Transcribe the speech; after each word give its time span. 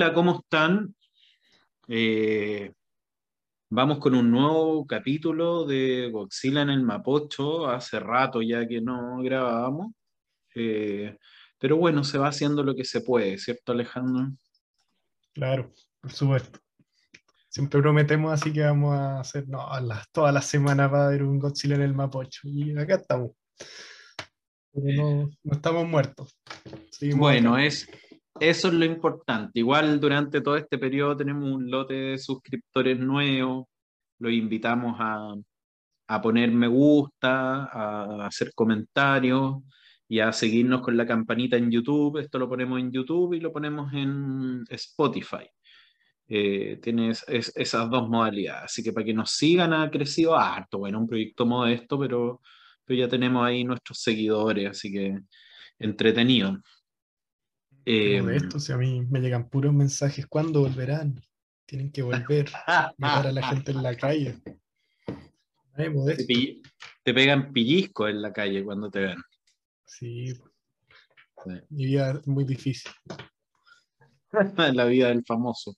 Hola, 0.00 0.14
¿cómo 0.14 0.38
están? 0.38 0.94
Eh, 1.86 2.72
vamos 3.68 3.98
con 3.98 4.14
un 4.14 4.30
nuevo 4.30 4.86
capítulo 4.86 5.66
de 5.66 6.08
Godzilla 6.10 6.62
en 6.62 6.70
el 6.70 6.82
Mapocho. 6.82 7.68
Hace 7.68 8.00
rato 8.00 8.40
ya 8.40 8.66
que 8.66 8.80
no 8.80 9.18
grabábamos. 9.18 9.92
Eh, 10.54 11.18
pero 11.58 11.76
bueno, 11.76 12.02
se 12.02 12.16
va 12.16 12.28
haciendo 12.28 12.62
lo 12.62 12.74
que 12.74 12.84
se 12.86 13.02
puede, 13.02 13.36
¿cierto, 13.36 13.72
Alejandro? 13.72 14.30
Claro, 15.34 15.70
por 16.00 16.12
supuesto. 16.12 16.60
Siempre 17.50 17.82
prometemos 17.82 18.32
así 18.32 18.54
que 18.54 18.62
vamos 18.62 18.94
a 18.94 19.20
hacer, 19.20 19.46
no, 19.48 19.68
las, 19.82 20.10
todas 20.12 20.32
las 20.32 20.46
semanas 20.46 20.90
va 20.90 21.02
a 21.02 21.06
haber 21.08 21.24
un 21.24 21.38
Godzilla 21.38 21.74
en 21.74 21.82
el 21.82 21.94
Mapocho. 21.94 22.48
Y 22.48 22.74
acá 22.78 22.94
estamos. 22.94 23.32
Pero 24.72 25.28
no, 25.44 25.52
estamos 25.52 25.86
muertos. 25.86 26.40
bueno, 27.14 27.58
es, 27.58 27.86
eso 28.40 28.68
es 28.68 28.74
lo 28.74 28.84
importante. 28.84 29.60
Igual 29.60 30.00
durante 30.00 30.40
todo 30.40 30.56
este 30.56 30.78
periodo 30.78 31.16
tenemos 31.16 31.50
un 31.50 31.70
lote 31.70 31.94
de 31.94 32.18
suscriptores 32.18 32.98
nuevos. 32.98 33.66
Los 34.18 34.32
invitamos 34.32 34.96
a, 34.98 35.34
a 36.08 36.22
poner 36.22 36.50
me 36.50 36.66
gusta, 36.66 37.64
a 37.66 38.26
hacer 38.26 38.52
comentarios 38.54 39.62
y 40.08 40.20
a 40.20 40.32
seguirnos 40.32 40.80
con 40.82 40.96
la 40.96 41.06
campanita 41.06 41.56
en 41.56 41.70
YouTube. 41.70 42.18
Esto 42.18 42.38
lo 42.38 42.48
ponemos 42.48 42.80
en 42.80 42.90
YouTube 42.90 43.34
y 43.34 43.40
lo 43.40 43.52
ponemos 43.52 43.92
en 43.94 44.64
Spotify. 44.68 45.46
Eh, 46.26 46.78
tienes 46.82 47.24
esas 47.28 47.90
dos 47.90 48.08
modalidades. 48.08 48.64
Así 48.64 48.82
que 48.82 48.92
para 48.92 49.04
que 49.04 49.14
nos 49.14 49.32
sigan 49.32 49.72
ha 49.72 49.90
crecido 49.90 50.36
harto. 50.36 50.78
Bueno, 50.78 50.98
un 51.00 51.08
proyecto 51.08 51.46
modesto, 51.46 51.98
pero, 51.98 52.40
pero 52.84 53.00
ya 53.00 53.08
tenemos 53.08 53.44
ahí 53.44 53.64
nuestros 53.64 54.00
seguidores, 54.00 54.70
así 54.70 54.92
que 54.92 55.18
entretenido. 55.78 56.58
Eh, 57.92 58.22
esto, 58.36 58.60
si 58.60 58.72
a 58.72 58.76
mí 58.76 59.04
me 59.10 59.18
llegan 59.18 59.48
puros 59.48 59.74
mensajes, 59.74 60.24
¿cuándo 60.28 60.60
volverán? 60.60 61.20
Tienen 61.66 61.90
que 61.90 62.02
volver. 62.02 62.44
Dejar 62.44 62.94
a 63.26 63.32
la 63.32 63.48
gente 63.48 63.72
en 63.72 63.82
la 63.82 63.96
calle. 63.96 64.40
te, 65.74 66.60
te, 67.02 67.12
pegan 67.12 67.52
pillizcos 67.52 68.10
en 68.10 68.22
la 68.22 68.32
calle 68.32 68.62
cuando 68.62 68.88
te 68.92 69.00
ven. 69.00 69.18
Sí. 69.86 70.34
Mi 71.70 71.86
vida 71.86 72.12
es 72.12 72.28
muy 72.28 72.44
difícil. 72.44 72.92
la 74.56 74.84
vida 74.84 75.08
del 75.08 75.24
famoso. 75.24 75.76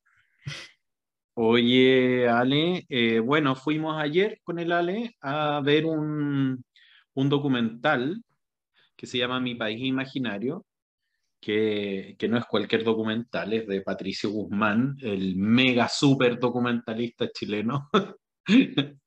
Oye, 1.33 2.29
Ale, 2.29 2.85
eh, 2.91 3.21
bueno, 3.21 3.57
fuimos 3.57 3.99
ayer 3.99 4.39
con 4.43 4.59
el 4.59 4.71
Ale 4.71 5.17
a 5.23 5.63
ver 5.65 5.87
un, 5.87 6.63
un 7.15 7.29
documental 7.31 8.23
que 8.97 9.07
se 9.07 9.17
llama 9.17 9.41
Mi 9.41 9.55
País 9.55 9.81
Imaginario, 9.83 10.67
que, 11.43 12.15
que, 12.17 12.29
no 12.29 12.39
es 12.39 12.47
cualquier 12.47 12.85
documental, 12.85 13.53
es 13.53 13.67
de 13.67 13.81
Patricio 13.83 14.31
Guzmán, 14.31 14.97
el 15.01 15.35
mega 15.37 15.89
super 15.89 16.39
documentalista 16.39 17.29
chileno. 17.33 17.91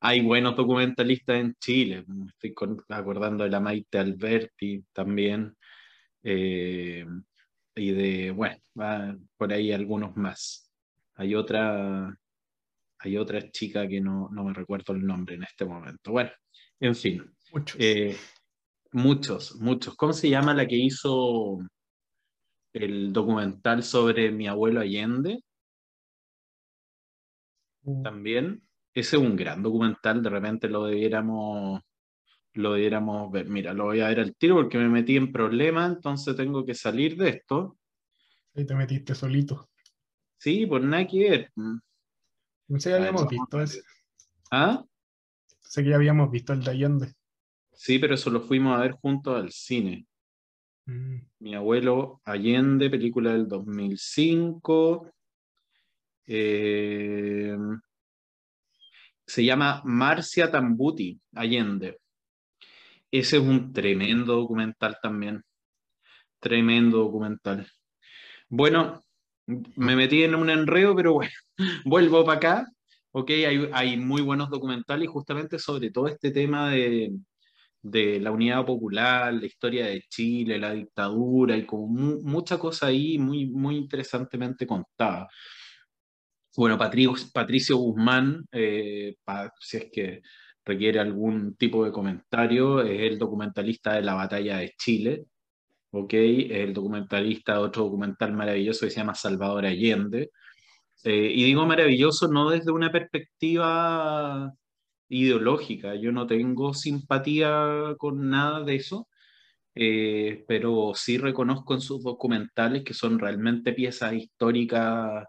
Hay 0.00 0.20
buenos 0.22 0.56
documentalistas 0.56 1.36
en 1.36 1.54
Chile, 1.60 2.04
me 2.06 2.30
estoy 2.30 2.54
acordando 2.88 3.44
de 3.44 3.50
la 3.50 3.60
Maite 3.60 3.98
Alberti 3.98 4.82
también, 4.94 5.54
eh, 6.22 7.04
y 7.76 7.90
de, 7.90 8.30
bueno, 8.30 8.56
por 9.36 9.52
ahí 9.52 9.70
algunos 9.70 10.16
más. 10.16 10.72
Hay 11.16 11.34
otra, 11.34 12.16
hay 12.98 13.16
otra 13.18 13.50
chica 13.50 13.86
que 13.86 14.00
no, 14.00 14.30
no 14.32 14.44
me 14.44 14.54
recuerdo 14.54 14.94
el 14.94 15.04
nombre 15.04 15.34
en 15.34 15.42
este 15.42 15.66
momento. 15.66 16.12
Bueno, 16.12 16.30
en 16.80 16.94
fin. 16.94 17.30
Muchos. 17.52 17.76
Eh, 17.78 18.16
muchos, 18.92 19.56
muchos. 19.56 19.94
¿Cómo 19.96 20.14
se 20.14 20.30
llama 20.30 20.54
la 20.54 20.66
que 20.66 20.76
hizo 20.76 21.58
el 22.74 23.12
documental 23.12 23.82
sobre 23.82 24.30
mi 24.30 24.46
abuelo 24.48 24.80
Allende. 24.80 25.42
Mm. 27.82 28.02
También. 28.02 28.62
Ese 28.92 29.16
es 29.16 29.22
un 29.22 29.34
gran 29.34 29.60
documental, 29.60 30.22
de 30.22 30.30
repente 30.30 30.68
lo 30.68 30.84
debiéramos, 30.84 31.82
lo 32.52 32.74
debiéramos 32.74 33.32
ver. 33.32 33.48
Mira, 33.48 33.72
lo 33.72 33.86
voy 33.86 34.00
a 34.00 34.08
ver 34.08 34.20
al 34.20 34.36
tiro 34.36 34.54
porque 34.54 34.78
me 34.78 34.88
metí 34.88 35.16
en 35.16 35.32
problemas, 35.32 35.96
entonces 35.96 36.36
tengo 36.36 36.64
que 36.64 36.74
salir 36.74 37.16
de 37.16 37.30
esto. 37.30 37.76
Ahí 38.54 38.64
te 38.64 38.74
metiste 38.76 39.16
solito. 39.16 39.68
Sí, 40.38 40.64
pues 40.66 40.84
nada 40.84 41.06
que 41.08 41.28
ver. 41.28 41.52
No 41.56 42.78
sé 42.78 42.90
que 42.90 42.96
habíamos 42.96 43.28
visto 43.28 43.60
ese. 43.60 43.82
¿Ah? 44.52 44.84
Sé 45.60 45.82
que 45.82 45.90
ya 45.90 45.96
habíamos 45.96 46.30
visto 46.30 46.52
el 46.52 46.62
de 46.62 46.70
Allende. 46.70 47.14
Sí, 47.72 47.98
pero 47.98 48.14
eso 48.14 48.30
lo 48.30 48.42
fuimos 48.42 48.78
a 48.78 48.82
ver 48.82 48.92
juntos 48.92 49.36
al 49.36 49.50
cine. 49.50 50.06
Mm. 50.86 51.16
Mi 51.40 51.54
abuelo 51.54 52.20
Allende, 52.24 52.90
película 52.90 53.32
del 53.32 53.48
2005. 53.48 55.10
Eh, 56.26 57.56
se 59.26 59.44
llama 59.44 59.82
Marcia 59.84 60.50
Tambuti, 60.50 61.18
Allende. 61.34 61.98
Ese 63.10 63.36
es 63.36 63.42
un 63.42 63.72
tremendo 63.72 64.34
documental 64.36 64.98
también. 65.02 65.42
Tremendo 66.40 66.98
documental. 66.98 67.66
Bueno, 68.48 69.02
me 69.46 69.96
metí 69.96 70.22
en 70.24 70.34
un 70.34 70.50
enredo, 70.50 70.94
pero 70.94 71.14
bueno, 71.14 71.32
vuelvo 71.84 72.24
para 72.24 72.36
acá. 72.38 72.66
Ok, 73.12 73.30
hay, 73.30 73.70
hay 73.72 73.96
muy 73.96 74.22
buenos 74.22 74.50
documentales 74.50 75.08
justamente 75.08 75.58
sobre 75.58 75.90
todo 75.90 76.08
este 76.08 76.32
tema 76.32 76.70
de, 76.70 77.12
de 77.84 78.18
la 78.18 78.32
unidad 78.32 78.64
popular, 78.64 79.34
la 79.34 79.46
historia 79.46 79.86
de 79.86 80.02
Chile, 80.08 80.58
la 80.58 80.72
dictadura 80.72 81.56
y 81.56 81.66
como 81.66 81.86
mucha 81.88 82.58
cosa 82.58 82.86
ahí 82.86 83.18
muy, 83.18 83.46
muy 83.46 83.76
interesantemente 83.76 84.66
contada. 84.66 85.28
Bueno, 86.56 86.78
Patricio, 86.78 87.76
Guzmán, 87.76 88.46
eh, 88.52 89.16
si 89.60 89.76
es 89.76 89.86
que 89.92 90.22
requiere 90.64 90.98
algún 90.98 91.56
tipo 91.56 91.84
de 91.84 91.92
comentario, 91.92 92.80
es 92.80 93.00
el 93.12 93.18
documentalista 93.18 93.94
de 93.94 94.02
la 94.02 94.14
batalla 94.14 94.58
de 94.58 94.72
Chile, 94.78 95.26
¿ok? 95.90 96.14
Es 96.14 96.50
el 96.52 96.72
documentalista 96.72 97.54
de 97.54 97.58
otro 97.58 97.84
documental 97.84 98.32
maravilloso 98.32 98.86
que 98.86 98.90
se 98.90 99.00
llama 99.00 99.14
Salvador 99.14 99.66
Allende. 99.66 100.30
Eh, 101.04 101.32
y 101.34 101.44
digo 101.44 101.66
maravilloso 101.66 102.28
no 102.28 102.50
desde 102.50 102.72
una 102.72 102.90
perspectiva 102.90 104.50
ideológica. 105.14 105.94
Yo 105.94 106.12
no 106.12 106.26
tengo 106.26 106.74
simpatía 106.74 107.94
con 107.98 108.28
nada 108.30 108.62
de 108.64 108.76
eso, 108.76 109.08
eh, 109.74 110.44
pero 110.48 110.92
sí 110.94 111.18
reconozco 111.18 111.74
en 111.74 111.80
sus 111.80 112.02
documentales 112.02 112.84
que 112.84 112.94
son 112.94 113.18
realmente 113.18 113.72
piezas 113.72 114.14
históricas 114.14 115.24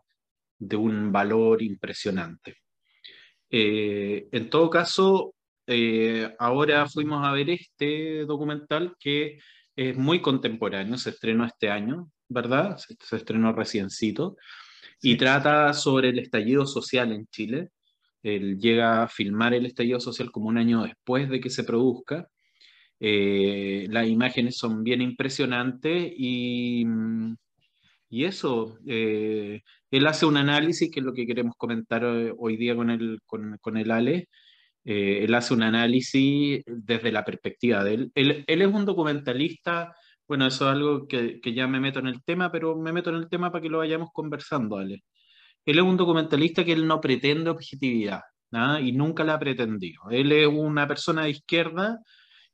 de 0.57 0.75
un 0.75 1.11
valor 1.11 1.61
impresionante. 1.61 2.57
Eh, 3.49 4.27
en 4.31 4.49
todo 4.49 4.69
caso, 4.69 5.35
eh, 5.67 6.35
ahora 6.39 6.87
fuimos 6.87 7.25
a 7.25 7.31
ver 7.31 7.49
este 7.49 8.25
documental 8.25 8.95
que 8.99 9.39
es 9.75 9.97
muy 9.97 10.21
contemporáneo, 10.21 10.97
se 10.97 11.11
estrenó 11.11 11.45
este 11.45 11.69
año, 11.69 12.09
¿verdad? 12.29 12.77
Se, 12.77 13.15
estrenó 13.15 13.53
reciencito, 13.53 14.37
y 15.01 15.17
trata 15.17 15.73
sobre 15.73 16.09
el 16.09 16.19
estallido 16.19 16.65
social 16.65 17.11
en 17.11 17.27
Chile, 17.27 17.69
él 18.25 18.59
llega 18.59 19.03
a 19.03 19.07
filmar 19.07 19.53
el 19.53 19.67
estallido 19.67 19.99
social 19.99 20.31
como 20.31 20.49
un 20.49 20.57
año 20.57 20.83
después 20.83 21.29
de 21.29 21.39
que 21.39 21.51
se 21.51 21.63
produzca. 21.63 22.27
Eh, 22.99 23.87
las 23.91 24.07
imágenes 24.07 24.57
son 24.57 24.83
bien 24.83 25.01
impresionantes 25.01 26.11
y, 26.17 26.85
y 28.09 28.23
eso, 28.25 28.79
eh, 28.87 29.61
él 29.91 30.07
hace 30.07 30.25
un 30.25 30.37
análisis, 30.37 30.89
que 30.91 31.01
es 31.01 31.05
lo 31.05 31.13
que 31.13 31.27
queremos 31.27 31.55
comentar 31.57 32.03
eh, 32.03 32.33
hoy 32.37 32.57
día 32.57 32.75
con 32.75 32.89
el, 32.89 33.19
con, 33.25 33.57
con 33.61 33.77
el 33.77 33.91
Ale. 33.91 34.29
él 34.85 35.33
hace 35.35 35.53
un 35.53 35.63
análisis 35.63 36.63
desde 36.65 37.11
la 37.11 37.25
perspectiva 37.25 37.83
de 37.83 37.93
él. 37.95 38.11
Él, 38.15 38.43
él 38.47 38.61
es 38.61 38.67
un 38.73 38.85
documentalista, 38.85 39.95
bueno, 40.27 40.47
eso 40.47 40.65
es 40.65 40.75
algo 40.75 41.07
que, 41.07 41.39
que, 41.41 41.53
ya 41.53 41.67
me 41.67 41.79
meto 41.79 41.99
en 41.99 42.07
el 42.07 42.23
tema, 42.23 42.51
pero 42.51 42.75
me 42.77 42.93
meto 42.93 43.09
en 43.11 43.17
el 43.17 43.29
tema 43.29 43.51
para 43.51 43.61
que 43.61 43.69
lo 43.69 43.79
vayamos 43.79 44.09
conversando, 44.13 44.77
Ale. 44.77 45.03
Él 45.65 45.79
es 45.79 45.83
un 45.83 45.97
documentalista 45.97 46.63
que 46.63 46.73
él 46.73 46.87
no 46.87 47.01
pretende 47.01 47.49
objetividad 47.49 48.21
y 48.81 48.91
nunca 48.93 49.23
la 49.23 49.33
ha 49.35 49.39
pretendido. 49.39 50.01
Él 50.09 50.31
es 50.31 50.47
una 50.47 50.87
persona 50.87 51.23
de 51.23 51.31
izquierda 51.31 51.99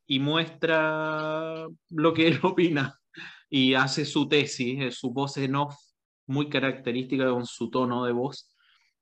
y 0.08 0.20
muestra 0.20 1.68
lo 1.90 2.14
que 2.14 2.28
él 2.28 2.40
opina 2.44 3.00
y 3.50 3.74
hace 3.76 4.06
su 4.06 4.28
tesis, 4.28 4.96
su 4.96 5.12
voz 5.12 5.38
en 5.38 5.56
off 5.56 5.76
muy 6.28 6.50
característica 6.50 7.30
con 7.30 7.46
su 7.46 7.70
tono 7.70 8.06
de 8.06 8.14
voz. 8.14 8.50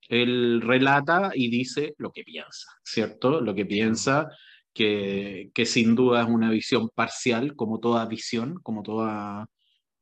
Él 0.07 0.61
relata 0.61 1.31
y 1.33 1.49
dice 1.49 1.93
lo 1.97 2.11
que 2.11 2.23
piensa, 2.23 2.67
¿cierto? 2.83 3.41
Lo 3.41 3.53
que 3.53 3.65
piensa, 3.65 4.27
que, 4.73 5.51
que 5.53 5.65
sin 5.65 5.95
duda 5.95 6.23
es 6.23 6.27
una 6.27 6.49
visión 6.49 6.89
parcial, 6.89 7.55
como 7.55 7.79
toda 7.79 8.05
visión, 8.07 8.55
como 8.63 8.81
toda, 8.81 9.47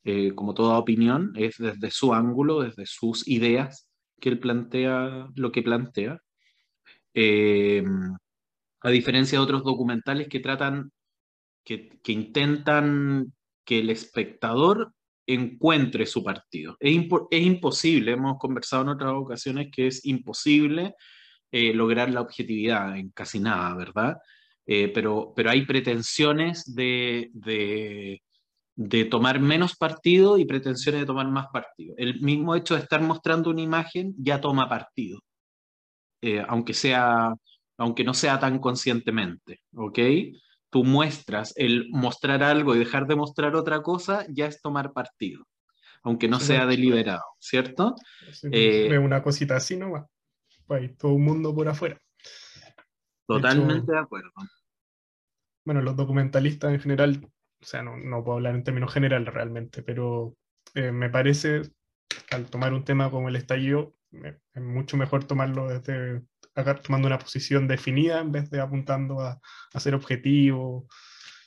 eh, 0.05 0.33
como 0.33 0.53
toda 0.53 0.77
opinión, 0.77 1.33
es 1.35 1.57
desde 1.57 1.91
su 1.91 2.13
ángulo, 2.13 2.61
desde 2.61 2.85
sus 2.85 3.27
ideas 3.27 3.86
que 4.19 4.29
él 4.29 4.39
plantea 4.39 5.29
lo 5.35 5.51
que 5.51 5.63
plantea, 5.63 6.21
eh, 7.13 7.83
a 8.81 8.89
diferencia 8.89 9.37
de 9.37 9.43
otros 9.43 9.63
documentales 9.63 10.27
que 10.27 10.39
tratan, 10.39 10.91
que, 11.63 11.99
que, 12.03 12.11
intentan 12.11 13.33
que 13.65 13.79
el 13.79 13.89
espectador 13.89 14.93
encuentre 15.27 16.05
su 16.05 16.23
partido. 16.23 16.77
Es, 16.79 16.93
imposible, 17.31 18.13
hemos 18.13 18.37
conversado 18.39 18.83
en 18.83 18.89
otras 18.89 19.13
ocasiones 19.13 19.67
que 19.71 19.87
es 19.87 20.05
imposible 20.05 20.95
eh, 21.51 21.73
lograr 21.73 22.09
la 22.09 22.21
objetividad 22.21 22.97
en 22.97 23.09
casi 23.11 23.39
nada, 23.39 23.75
¿verdad? 23.75 24.17
Eh, 24.65 24.89
pero, 24.93 25.33
pero 25.35 25.49
hay 25.49 25.65
pretensiones 25.65 26.73
de, 26.73 28.21
de, 28.77 29.05
tomar 29.05 29.39
menos 29.39 29.75
partido 29.75 30.37
y 30.37 30.45
pretensiones 30.45 31.01
de 31.01 31.07
tomar 31.07 31.27
más 31.27 31.47
partido. 31.51 31.95
El 31.97 32.21
mismo 32.21 32.55
hecho 32.55 32.75
de 32.75 32.81
estar 32.81 33.01
mostrando 33.01 33.49
una 33.49 33.61
imagen 33.61 34.13
ya 34.17 34.39
toma 34.39 34.69
partido, 34.69 35.19
eh, 36.21 36.43
aunque, 36.47 36.73
sea, 36.73 37.33
aunque 37.77 38.03
no 38.03 38.13
sea 38.13 38.39
tan 38.39 38.59
conscientemente, 38.59 39.61
¿ok? 39.75 39.99
Tú 40.69 40.83
muestras, 40.83 41.53
el 41.55 41.89
mostrar 41.89 42.43
algo 42.43 42.75
y 42.75 42.79
dejar 42.79 43.07
de 43.07 43.15
mostrar 43.15 43.55
otra 43.55 43.81
cosa 43.81 44.25
ya 44.29 44.45
es 44.45 44.61
tomar 44.61 44.93
partido, 44.93 45.45
aunque 46.03 46.27
no 46.27 46.39
sea 46.39 46.65
deliberado, 46.65 47.23
¿cierto? 47.39 47.95
Eh, 48.51 48.97
una 48.97 49.23
cosita 49.23 49.55
así 49.55 49.75
nomás, 49.75 50.05
pues 50.65 50.95
todo 50.97 51.13
un 51.13 51.23
mundo 51.23 51.53
por 51.55 51.67
afuera. 51.67 51.99
Totalmente 53.25 53.91
de 53.91 53.99
acuerdo 53.99 54.31
bueno, 55.67 55.81
los 55.81 55.97
documentalistas 55.97 56.71
en 56.71 56.79
general, 56.79 57.29
o 57.61 57.65
sea, 57.65 57.81
no, 57.81 57.97
no 57.97 58.23
puedo 58.23 58.37
hablar 58.37 58.55
en 58.55 58.63
términos 58.63 58.93
generales 58.93 59.33
realmente, 59.33 59.83
pero 59.83 60.35
eh, 60.75 60.91
me 60.91 61.09
parece, 61.09 61.61
al 62.31 62.49
tomar 62.49 62.73
un 62.73 62.83
tema 62.83 63.09
como 63.09 63.29
el 63.29 63.35
estallido, 63.35 63.95
es 64.11 64.61
mucho 64.61 64.97
mejor 64.97 65.25
tomarlo 65.25 65.67
desde 65.67 66.21
acá, 66.55 66.75
tomando 66.75 67.07
una 67.07 67.19
posición 67.19 67.67
definida 67.67 68.19
en 68.19 68.31
vez 68.31 68.49
de 68.49 68.59
apuntando 68.59 69.21
a, 69.21 69.39
a 69.73 69.79
ser 69.79 69.95
objetivo. 69.95 70.87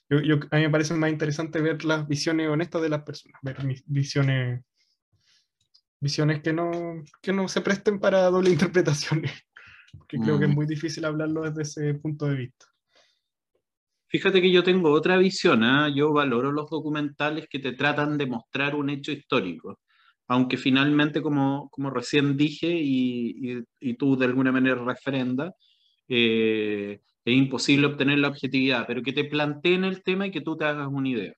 Yo, 0.08 0.20
yo, 0.20 0.36
a 0.50 0.56
mí 0.56 0.62
me 0.62 0.70
parece 0.70 0.94
más 0.94 1.10
interesante 1.10 1.60
ver 1.60 1.84
las 1.84 2.06
visiones 2.06 2.48
honestas 2.48 2.82
de 2.82 2.88
las 2.88 3.02
personas, 3.02 3.40
ver 3.42 3.64
mis 3.64 3.82
visiones, 3.86 4.62
visiones 6.00 6.42
que 6.42 6.52
no, 6.52 7.02
que 7.22 7.32
no 7.32 7.48
se 7.48 7.60
presten 7.60 8.00
para 8.00 8.22
doble 8.24 8.50
interpretaciones, 8.50 9.32
porque 9.96 10.18
creo 10.18 10.38
que 10.38 10.46
es 10.46 10.50
mm. 10.50 10.54
muy 10.54 10.66
difícil 10.66 11.04
hablarlo 11.04 11.42
desde 11.42 11.62
ese 11.62 11.94
punto 11.94 12.26
de 12.26 12.36
vista. 12.36 12.66
Fíjate 14.10 14.42
que 14.42 14.50
yo 14.50 14.64
tengo 14.64 14.90
otra 14.90 15.16
visión, 15.18 15.62
¿eh? 15.62 15.92
yo 15.94 16.12
valoro 16.12 16.50
los 16.50 16.68
documentales 16.68 17.46
que 17.48 17.60
te 17.60 17.72
tratan 17.74 18.18
de 18.18 18.26
mostrar 18.26 18.74
un 18.74 18.90
hecho 18.90 19.12
histórico, 19.12 19.80
aunque 20.26 20.56
finalmente, 20.56 21.22
como, 21.22 21.68
como 21.70 21.90
recién 21.90 22.36
dije 22.36 22.68
y, 22.68 23.52
y, 23.52 23.62
y 23.80 23.94
tú 23.94 24.16
de 24.16 24.26
alguna 24.26 24.50
manera 24.50 24.76
referenda, 24.84 25.52
eh, 26.08 27.00
es 27.24 27.34
imposible 27.36 27.86
obtener 27.86 28.18
la 28.18 28.28
objetividad, 28.28 28.84
pero 28.86 29.02
que 29.02 29.12
te 29.12 29.24
planteen 29.24 29.84
el 29.84 30.02
tema 30.02 30.26
y 30.26 30.32
que 30.32 30.40
tú 30.40 30.56
te 30.56 30.64
hagas 30.64 30.88
una 30.90 31.08
idea. 31.08 31.32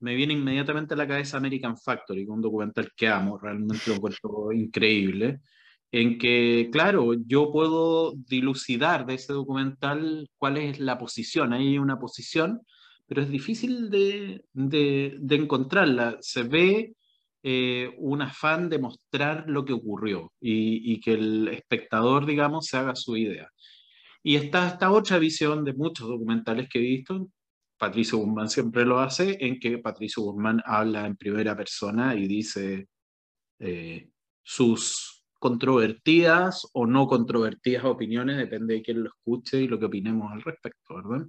Me 0.00 0.14
viene 0.16 0.34
inmediatamente 0.34 0.94
a 0.94 0.96
la 0.96 1.08
cabeza 1.08 1.36
American 1.38 1.76
Factory, 1.78 2.26
un 2.26 2.40
documental 2.42 2.90
que 2.96 3.08
amo, 3.08 3.38
realmente 3.38 3.84
lo 3.88 3.94
encuentro 3.96 4.52
increíble 4.52 5.40
en 5.92 6.18
que, 6.18 6.68
claro, 6.72 7.14
yo 7.26 7.50
puedo 7.52 8.12
dilucidar 8.28 9.06
de 9.06 9.14
ese 9.14 9.32
documental 9.32 10.28
cuál 10.36 10.56
es 10.56 10.78
la 10.78 10.98
posición. 10.98 11.52
Hay 11.52 11.78
una 11.78 11.98
posición, 11.98 12.60
pero 13.06 13.22
es 13.22 13.30
difícil 13.30 13.90
de, 13.90 14.44
de, 14.52 15.16
de 15.18 15.34
encontrarla. 15.36 16.18
Se 16.20 16.44
ve 16.44 16.94
eh, 17.42 17.92
un 17.98 18.22
afán 18.22 18.68
de 18.68 18.78
mostrar 18.78 19.44
lo 19.48 19.64
que 19.64 19.72
ocurrió 19.72 20.32
y, 20.40 20.92
y, 20.92 21.00
que 21.00 21.12
el 21.14 21.48
espectador, 21.48 22.26
digamos, 22.26 22.66
se 22.66 22.76
haga 22.76 22.94
su 22.94 23.16
idea. 23.16 23.48
Y 24.22 24.36
está 24.36 24.68
esta 24.68 24.92
otra 24.92 25.18
visión 25.18 25.64
de 25.64 25.72
muchos 25.72 26.06
documentales 26.08 26.68
que 26.68 26.78
he 26.78 26.82
visto, 26.82 27.30
Patricio 27.78 28.18
Guzmán 28.18 28.50
siempre 28.50 28.84
lo 28.84 29.00
hace, 29.00 29.38
en 29.40 29.58
que 29.58 29.78
Patricio 29.78 30.22
Guzmán 30.22 30.60
habla 30.66 31.06
en 31.06 31.16
primera 31.16 31.56
persona 31.56 32.14
y 32.14 32.28
dice 32.28 32.88
eh, 33.58 34.10
sus 34.42 35.19
controvertidas 35.40 36.68
o 36.74 36.86
no 36.86 37.08
controvertidas 37.08 37.84
opiniones, 37.84 38.36
depende 38.36 38.74
de 38.74 38.82
quién 38.82 39.02
lo 39.02 39.08
escuche 39.08 39.60
y 39.60 39.66
lo 39.66 39.78
que 39.80 39.86
opinemos 39.86 40.30
al 40.30 40.42
respecto, 40.42 40.94
¿verdad? 40.94 41.26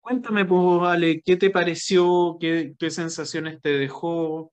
Cuéntame, 0.00 0.44
pues, 0.46 0.82
Ale, 0.88 1.20
¿qué 1.22 1.36
te 1.36 1.50
pareció? 1.50 2.38
¿Qué, 2.40 2.74
qué 2.78 2.90
sensaciones 2.90 3.60
te 3.60 3.70
dejó 3.70 4.52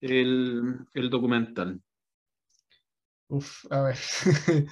el, 0.00 0.80
el 0.92 1.08
documental? 1.08 1.80
Uf, 3.28 3.64
a 3.70 3.80
ver. 3.82 3.96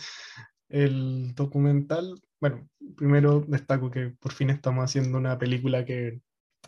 el 0.68 1.34
documental, 1.34 2.20
bueno, 2.40 2.68
primero 2.96 3.40
destaco 3.40 3.90
que 3.90 4.10
por 4.20 4.32
fin 4.32 4.50
estamos 4.50 4.84
haciendo 4.84 5.16
una 5.16 5.38
película 5.38 5.84
que 5.84 6.20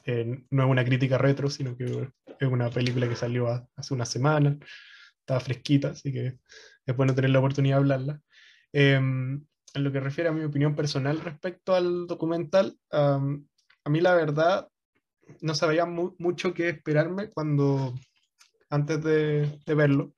eh, 0.04 0.44
no 0.50 0.64
es 0.64 0.69
una 0.69 0.84
crítica 0.84 1.19
retro, 1.19 1.50
sino 1.50 1.76
que 1.76 2.08
es 2.38 2.49
una 2.49 2.70
película 2.70 3.08
que 3.08 3.16
salió 3.16 3.49
hace 3.76 3.94
una 3.94 4.04
semana, 4.04 4.58
estaba 5.20 5.40
fresquita, 5.40 5.90
así 5.90 6.12
que 6.12 6.38
es 6.87 6.96
bueno 6.96 7.14
tener 7.14 7.31
la 7.31 7.38
oportunidad 7.38 7.76
de 7.76 7.81
hablarla. 7.81 8.20
Em, 8.72 9.44
en 9.75 9.84
lo 9.84 9.93
que 9.93 10.00
refiere 10.00 10.31
a 10.31 10.32
mi 10.32 10.44
opinión 10.44 10.75
personal 10.75 11.20
respecto 11.20 11.75
al 11.75 12.06
documental, 12.06 12.76
a 12.90 13.90
mí 13.90 14.00
la 14.00 14.14
verdad 14.14 14.69
no 15.40 15.54
sabía 15.54 15.87
mucho 15.87 16.52
qué 16.54 16.69
esperarme 16.69 17.31
cuando, 17.31 17.94
antes 18.70 19.02
de, 19.02 19.60
verlo, 19.66 20.14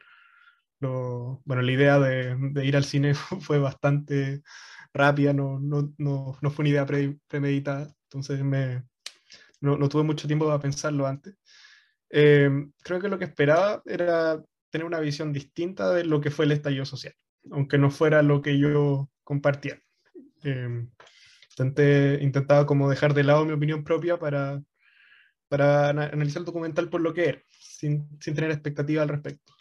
lo, 0.81 1.43
bueno, 1.45 1.63
la 1.63 1.73
idea 1.73 1.99
de, 1.99 2.37
de, 2.37 2.67
ir 2.67 2.77
al 2.77 2.85
cine 2.85 3.15
fue 3.41 3.59
bastante 3.59 4.43
rápida, 4.93 5.33
no, 5.33 5.59
no, 5.61 5.93
no, 5.99 6.39
no 6.41 6.51
fue 6.51 6.65
una 6.65 6.71
idea 6.71 6.87
premeditada, 7.29 7.95
entonces 8.05 8.43
me, 8.45 8.85
no, 9.65 9.89
tuve 9.89 10.03
mucho 10.03 10.27
tiempo 10.27 10.47
para 10.47 10.61
pensarlo 10.61 11.07
antes. 11.07 11.35
Eh, 12.11 12.51
creo 12.83 13.01
que 13.01 13.09
lo 13.09 13.19
que 13.19 13.25
esperaba 13.25 13.83
era 13.87 14.41
tener 14.71 14.87
una 14.87 15.01
visión 15.01 15.33
distinta 15.33 15.91
de 15.93 16.05
lo 16.05 16.21
que 16.21 16.31
fue 16.31 16.45
el 16.45 16.53
estallido 16.53 16.85
social, 16.85 17.15
aunque 17.51 17.79
no 17.79 17.91
fuera 17.91 18.23
lo 18.23 18.43
que 18.43 18.59
yo 18.59 19.11
compartía. 19.23 19.81
Eh, 20.45 20.87
intenté, 21.51 22.19
intentaba 22.23 22.67
como 22.67 22.91
dejar 22.91 23.15
de 23.15 23.25
lado 23.25 23.45
mi 23.45 23.53
opinión 23.53 23.85
propia 23.85 24.19
para, 24.19 24.63
para 25.49 25.89
analizar 25.89 26.41
el 26.41 26.47
documental 26.47 26.89
por 26.91 27.01
lo 27.01 27.15
que 27.15 27.29
era, 27.29 27.43
sin, 27.49 28.09
sin 28.21 28.35
tener 28.35 28.51
expectativa 28.51 29.03
al 29.03 29.09
respecto. 29.09 29.55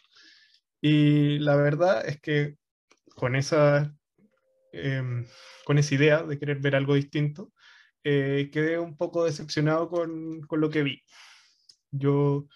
Y 0.80 1.38
la 1.38 1.56
verdad 1.56 2.06
es 2.06 2.20
que 2.20 2.58
con 3.14 3.36
esa, 3.36 3.96
eh, 4.72 5.24
con 5.64 5.78
esa 5.78 5.94
idea 5.94 6.22
de 6.22 6.38
querer 6.38 6.58
ver 6.58 6.76
algo 6.76 6.94
distinto, 6.94 7.53
eh, 8.04 8.50
quedé 8.52 8.78
un 8.78 8.96
poco 8.98 9.24
decepcionado 9.24 9.88
con, 9.88 10.42
con, 10.42 10.60
lo 10.60 10.68
que 10.68 10.82
vi. 10.82 11.02
Yo 11.90 12.46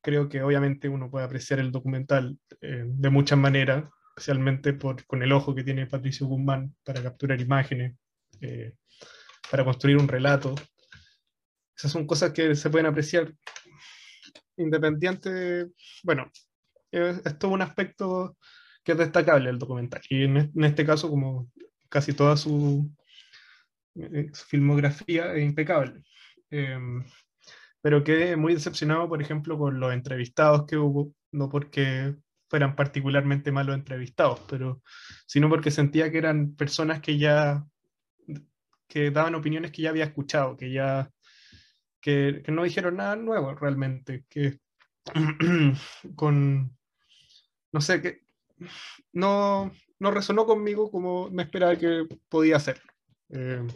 creo 0.00 0.28
que 0.28 0.42
obviamente 0.42 0.88
uno 0.88 1.10
puede 1.10 1.24
apreciar 1.24 1.58
el 1.58 1.72
documental 1.72 2.38
eh, 2.60 2.84
de 2.86 3.10
muchas 3.10 3.38
maneras, 3.38 3.84
especialmente 4.10 4.72
por, 4.72 5.04
con 5.06 5.22
el 5.22 5.32
ojo 5.32 5.54
que 5.54 5.64
tiene 5.64 5.86
Patricio 5.88 6.28
Guzmán 6.28 6.76
para 6.84 7.02
capturar 7.02 7.40
imágenes, 7.40 7.96
eh, 8.40 8.74
para 9.50 9.64
construir 9.64 9.96
un 9.96 10.06
relato. 10.06 10.54
Esas 11.76 11.90
son 11.90 12.06
cosas 12.06 12.32
que 12.32 12.54
se 12.54 12.70
pueden 12.70 12.86
apreciar 12.86 13.32
independiente, 14.56 15.66
bueno, 16.04 16.30
es 16.92 17.38
todo 17.38 17.50
un 17.52 17.62
aspecto 17.62 18.36
que 18.84 18.92
es 18.92 18.98
destacable 18.98 19.50
el 19.50 19.58
documental. 19.58 20.02
Y 20.08 20.24
en, 20.24 20.36
en 20.36 20.64
este 20.64 20.84
caso, 20.84 21.08
como 21.08 21.50
casi 21.88 22.12
toda 22.12 22.36
su, 22.36 22.88
su 23.94 24.44
filmografía 24.46 25.34
es 25.34 25.44
impecable. 25.44 26.02
Em, 26.50 27.04
pero 27.80 28.04
quedé 28.04 28.36
muy 28.36 28.54
decepcionado, 28.54 29.08
por 29.08 29.20
ejemplo, 29.20 29.58
con 29.58 29.80
los 29.80 29.92
entrevistados 29.92 30.66
que 30.66 30.76
hubo, 30.76 31.14
no 31.32 31.48
porque 31.48 32.14
fueran 32.48 32.76
particularmente 32.76 33.50
malos 33.50 33.74
entrevistados, 33.74 34.40
pero 34.48 34.82
sino 35.26 35.48
porque 35.48 35.70
sentía 35.70 36.10
que 36.10 36.18
eran 36.18 36.54
personas 36.54 37.00
que 37.00 37.18
ya 37.18 37.64
que 38.86 39.10
daban 39.10 39.34
opiniones 39.34 39.72
que 39.72 39.82
ya 39.82 39.88
había 39.88 40.04
escuchado, 40.04 40.56
que 40.56 40.70
ya 40.70 41.10
que, 42.02 42.42
no 42.48 42.64
dijeron 42.64 42.96
nada 42.96 43.16
nuevo 43.16 43.54
realmente, 43.54 44.26
que 44.28 44.58
con 46.14 46.76
no 47.72 47.80
sé 47.80 48.02
que 48.02 48.20
no, 49.12 49.72
no 49.98 50.10
resonó 50.10 50.44
conmigo 50.44 50.90
como 50.90 51.30
me 51.30 51.44
esperaba 51.44 51.76
que 51.76 52.06
podía 52.28 52.60
ser. 52.60 52.82
Eh, 53.32 53.66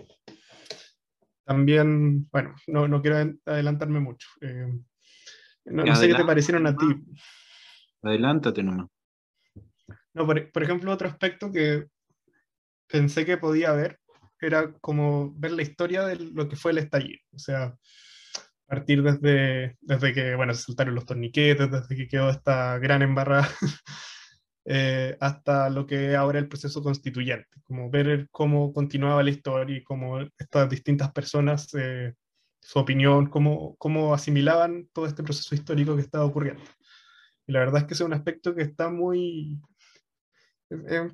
también, 1.44 2.28
bueno, 2.30 2.54
no, 2.66 2.88
no, 2.88 3.02
quiero 3.02 3.38
adelantarme 3.44 4.00
mucho. 4.00 4.28
Eh, 4.40 4.66
no, 5.66 5.84
no 5.84 5.96
sé 5.96 6.08
qué 6.08 6.14
te 6.14 6.25
parecieron 6.25 6.66
a 6.66 6.76
ti. 6.76 6.86
Adelántate 8.02 8.62
nomás. 8.62 8.88
No, 10.14 10.26
por, 10.26 10.50
por, 10.52 10.62
ejemplo, 10.62 10.92
otro 10.92 11.08
aspecto 11.08 11.50
que 11.50 11.86
pensé 12.86 13.25
que 13.25 13.36
podía 13.36 13.72
ver 13.72 13.98
era 14.40 14.72
como 14.80 15.32
ver 15.36 15.52
la 15.52 15.62
historia 15.62 16.04
de 16.04 16.16
lo 16.16 16.48
que 16.48 16.56
fue 16.56 16.72
el 16.72 16.78
estallido. 16.78 17.20
O 17.32 17.38
sea, 17.38 17.76
partir 18.66 19.02
desde, 19.02 19.76
desde 19.80 20.12
que, 20.12 20.34
bueno, 20.34 20.52
se 20.54 20.62
saltaron 20.62 20.94
los 20.94 21.06
torniquetes, 21.06 21.70
desde 21.70 21.96
que 21.96 22.08
quedó 22.08 22.30
esta 22.30 22.78
gran 22.78 23.02
embarrada 23.02 23.48
eh, 24.68 25.16
hasta 25.20 25.70
lo 25.70 25.87
que 25.87 26.16
ahora 26.16 26.40
el 26.40 26.49
proceso 26.49 26.82
constituyente, 26.82 27.46
como 27.62 27.88
ver 27.88 28.28
cómo 28.32 28.73
continuaba 28.73 29.23
la 29.23 29.30
historia 29.30 29.76
y 29.76 29.85
cómo 29.85 30.18
estas 30.37 30.68
distintas 30.68 31.12
personas 31.12 31.73
eh, 31.75 32.14
su 32.61 32.80
opinión, 32.80 33.28
cómo, 33.30 33.76
cómo 33.76 34.12
asimilaban 34.12 34.88
todo 34.92 35.06
este 35.06 35.23
proceso 35.23 35.54
histórico 35.54 35.94
que 35.94 36.02
estaba 36.02 36.25
ocurriendo. 36.25 36.64
Y 37.46 37.52
la 37.52 37.61
verdad 37.61 37.82
es 37.82 37.85
que 37.87 37.94
es 37.94 38.00
un 38.00 38.12
aspecto 38.12 38.56
que 38.56 38.62
está 38.62 38.90
muy... 38.90 39.61
Eh, 40.70 41.12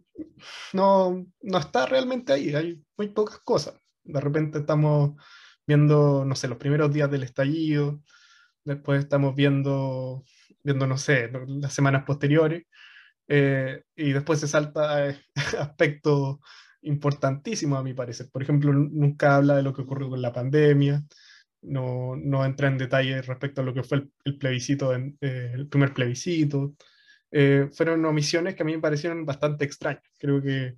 no, 0.73 1.27
no 1.43 1.59
está 1.59 1.85
realmente 1.85 2.33
ahí, 2.33 2.55
hay 2.55 2.83
muy 2.97 3.09
pocas 3.09 3.39
cosas. 3.41 3.75
De 4.03 4.19
repente 4.19 4.61
estamos 4.61 5.13
viendo, 5.67 6.25
no 6.25 6.35
sé, 6.35 6.49
los 6.49 6.57
primeros 6.57 6.91
días 6.91 7.11
del 7.11 7.25
estallido, 7.25 8.03
después 8.65 9.01
estamos 9.01 9.35
viendo, 9.35 10.25
viendo 10.65 10.87
no 10.87 10.97
sé, 10.97 11.31
las 11.47 11.75
semanas 11.75 12.05
posteriores, 12.05 12.65
eh, 13.35 13.85
y 13.97 14.13
después 14.13 14.41
se 14.41 14.47
salta 14.47 15.09
aspectos 15.59 16.37
importantísimos 16.83 17.79
a 17.79 17.83
mi 17.83 17.95
parecer. 17.95 18.29
Por 18.31 18.43
ejemplo, 18.43 18.75
nunca 18.75 19.37
habla 19.37 19.57
de 19.57 19.63
lo 19.63 19.73
que 19.73 19.81
ocurrió 19.81 20.11
con 20.11 20.21
la 20.21 20.35
pandemia, 20.35 21.03
no, 21.63 22.15
no 22.15 22.45
entra 22.45 22.69
en 22.69 22.77
detalle 22.77 23.23
respecto 23.23 23.63
a 23.63 23.65
lo 23.65 23.73
que 23.73 23.85
fue 23.85 24.07
el, 24.25 24.37
plebiscito, 24.37 24.95
eh, 24.95 25.53
el 25.55 25.67
primer 25.67 25.95
plebiscito. 25.95 26.75
Eh, 27.31 27.71
fueron 27.73 28.05
omisiones 28.05 28.55
que 28.55 28.65
a 28.65 28.67
mí 28.67 28.75
me 28.75 28.83
parecieron 28.83 29.25
bastante 29.25 29.65
extrañas. 29.65 30.03
Creo 30.19 30.43
que 30.43 30.77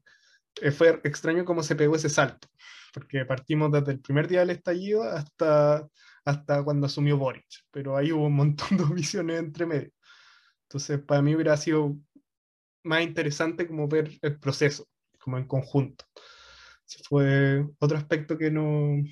fue 0.70 1.00
extraño 1.02 1.44
cómo 1.44 1.64
se 1.64 1.75
pegó 1.75 1.96
ese 1.96 2.08
salto, 2.08 2.46
porque 2.92 3.25
partimos 3.25 3.73
desde 3.73 3.92
el 3.92 4.00
primer 4.00 4.28
día 4.28 4.40
del 4.40 4.50
estallido 4.50 5.02
hasta, 5.02 5.88
hasta 6.25 6.62
cuando 6.62 6.87
asumió 6.87 7.18
Boric, 7.18 7.46
pero 7.73 7.96
ahí 7.96 8.12
hubo 8.12 8.26
un 8.26 8.37
montón 8.37 8.78
de 8.78 8.84
omisiones 8.84 9.40
entre 9.40 9.66
medio. 9.66 9.90
Entonces, 10.68 11.00
para 11.00 11.20
mí 11.20 11.34
hubiera 11.34 11.56
sido 11.56 11.96
más 12.85 13.03
interesante 13.03 13.67
como 13.67 13.88
ver 13.88 14.11
el 14.23 14.38
proceso, 14.38 14.87
como 15.19 15.38
en 15.38 15.47
conjunto. 15.47 16.05
Ese 16.87 17.03
fue 17.03 17.67
otro 17.79 17.97
aspecto 17.97 18.38
que 18.38 18.50
no, 18.50 19.03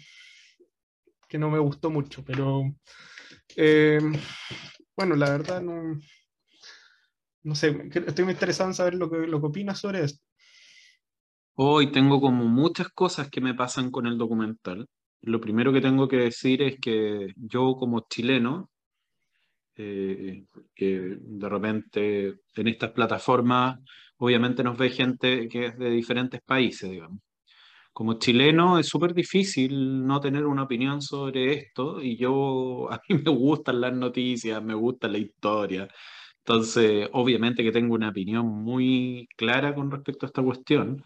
que 1.28 1.38
no 1.38 1.50
me 1.50 1.58
gustó 1.58 1.90
mucho, 1.90 2.24
pero 2.24 2.62
eh, 3.56 3.98
bueno, 4.96 5.16
la 5.16 5.30
verdad 5.30 5.62
no, 5.62 5.98
no 7.42 7.54
sé, 7.54 7.88
estoy 7.92 8.24
muy 8.24 8.34
interesado 8.34 8.70
en 8.70 8.74
saber 8.74 8.94
lo 8.94 9.10
que, 9.10 9.18
lo 9.26 9.40
que 9.40 9.46
opinas 9.46 9.78
sobre 9.78 10.04
esto. 10.04 10.22
Hoy 11.54 11.92
tengo 11.92 12.20
como 12.20 12.44
muchas 12.44 12.88
cosas 12.90 13.28
que 13.28 13.40
me 13.40 13.54
pasan 13.54 13.90
con 13.90 14.06
el 14.06 14.16
documental. 14.16 14.88
Lo 15.20 15.40
primero 15.40 15.72
que 15.72 15.80
tengo 15.80 16.08
que 16.08 16.16
decir 16.16 16.62
es 16.62 16.78
que 16.80 17.32
yo 17.36 17.74
como 17.76 18.06
chileno, 18.08 18.70
eh, 19.76 20.44
que 20.74 21.16
de 21.20 21.48
repente 21.48 22.34
en 22.56 22.68
estas 22.68 22.90
plataformas 22.92 23.78
obviamente 24.18 24.62
nos 24.62 24.78
ve 24.78 24.90
gente 24.90 25.48
que 25.48 25.66
es 25.66 25.78
de 25.78 25.90
diferentes 25.90 26.40
países, 26.42 26.90
digamos 26.90 27.20
como 27.92 28.18
chileno 28.18 28.78
es 28.78 28.88
súper 28.88 29.14
difícil 29.14 30.06
no 30.06 30.20
tener 30.20 30.46
una 30.46 30.64
opinión 30.64 31.02
sobre 31.02 31.52
esto 31.54 32.02
y 32.02 32.16
yo, 32.16 32.88
a 32.92 33.00
mí 33.08 33.18
me 33.24 33.30
gustan 33.30 33.80
las 33.80 33.94
noticias, 33.94 34.62
me 34.62 34.74
gusta 34.74 35.08
la 35.08 35.18
historia. 35.18 35.88
Entonces, 36.38 37.08
obviamente 37.12 37.62
que 37.62 37.72
tengo 37.72 37.94
una 37.94 38.08
opinión 38.10 38.46
muy 38.46 39.28
clara 39.36 39.74
con 39.74 39.90
respecto 39.90 40.26
a 40.26 40.28
esta 40.28 40.42
cuestión 40.42 41.02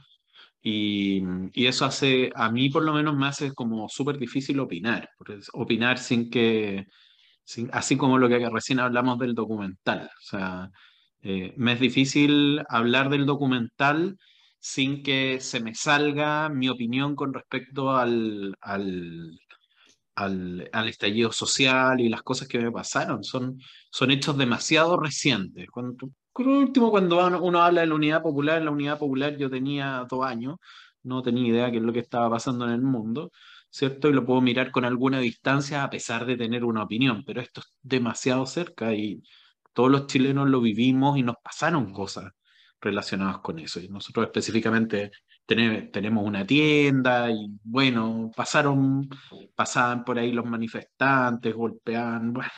y, 0.62 1.22
y 1.54 1.66
eso 1.66 1.84
hace, 1.86 2.30
a 2.34 2.50
mí 2.50 2.70
por 2.70 2.84
lo 2.84 2.94
menos 2.94 3.16
me 3.16 3.26
hace 3.26 3.52
como 3.54 3.88
súper 3.88 4.18
difícil 4.18 4.60
opinar, 4.60 5.10
opinar 5.54 5.98
sin 5.98 6.30
que, 6.30 6.86
así 7.72 7.96
como 7.96 8.18
lo 8.18 8.28
que 8.28 8.48
recién 8.50 8.80
hablamos 8.80 9.18
del 9.18 9.34
documental. 9.34 10.10
O 10.18 10.22
sea, 10.22 10.70
eh, 11.22 11.54
me 11.56 11.72
es 11.72 11.80
difícil 11.80 12.62
hablar 12.68 13.10
del 13.10 13.26
documental 13.26 14.16
sin 14.58 15.02
que 15.02 15.40
se 15.40 15.60
me 15.60 15.74
salga 15.74 16.48
mi 16.48 16.68
opinión 16.68 17.14
con 17.14 17.32
respecto 17.32 17.96
al, 17.96 18.56
al, 18.60 19.38
al, 20.16 20.88
estallido 20.88 21.30
social 21.32 22.00
y 22.00 22.08
las 22.08 22.22
cosas 22.22 22.48
que 22.48 22.58
me 22.58 22.72
pasaron. 22.72 23.22
Son, 23.22 23.58
son 23.90 24.10
hechos 24.10 24.36
demasiado 24.36 24.98
recientes. 24.98 25.68
Cuando, 25.70 26.10
por 26.32 26.48
último, 26.48 26.90
cuando 26.90 27.40
uno 27.42 27.62
habla 27.62 27.82
de 27.82 27.86
la 27.86 27.94
unidad 27.94 28.22
popular, 28.22 28.58
en 28.58 28.64
la 28.64 28.70
unidad 28.70 28.98
popular 28.98 29.36
yo 29.36 29.50
tenía 29.50 30.04
dos 30.08 30.24
años, 30.24 30.56
no 31.02 31.22
tenía 31.22 31.48
idea 31.48 31.70
qué 31.70 31.76
es 31.78 31.82
lo 31.82 31.92
que 31.92 32.00
estaba 32.00 32.28
pasando 32.30 32.64
en 32.66 32.72
el 32.72 32.82
mundo, 32.82 33.30
¿cierto? 33.70 34.08
Y 34.08 34.12
lo 34.12 34.24
puedo 34.24 34.40
mirar 34.40 34.70
con 34.70 34.84
alguna 34.84 35.20
distancia 35.20 35.84
a 35.84 35.90
pesar 35.90 36.26
de 36.26 36.36
tener 36.36 36.64
una 36.64 36.82
opinión, 36.84 37.24
pero 37.24 37.40
esto 37.40 37.60
es 37.60 37.66
demasiado 37.82 38.46
cerca 38.46 38.94
y 38.94 39.22
todos 39.72 39.90
los 39.90 40.06
chilenos 40.06 40.48
lo 40.48 40.60
vivimos 40.60 41.18
y 41.18 41.22
nos 41.22 41.36
pasaron 41.42 41.92
cosas 41.92 42.32
relacionados 42.80 43.40
con 43.40 43.58
eso. 43.58 43.80
Y 43.80 43.88
nosotros 43.88 44.26
específicamente 44.26 45.10
tenemos 45.46 46.24
una 46.26 46.46
tienda 46.46 47.30
y 47.30 47.48
bueno, 47.62 48.30
pasaron, 48.34 49.08
pasaban 49.54 50.04
por 50.04 50.18
ahí 50.18 50.32
los 50.32 50.44
manifestantes, 50.46 51.54
golpeaban, 51.54 52.32
bueno, 52.32 52.50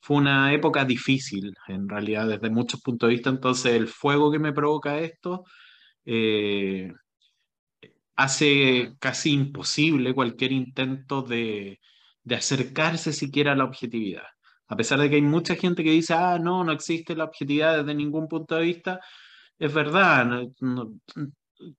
fue 0.00 0.16
una 0.18 0.52
época 0.52 0.84
difícil 0.84 1.52
en 1.68 1.88
realidad 1.88 2.28
desde 2.28 2.50
muchos 2.50 2.80
puntos 2.80 3.08
de 3.08 3.14
vista, 3.14 3.30
entonces 3.30 3.74
el 3.74 3.88
fuego 3.88 4.30
que 4.30 4.38
me 4.38 4.52
provoca 4.52 4.98
esto 4.98 5.44
eh, 6.04 6.92
hace 8.22 8.94
casi 8.98 9.32
imposible 9.32 10.14
cualquier 10.14 10.52
intento 10.52 11.22
de, 11.22 11.80
acercarse 12.30 13.12
siquiera 13.12 13.52
a 13.52 13.56
la 13.56 13.64
objetividad. 13.64 14.24
A 14.68 14.76
pesar 14.76 15.00
de 15.00 15.10
que 15.10 15.16
hay 15.16 15.22
mucha 15.22 15.56
gente 15.56 15.82
que 15.82 15.90
dice, 15.90 16.14
ah, 16.14 16.38
no, 16.38 16.62
no 16.62 16.72
existe 16.72 17.16
la 17.16 17.24
objetividad 17.24 17.78
desde 17.78 17.94
ningún 17.94 18.28
punto 18.28 18.56
de 18.56 18.62
vista, 18.62 19.00
es 19.58 19.72
verdad, 19.74 20.42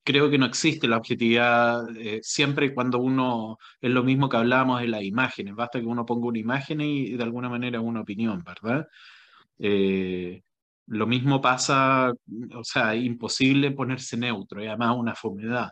creo 0.04 0.30
que 0.30 0.38
no 0.38 0.46
existe 0.46 0.88
la 0.88 0.98
objetividad 0.98 1.84
eh, 1.98 2.20
siempre 2.24 2.74
cuando 2.74 3.00
uno, 3.00 3.58
es 3.80 3.92
lo 3.92 4.04
mismo 4.04 4.28
que 4.30 4.38
hablábamos 4.38 4.82
de 4.82 4.88
las 4.88 5.04
imágenes, 5.04 5.56
basta 5.56 5.80
que 5.80 5.86
uno 5.86 6.06
ponga 6.06 6.28
una 6.28 6.40
imagen 6.40 6.82
y, 6.82 7.12
de 7.12 7.24
alguna 7.24 7.50
manera 7.50 7.82
una 7.82 8.02
opinión, 8.02 8.44
¿verdad? 8.44 8.88
Eh, 9.60 10.42
lo 10.88 11.08
mismo 11.08 11.42
pasa, 11.42 12.12
o 12.56 12.64
sea, 12.64 12.96
imposible 12.96 13.72
ponerse 13.72 14.18
neutro, 14.18 14.64
y 14.64 14.68
además 14.68 14.98
una 14.98 15.16
fomedad 15.16 15.72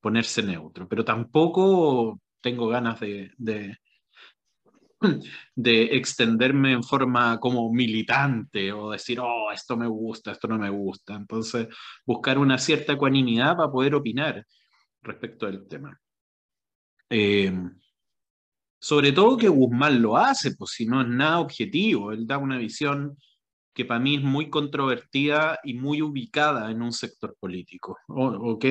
ponerse 0.00 0.42
neutro, 0.42 0.88
pero 0.88 1.04
tampoco 1.04 2.20
tengo 2.40 2.68
ganas 2.68 3.00
de, 3.00 3.32
de 5.54 5.82
extenderme 5.96 6.72
en 6.72 6.82
forma 6.82 7.38
como 7.38 7.72
militante 7.72 8.72
o 8.72 8.90
decir, 8.90 9.20
oh, 9.20 9.50
esto 9.52 9.76
me 9.76 9.86
gusta, 9.86 10.32
esto 10.32 10.48
no 10.48 10.58
me 10.58 10.70
gusta. 10.70 11.14
Entonces, 11.14 11.68
buscar 12.04 12.38
una 12.38 12.58
cierta 12.58 12.92
ecuanimidad 12.94 13.56
para 13.56 13.70
poder 13.70 13.94
opinar 13.94 14.44
respecto 15.02 15.46
del 15.46 15.66
tema. 15.66 15.98
Eh, 17.10 17.52
sobre 18.80 19.12
todo 19.12 19.36
que 19.36 19.48
Guzmán 19.48 20.00
lo 20.00 20.16
hace, 20.16 20.54
pues 20.54 20.70
si 20.70 20.86
no 20.86 21.02
es 21.02 21.08
nada 21.08 21.40
objetivo, 21.40 22.12
él 22.12 22.26
da 22.26 22.38
una 22.38 22.58
visión 22.58 23.16
que 23.74 23.84
para 23.84 24.00
mí 24.00 24.16
es 24.16 24.22
muy 24.22 24.50
controvertida 24.50 25.58
y 25.62 25.74
muy 25.74 26.02
ubicada 26.02 26.70
en 26.70 26.82
un 26.82 26.92
sector 26.92 27.36
político. 27.38 27.98
¿Ok? 28.08 28.64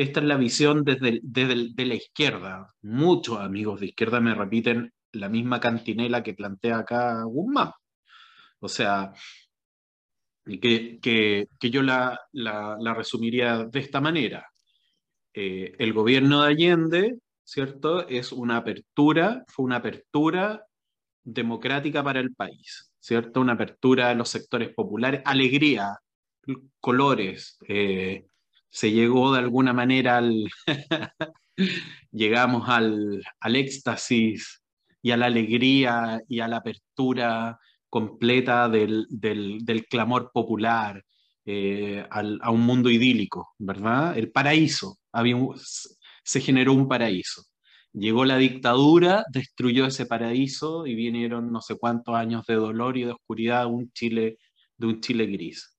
Esta 0.00 0.20
es 0.20 0.26
la 0.26 0.38
visión 0.38 0.82
desde, 0.82 1.20
desde 1.22 1.74
de 1.74 1.84
la 1.84 1.94
izquierda. 1.94 2.72
Muchos 2.80 3.38
amigos 3.38 3.80
de 3.80 3.88
izquierda 3.88 4.18
me 4.18 4.34
repiten 4.34 4.94
la 5.12 5.28
misma 5.28 5.60
cantinela 5.60 6.22
que 6.22 6.32
plantea 6.32 6.78
acá 6.78 7.22
Guzmán. 7.24 7.72
O 8.60 8.68
sea, 8.68 9.12
que, 10.46 10.98
que, 11.02 11.48
que 11.58 11.70
yo 11.70 11.82
la, 11.82 12.18
la, 12.32 12.94
resumiría 12.94 13.66
de 13.66 13.78
esta 13.78 14.00
manera. 14.00 14.46
Eh, 15.34 15.74
el 15.78 15.92
gobierno 15.92 16.42
de 16.42 16.48
Allende, 16.48 17.18
¿cierto? 17.44 18.08
Es 18.08 18.32
una 18.32 18.56
apertura, 18.56 19.44
fue 19.48 19.66
una 19.66 19.76
apertura 19.76 20.64
democrática 21.22 22.02
para 22.02 22.20
el 22.20 22.34
país, 22.34 22.90
¿cierto? 23.00 23.42
Una 23.42 23.52
apertura 23.52 24.08
de 24.08 24.14
los 24.14 24.30
sectores 24.30 24.72
populares, 24.74 25.20
alegría, 25.26 25.98
colores. 26.80 27.58
Eh, 27.68 28.24
se 28.70 28.92
llegó 28.92 29.32
de 29.32 29.40
alguna 29.40 29.72
manera 29.72 30.18
al... 30.18 30.48
llegamos 32.12 32.68
al, 32.68 33.22
al 33.40 33.56
éxtasis 33.56 34.62
y 35.02 35.10
a 35.10 35.16
la 35.16 35.26
alegría 35.26 36.20
y 36.28 36.40
a 36.40 36.48
la 36.48 36.58
apertura 36.58 37.58
completa 37.88 38.68
del, 38.68 39.06
del, 39.10 39.86
clamor 39.90 40.30
popular, 40.32 41.02
eh, 41.44 42.06
a 42.08 42.50
un 42.50 42.60
mundo 42.60 42.88
idílico, 42.88 43.48
¿verdad? 43.58 44.16
El 44.16 44.30
paraíso, 44.30 44.98
había 45.12 45.36
se 46.22 46.40
generó 46.40 46.72
un 46.72 46.86
paraíso. 46.88 47.42
Llegó 47.92 48.24
la 48.24 48.36
dictadura, 48.36 49.24
destruyó 49.32 49.86
ese 49.86 50.06
paraíso 50.06 50.86
y 50.86 50.94
vinieron 50.94 51.50
no 51.50 51.60
sé 51.60 51.76
cuántos 51.76 52.14
años 52.14 52.46
de 52.46 52.54
dolor 52.54 52.96
y 52.96 53.04
de 53.04 53.12
oscuridad 53.12 53.66
un 53.66 53.90
Chile, 53.92 54.38
de 54.76 54.86
un 54.86 55.00
Chile 55.00 55.26
gris. 55.26 55.76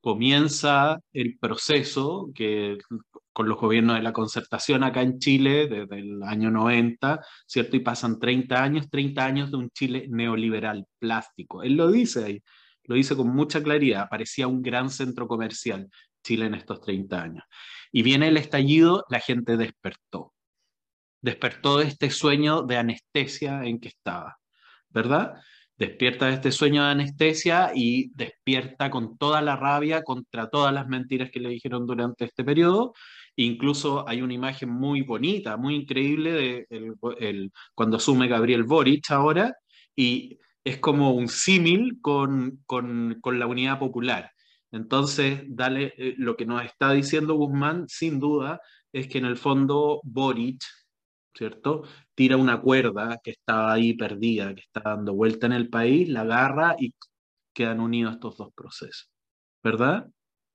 Comienza 0.00 1.00
el 1.12 1.38
proceso 1.38 2.30
que 2.34 2.78
con 3.32 3.48
los 3.48 3.58
gobiernos 3.58 3.96
de 3.96 4.02
la 4.02 4.12
concertación 4.12 4.82
acá 4.82 5.02
en 5.02 5.18
Chile 5.18 5.68
desde 5.68 5.98
el 5.98 6.22
año 6.22 6.50
90, 6.50 7.20
¿cierto? 7.46 7.76
Y 7.76 7.80
pasan 7.80 8.18
30 8.18 8.62
años, 8.62 8.90
30 8.90 9.24
años 9.24 9.50
de 9.50 9.56
un 9.58 9.70
Chile 9.70 10.06
neoliberal 10.08 10.86
plástico. 10.98 11.62
Él 11.62 11.74
lo 11.74 11.90
dice 11.90 12.24
ahí, 12.24 12.42
lo 12.84 12.94
dice 12.96 13.14
con 13.16 13.28
mucha 13.28 13.62
claridad, 13.62 14.08
parecía 14.08 14.48
un 14.48 14.62
gran 14.62 14.90
centro 14.90 15.28
comercial 15.28 15.88
Chile 16.24 16.46
en 16.46 16.54
estos 16.54 16.80
30 16.80 17.22
años. 17.22 17.44
Y 17.92 18.02
viene 18.02 18.28
el 18.28 18.36
estallido, 18.36 19.04
la 19.08 19.20
gente 19.20 19.56
despertó. 19.56 20.34
despertó 21.20 21.78
de 21.78 21.86
este 21.86 22.10
sueño 22.10 22.62
de 22.62 22.76
anestesia 22.76 23.64
en 23.64 23.80
que 23.80 23.88
estaba, 23.88 24.38
¿verdad? 24.88 25.34
Despierta 25.78 26.26
de 26.26 26.34
este 26.34 26.50
sueño 26.50 26.82
de 26.84 26.90
anestesia 26.90 27.70
y 27.72 28.10
despierta 28.14 28.90
con 28.90 29.16
toda 29.16 29.40
la 29.40 29.54
rabia 29.54 30.02
contra 30.02 30.50
todas 30.50 30.74
las 30.74 30.88
mentiras 30.88 31.30
que 31.30 31.38
le 31.38 31.50
dijeron 31.50 31.86
durante 31.86 32.24
este 32.24 32.42
periodo. 32.42 32.94
Incluso 33.36 34.08
hay 34.08 34.20
una 34.20 34.34
imagen 34.34 34.70
muy 34.70 35.02
bonita, 35.02 35.56
muy 35.56 35.76
increíble 35.76 36.32
de 36.32 36.66
el, 37.20 37.52
cuando 37.76 37.98
asume 37.98 38.26
Gabriel 38.26 38.64
Boric 38.64 39.08
ahora 39.12 39.54
y 39.94 40.38
es 40.64 40.78
como 40.78 41.12
un 41.12 41.28
símil 41.28 42.00
con, 42.00 42.60
con, 42.66 43.18
con, 43.20 43.38
la 43.38 43.46
unidad 43.46 43.78
popular. 43.78 44.32
Entonces, 44.72 45.42
dale, 45.46 45.94
eh, 45.96 46.14
lo 46.18 46.36
que 46.36 46.44
nos 46.44 46.64
está 46.64 46.92
diciendo 46.92 47.34
Guzmán, 47.34 47.88
sin 47.88 48.18
duda, 48.18 48.60
es 48.92 49.06
que 49.06 49.18
en 49.18 49.26
el 49.26 49.36
fondo 49.36 50.00
Boric 50.02 50.60
¿cierto? 51.38 51.84
Tira 52.14 52.36
una 52.36 52.60
cuerda 52.60 53.20
que 53.22 53.30
está 53.30 53.72
ahí 53.72 53.94
perdida, 53.94 54.54
que 54.54 54.62
está 54.62 54.80
dando 54.80 55.14
vuelta 55.14 55.46
en 55.46 55.52
el 55.52 55.68
país, 55.68 56.08
la 56.08 56.22
agarra 56.22 56.74
y 56.78 56.92
quedan 57.54 57.80
unidos 57.80 58.14
estos 58.14 58.36
dos 58.36 58.52
procesos, 58.54 59.08
¿verdad? 59.62 60.08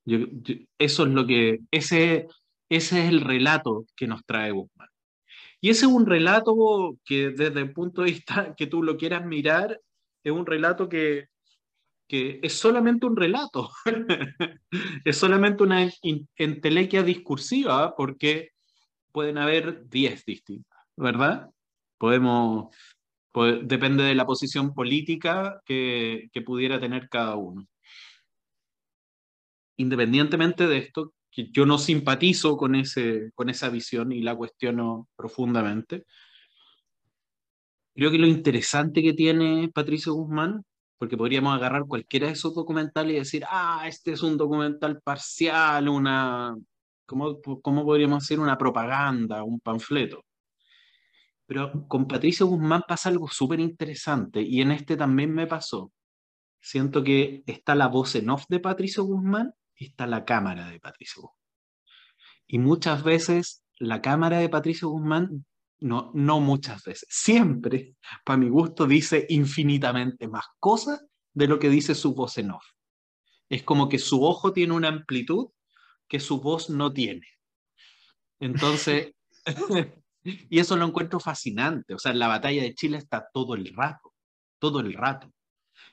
eso 0.06 1.04
es 1.04 1.10
lo 1.10 1.26
que, 1.26 1.60
ese, 1.72 2.28
ese 2.70 3.04
es 3.04 3.10
el 3.10 3.22
relato 3.22 3.86
que 3.96 4.06
nos 4.06 4.26
trae 4.26 4.52
Guzmán. 4.52 4.90
Y 5.62 5.70
ese 5.70 5.86
es 5.86 5.92
un 5.94 6.06
relato 6.06 6.98
que 7.06 7.30
desde 7.30 7.62
el 7.62 7.72
punto 7.72 8.02
de 8.02 8.12
vista 8.12 8.54
que 8.58 8.68
tú 8.68 8.84
lo 8.84 8.98
quieras 8.98 9.26
mirar, 9.26 9.80
es 10.22 10.32
un 10.34 10.46
relato 10.46 10.90
que, 10.90 11.28
que 12.08 12.42
es 12.44 12.54
solamente 12.54 13.06
un 13.06 13.16
relato, 13.16 13.72
es 15.06 15.18
solamente 15.18 15.64
una 15.64 15.90
entelequia 16.36 17.04
discursiva, 17.04 17.96
porque 17.96 18.50
pueden 19.14 19.38
haber 19.38 19.88
10 19.88 20.26
distintas. 20.26 20.73
¿Verdad? 20.98 21.50
Podemos, 21.98 22.76
depende 23.64 24.04
de 24.04 24.16
la 24.16 24.26
posición 24.26 24.74
política 24.74 25.62
que, 25.66 26.30
pudiera 26.46 26.80
tener 26.80 27.10
cada 27.10 27.36
uno. 27.36 27.68
Independientemente 29.78 30.68
de 30.68 30.78
esto, 30.78 31.14
que 31.32 31.50
yo 31.52 31.66
no 31.66 31.78
simpatizo 31.78 32.58
con, 32.58 32.76
ese, 32.76 33.32
con 33.34 33.50
esa 33.50 33.70
visión 33.70 34.12
y 34.12 34.22
la 34.22 34.36
cuestiono 34.36 35.08
profundamente. 35.16 36.06
Creo 37.96 38.12
que 38.12 38.20
lo 38.20 38.28
interesante 38.28 39.02
que 39.02 39.14
tiene 39.14 39.70
Patricio 39.74 40.14
Guzmán, 40.14 40.64
porque 40.98 41.18
podríamos 41.18 41.56
agarrar 41.56 41.86
cualquiera 41.88 42.28
de 42.28 42.34
esos 42.34 42.54
documentales 42.54 43.16
y 43.16 43.20
decir, 43.20 43.44
ah, 43.50 43.86
este 43.88 44.14
es 44.14 44.24
un 44.24 44.38
documental 44.38 45.02
parcial, 45.02 45.90
una, 45.90 46.56
¿cómo, 47.06 47.40
cómo 47.62 47.84
podríamos 47.84 48.24
decir? 48.24 48.40
Una 48.40 48.58
propaganda, 48.58 49.44
un 49.44 49.60
panfleto. 49.60 50.24
Pero 51.46 51.88
con 51.88 52.08
Patricio 52.08 52.48
Guzmán 52.48 52.84
pasa 52.88 53.10
algo 53.10 53.28
súper 53.28 53.60
interesante 53.60 54.42
y 54.42 54.62
en 54.62 54.72
este 54.72 54.96
también 54.96 55.34
me 55.34 55.48
pasó. 55.48 55.92
Siento 56.62 57.04
que 57.04 57.44
está 57.46 57.76
la 57.76 57.88
voz 57.88 58.16
en 58.16 58.30
off 58.30 58.46
de 58.48 58.60
Patricio 58.60 59.04
Guzmán 59.04 59.54
y 59.76 59.88
está 59.88 60.08
la 60.08 60.24
cámara 60.24 60.70
de 60.70 60.80
Patricio 60.80 61.24
Guzmán. 61.24 61.40
Y 62.48 62.60
muchas 62.60 63.04
veces 63.04 63.64
la 63.80 64.02
cámara 64.02 64.40
de 64.40 64.50
Patricio 64.50 64.90
Guzmán, 64.90 65.46
no, 65.80 66.12
no 66.14 66.40
muchas 66.40 66.84
veces, 66.84 67.06
siempre, 67.10 67.96
para 68.24 68.38
mi 68.38 68.48
gusto, 68.48 68.88
dice 68.88 69.26
infinitamente 69.30 70.28
más 70.28 70.46
cosas 70.60 71.06
de 71.34 71.48
lo 71.48 71.60
que 71.60 71.70
dice 71.70 71.96
su 71.96 72.14
voz 72.14 72.38
en 72.38 72.52
off. 72.52 72.66
Es 73.50 73.64
como 73.64 73.90
que 73.90 74.00
su 74.00 74.24
ojo 74.24 74.54
tiene 74.54 74.74
una 74.74 74.88
amplitud 74.88 75.48
que 76.08 76.20
su 76.20 76.40
voz 76.40 76.70
no 76.70 76.94
tiene. 76.94 77.28
Entonces, 78.40 79.14
Y 80.24 80.60
eso 80.60 80.76
lo 80.78 80.86
encuentro 80.86 81.20
fascinante. 81.20 81.94
O 81.94 82.00
sea, 82.00 82.14
la 82.14 82.28
batalla 82.28 82.64
de 82.64 82.74
Chile 82.74 82.98
está 82.98 83.28
todo 83.34 83.56
el 83.56 83.74
rato, 83.74 84.14
todo 84.60 84.80
el 84.80 84.94
rato. 84.94 85.32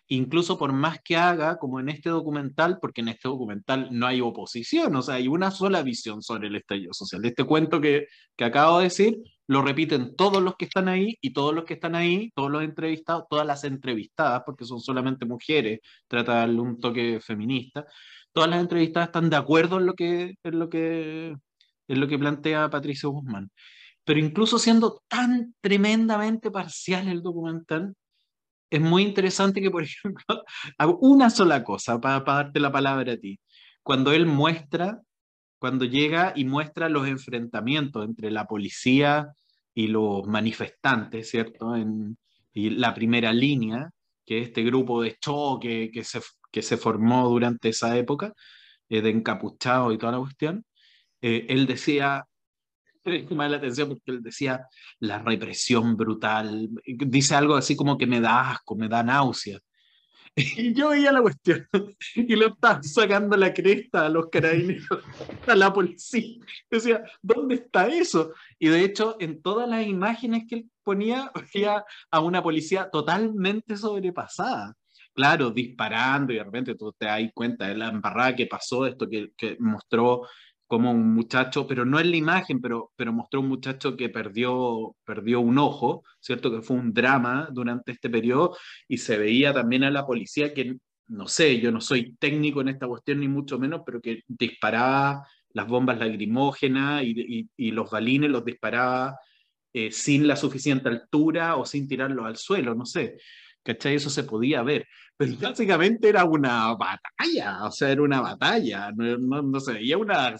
Incluso 0.09 0.59
por 0.59 0.73
más 0.73 0.99
que 1.03 1.16
haga, 1.16 1.57
como 1.59 1.81
en 1.81 1.88
este 1.88 2.11
documental, 2.11 2.79
porque 2.81 3.01
en 3.01 3.09
este 3.09 3.29
documental 3.29 3.88
no 3.93 4.07
hay 4.07 4.21
oposición, 4.21 4.95
o 4.97 5.03
sea, 5.03 5.16
hay 5.16 5.29
una 5.29 5.51
sola 5.51 5.83
visión 5.83 6.23
sobre 6.23 6.49
el 6.49 6.57
estallido 6.57 6.93
social. 6.93 7.25
Este 7.25 7.45
cuento 7.45 7.81
que, 7.81 8.07
que 8.37 8.45
acabo 8.45 8.79
de 8.79 8.85
decir, 8.85 9.19
lo 9.47 9.62
repiten 9.62 10.14
todos 10.16 10.43
los 10.43 10.57
que 10.57 10.66
están 10.66 10.88
ahí 10.88 11.16
y 11.21 11.33
todos 11.33 11.55
los 11.55 11.64
que 11.64 11.75
están 11.75 11.95
ahí, 11.95 12.31
todos 12.35 12.51
los 12.51 12.62
entrevistados, 12.62 13.25
todas 13.31 13.47
las 13.47 13.64
entrevistadas, 13.64 14.43
porque 14.45 14.64
son 14.64 14.81
solamente 14.81 15.27
mujeres, 15.27 15.81
trata 16.09 16.33
de 16.35 16.38
darle 16.40 16.61
un 16.61 16.81
toque 16.81 17.21
feminista, 17.21 17.87
todas 18.33 18.51
las 18.51 18.61
entrevistadas 18.61 19.09
están 19.09 19.31
de 19.31 19.37
acuerdo 19.37 19.79
en 19.79 19.87
lo 19.87 19.95
que, 19.95 20.35
en 20.43 20.59
lo 20.59 20.69
que, 20.69 21.37
en 21.88 22.01
lo 22.01 22.09
que 22.09 22.19
plantea 22.19 22.71
Patricio 22.71 23.11
Guzmán. 23.11 23.51
Pero 24.04 24.18
incluso 24.20 24.58
siendo 24.58 25.02
tan 25.08 25.54
tremendamente 25.60 26.50
parcial 26.50 27.08
el 27.08 27.22
documental, 27.22 27.94
es 28.70 28.80
muy 28.80 29.02
interesante 29.02 29.60
que, 29.60 29.70
por 29.70 29.82
ejemplo, 29.84 30.44
hago 30.78 30.98
una 31.00 31.30
sola 31.30 31.64
cosa 31.64 32.00
para, 32.00 32.20
darte 32.20 32.60
la 32.60 32.72
palabra 32.72 33.14
a 33.14 33.16
ti. 33.16 33.38
Cuando 33.82 34.12
él 34.12 34.26
muestra, 34.26 35.00
cuando 35.58 35.84
llega 35.84 36.32
y 36.36 36.44
muestra 36.44 36.88
los 36.88 37.06
enfrentamientos 37.08 38.04
entre 38.04 38.30
la 38.30 38.46
policía 38.46 39.28
y 39.74 39.88
los 39.88 40.26
manifestantes, 40.26 41.30
¿cierto? 41.30 41.76
En, 41.76 42.16
y 42.52 42.70
la 42.70 42.94
primera 42.94 43.32
línea, 43.32 43.90
que 44.24 44.40
es 44.40 44.48
este 44.48 44.62
grupo 44.62 45.02
de 45.02 45.16
choque 45.18 45.90
que 45.92 46.04
se, 46.04 46.20
que 46.50 46.62
se 46.62 46.76
formó 46.76 47.28
durante 47.28 47.70
esa 47.70 47.96
época, 47.96 48.32
eh, 48.88 49.02
de 49.02 49.10
encapuchados 49.10 49.94
y 49.94 49.98
toda 49.98 50.12
la 50.12 50.18
cuestión, 50.18 50.64
eh, 51.22 51.46
él 51.48 51.66
decía, 51.66 52.26
me 53.04 53.48
la 53.48 53.56
atención 53.56 53.88
porque 53.88 54.10
él 54.10 54.22
decía 54.22 54.66
la 54.98 55.18
represión 55.18 55.96
brutal, 55.96 56.68
dice 56.84 57.34
algo 57.34 57.54
así 57.54 57.76
como 57.76 57.96
que 57.96 58.06
me 58.06 58.20
da 58.20 58.50
asco, 58.50 58.76
me 58.76 58.88
da 58.88 59.02
náusea. 59.02 59.58
Y 60.36 60.72
yo 60.74 60.90
veía 60.90 61.12
la 61.12 61.22
cuestión 61.22 61.68
y 62.14 62.36
le 62.36 62.46
estaban 62.46 62.82
sacando 62.84 63.36
la 63.36 63.52
cresta 63.52 64.06
a 64.06 64.08
los 64.08 64.28
carabineros, 64.30 65.02
a 65.46 65.54
la 65.54 65.72
policía. 65.72 66.36
Decía, 66.70 67.02
¿dónde 67.20 67.56
está 67.56 67.88
eso? 67.88 68.32
Y 68.58 68.68
de 68.68 68.84
hecho, 68.84 69.16
en 69.18 69.42
todas 69.42 69.68
las 69.68 69.86
imágenes 69.86 70.44
que 70.48 70.54
él 70.56 70.70
ponía, 70.84 71.32
veía 71.54 71.84
a 72.10 72.20
una 72.20 72.42
policía 72.42 72.88
totalmente 72.90 73.76
sobrepasada. 73.76 74.74
Claro, 75.12 75.50
disparando 75.50 76.32
y 76.32 76.36
de 76.36 76.44
repente 76.44 76.74
tú 76.76 76.92
te 76.92 77.06
das 77.06 77.20
cuenta 77.34 77.66
de 77.66 77.76
la 77.76 77.88
embarrada 77.88 78.36
que 78.36 78.46
pasó, 78.46 78.86
esto 78.86 79.08
que, 79.08 79.32
que 79.36 79.56
mostró 79.58 80.22
como 80.70 80.92
un 80.92 81.14
muchacho, 81.14 81.66
pero 81.66 81.85
no 81.85 81.98
en 81.98 82.12
la 82.12 82.16
imagen, 82.16 82.61
pero, 82.61 82.92
pero 82.94 83.12
mostró 83.12 83.40
un 83.40 83.48
muchacho 83.48 83.96
que 83.96 84.09
perdió, 84.09 84.94
perdió 85.04 85.40
un 85.40 85.59
ojo, 85.59 86.04
¿cierto? 86.20 86.48
Que 86.52 86.62
fue 86.62 86.76
un 86.76 86.94
drama 86.94 87.48
durante 87.50 87.90
este 87.90 88.09
periodo 88.09 88.56
y 88.87 88.98
se 88.98 89.18
veía 89.18 89.52
también 89.52 89.83
a 89.83 89.90
la 89.90 90.06
policía 90.06 90.54
que, 90.54 90.76
no 91.09 91.26
sé, 91.26 91.59
yo 91.59 91.72
no 91.72 91.80
soy 91.80 92.14
técnico 92.20 92.61
en 92.61 92.68
esta 92.68 92.87
cuestión 92.87 93.18
ni 93.18 93.26
mucho 93.26 93.59
menos, 93.59 93.83
pero 93.85 94.00
que 94.00 94.22
disparaba 94.28 95.26
las 95.54 95.66
bombas 95.66 95.98
lagrimógenas 95.98 97.02
y, 97.02 97.48
los 97.72 97.90
balines 97.90 98.30
los 98.30 98.44
disparaba 98.44 99.18
eh, 99.72 99.90
sin 99.90 100.28
la 100.28 100.37
suficiente 100.37 100.88
altura 100.88 101.56
o 101.56 101.66
sin 101.66 101.88
tirarlos 101.88 102.26
al 102.26 102.37
suelo, 102.37 102.76
no 102.76 102.87
sé. 102.87 103.16
¿Cachai? 103.62 103.96
Eso 103.96 104.11
se 104.11 104.25
podía 104.25 104.62
ver, 104.62 104.87
pero 105.16 105.37
básicamente 105.37 106.09
era 106.09 106.25
una 106.25 106.75
batalla, 106.75 107.64
o 107.64 107.70
sea, 107.70 107.90
era 107.90 108.03
una 108.03 108.20
batalla, 108.20 108.90
no, 108.92 109.42
no, 109.42 109.61
se 109.61 109.75
veía 109.75 109.99
una 109.99 110.35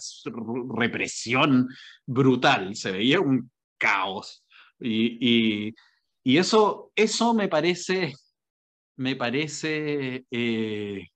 represión 0.75 1.69
brutal, 2.05 2.75
se 2.75 2.91
veía 2.91 3.19
un 3.19 3.51
caos. 3.77 4.43
Y, 4.79 5.73
y, 6.23 6.37
eso, 6.37 6.91
eso 6.95 7.33
me 7.33 7.47
parece, 7.47 8.13
me 8.95 9.15
parece 9.15 10.25
eh, 10.31 11.07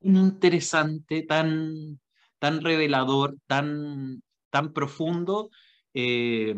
interesante, 0.00 1.22
tan, 1.22 2.00
tan 2.38 2.62
revelador, 2.62 3.36
tan, 3.46 4.22
tan 4.50 4.72
profundo, 4.72 5.50
eh, 5.94 6.54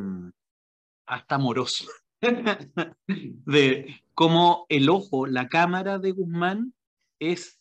hasta 1.07 1.35
amoroso. 1.35 1.87
de 3.07 4.02
cómo 4.15 4.67
el 4.69 4.89
ojo, 4.89 5.27
la 5.27 5.49
cámara 5.49 5.99
de 5.99 6.13
Guzmán 6.13 6.75
es, 7.19 7.61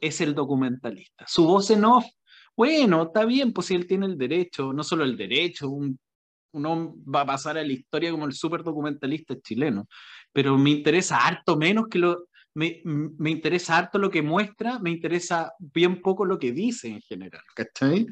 es 0.00 0.20
el 0.20 0.34
documentalista. 0.34 1.24
Su 1.26 1.44
voz 1.44 1.70
en 1.70 1.84
off, 1.84 2.04
bueno, 2.56 3.04
está 3.04 3.24
bien, 3.24 3.52
pues 3.52 3.68
si 3.68 3.74
él 3.74 3.86
tiene 3.86 4.06
el 4.06 4.18
derecho, 4.18 4.72
no 4.72 4.84
solo 4.84 5.04
el 5.04 5.16
derecho, 5.16 5.68
un, 5.70 5.98
uno 6.52 6.94
va 7.02 7.22
a 7.22 7.26
pasar 7.26 7.56
a 7.58 7.64
la 7.64 7.72
historia 7.72 8.10
como 8.10 8.26
el 8.26 8.32
super 8.32 8.62
documentalista 8.62 9.40
chileno, 9.40 9.88
pero 10.32 10.58
me 10.58 10.70
interesa 10.70 11.18
harto 11.18 11.56
menos 11.56 11.88
que 11.88 11.98
lo, 11.98 12.28
me, 12.54 12.82
me, 12.84 13.30
interesa 13.30 13.78
harto 13.78 13.98
lo 13.98 14.10
que 14.10 14.22
muestra, 14.22 14.78
me 14.78 14.90
interesa 14.90 15.54
bien 15.58 16.02
poco 16.02 16.24
lo 16.24 16.38
que 16.38 16.52
dice 16.52 16.88
en 16.88 17.00
general, 17.00 17.42
¿cachai? 17.54 18.06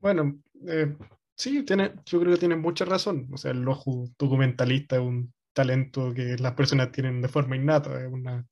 Bueno, 0.00 0.38
eh, 0.68 0.96
Sí, 1.36 1.64
tiene, 1.64 1.92
yo 2.06 2.20
creo 2.20 2.32
que 2.34 2.40
tiene 2.40 2.56
mucha 2.56 2.84
razón. 2.84 3.28
O 3.32 3.36
sea, 3.36 3.50
el 3.50 3.66
ojo 3.68 4.08
documentalista 4.18 4.96
es 4.96 5.02
un 5.02 5.34
talento 5.52 6.12
que 6.14 6.36
las 6.38 6.54
personas 6.54 6.92
tienen 6.92 7.20
de 7.20 7.28
forma 7.28 7.56
innata. 7.56 8.00
Es, 8.02 8.10
una, 8.10 8.46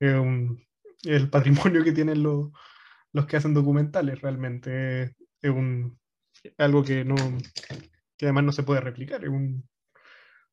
el 0.00 1.30
patrimonio 1.30 1.84
que 1.84 1.92
tienen 1.92 2.22
los, 2.22 2.50
los 3.12 3.26
que 3.26 3.36
hacen 3.36 3.54
documentales 3.54 4.20
realmente. 4.20 5.14
Es, 5.42 5.50
un, 5.50 5.98
algo 6.58 6.82
que 6.82 7.04
no, 7.04 7.16
que 8.16 8.26
además 8.26 8.44
no 8.44 8.52
se 8.52 8.62
puede 8.62 8.80
replicar. 8.80 9.22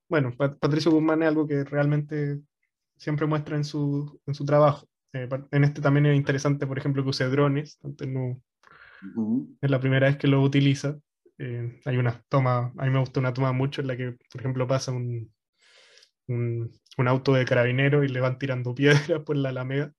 bueno, 0.10 0.34
Patricio 0.38 0.92
Guzmán 0.92 1.24
es 1.24 1.30
algo 1.30 1.48
que 1.48 1.64
realmente 1.64 2.42
siempre 2.98 3.26
muestra 3.26 3.56
en 3.56 3.64
su, 3.64 4.22
en 4.26 4.36
su 4.36 4.46
trabajo. 4.46 4.88
Eh, 5.14 5.30
en 5.52 5.64
este 5.64 5.82
también 5.82 6.08
es 6.08 6.18
interesante, 6.18 6.68
por 6.68 6.78
ejemplo, 6.78 7.04
que 7.04 7.10
use 7.10 7.26
drones, 7.30 7.78
antes 7.84 8.08
no, 8.08 8.42
es 9.62 9.70
la 9.70 9.80
primera 9.80 10.08
vez 10.08 10.18
que 10.18 10.28
lo 10.28 10.42
utiliza. 10.42 10.98
Eh, 11.38 11.80
hay 11.86 11.98
una 11.98 12.22
toma, 12.30 12.72
a 12.78 12.86
mí 12.86 12.92
me 12.92 13.00
gusta 13.00 13.20
una 13.20 13.34
toma 13.34 13.52
mucho 13.52 13.82
en 13.82 13.88
la 13.88 13.98
que, 13.98 14.18
por 14.32 14.42
ejemplo, 14.42 14.68
pasa 14.68 14.92
un, 14.92 15.34
un, 16.28 16.72
un 16.98 17.08
auto 17.08 17.34
de 17.34 17.46
carabinero 17.46 18.04
y 18.04 18.08
le 18.08 18.20
van 18.20 18.38
tirando 18.38 18.76
piedras 18.76 19.22
por 19.26 19.36
la 19.36 19.50
alameda. 19.50 19.94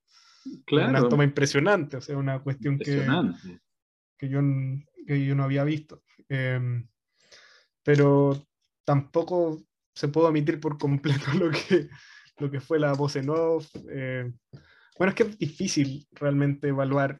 Claro. 0.66 0.90
Una 0.90 1.08
toma 1.08 1.24
impresionante, 1.24 1.96
o 1.96 2.00
sea, 2.00 2.16
una 2.18 2.42
cuestión 2.42 2.78
que, 2.78 3.06
que, 4.18 4.28
yo, 4.28 4.40
que 5.06 5.24
yo 5.24 5.34
no 5.34 5.44
había 5.44 5.64
visto. 5.64 6.02
Em, 6.28 6.86
pero 7.82 8.46
tampoco 8.84 9.62
se 9.94 10.08
puede 10.08 10.28
omitir 10.28 10.60
por 10.60 10.76
completo 10.78 11.24
lo 11.38 11.50
que, 11.50 11.88
lo 12.38 12.50
que 12.50 12.60
fue 12.60 12.78
la 12.78 12.92
voz 12.92 13.16
en 13.16 13.30
off. 13.30 13.74
Eh, 13.88 14.30
bueno, 14.98 15.10
es 15.10 15.14
que 15.14 15.22
es 15.24 15.38
difícil 15.38 16.06
realmente 16.12 16.68
evaluar 16.68 17.18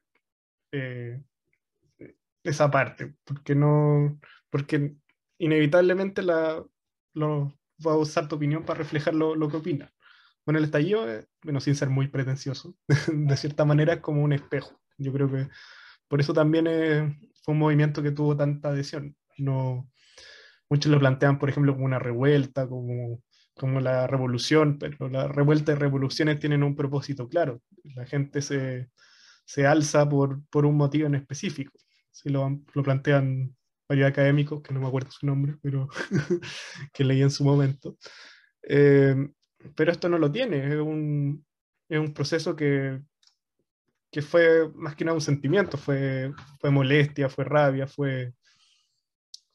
eh, 0.73 1.23
esa 2.45 2.71
parte, 2.71 3.15
porque 3.25 3.55
no, 3.55 4.21
porque 4.51 4.95
inevitablemente 5.39 6.23
la, 6.23 6.65
lo, 7.15 7.59
va 7.85 7.93
a 7.93 7.97
usar 7.99 8.29
tu 8.29 8.37
opinión 8.37 8.65
para 8.65 8.79
reflejar 8.79 9.15
lo, 9.15 9.35
lo 9.35 9.49
que 9.49 9.57
opina. 9.57 9.93
Bueno, 10.45 10.59
el 10.59 10.65
estallido, 10.67 11.11
eh, 11.11 11.27
bueno, 11.43 11.61
sin 11.61 11.75
ser 11.75 11.91
muy 11.91 12.09
pretencioso, 12.09 12.77
de 13.13 13.37
cierta 13.37 13.65
manera 13.65 13.95
es 13.95 14.01
como 14.01 14.23
un 14.23 14.33
espejo. 14.33 14.81
Yo 14.99 15.13
creo 15.13 15.31
que 15.31 15.49
por 16.09 16.21
eso 16.21 16.35
también 16.35 16.67
fue 17.43 17.53
un 17.55 17.59
movimiento 17.59 18.03
que 18.03 18.13
tuvo 18.13 18.37
tanta 18.37 18.69
adhesión. 18.71 19.17
No, 19.39 19.91
muchos 20.69 20.93
lo 20.93 20.99
plantean, 20.99 21.39
por 21.39 21.49
ejemplo, 21.49 21.73
como 21.75 21.87
una 21.87 21.99
revuelta, 21.99 22.69
como, 22.69 23.23
como 23.55 23.81
la 23.81 24.07
revolución, 24.07 24.79
pero 24.79 25.09
la 25.09 25.29
revuelta 25.29 25.73
y 25.73 25.77
revoluciones 25.77 26.41
tienen 26.41 26.63
un 26.63 26.77
propósito 26.77 27.29
claro. 27.29 27.63
La 27.95 28.07
gente 28.07 28.43
se, 28.43 28.91
se 29.45 29.67
alza 29.67 30.09
por, 30.09 30.45
por, 30.49 30.67
un 30.67 30.77
motivo 30.77 31.07
en 31.07 31.15
específico. 31.17 31.73
Si 32.15 32.29
lo, 32.29 32.61
lo 32.73 32.83
plantean 32.85 33.57
varios 33.89 34.09
académicos, 34.09 34.63
que 34.63 34.73
no 34.73 34.81
me 34.81 34.87
acuerdo 34.87 35.11
su 35.11 35.27
nombre, 35.27 35.57
pero 35.61 35.89
que 36.93 37.05
leí 37.05 37.23
en 37.23 37.31
su 37.31 37.45
momento. 37.45 37.99
Eh, 38.63 39.17
pero 39.75 39.91
esto 39.91 40.09
no 40.09 40.19
lo 40.19 40.31
tiene, 40.31 40.69
es 40.69 40.81
un, 40.81 41.45
es 41.89 41.99
un 41.99 42.15
proceso 42.15 42.55
que, 42.55 43.03
que, 44.13 44.23
fue 44.23 44.71
más 44.75 44.95
que 44.95 45.05
nada 45.05 45.17
un 45.17 45.21
sentimiento, 45.21 45.77
fue, 45.77 46.33
fue 46.61 46.71
molestia, 46.71 47.29
fue 47.29 47.45
rabia, 47.45 47.89
fue, 47.89 48.33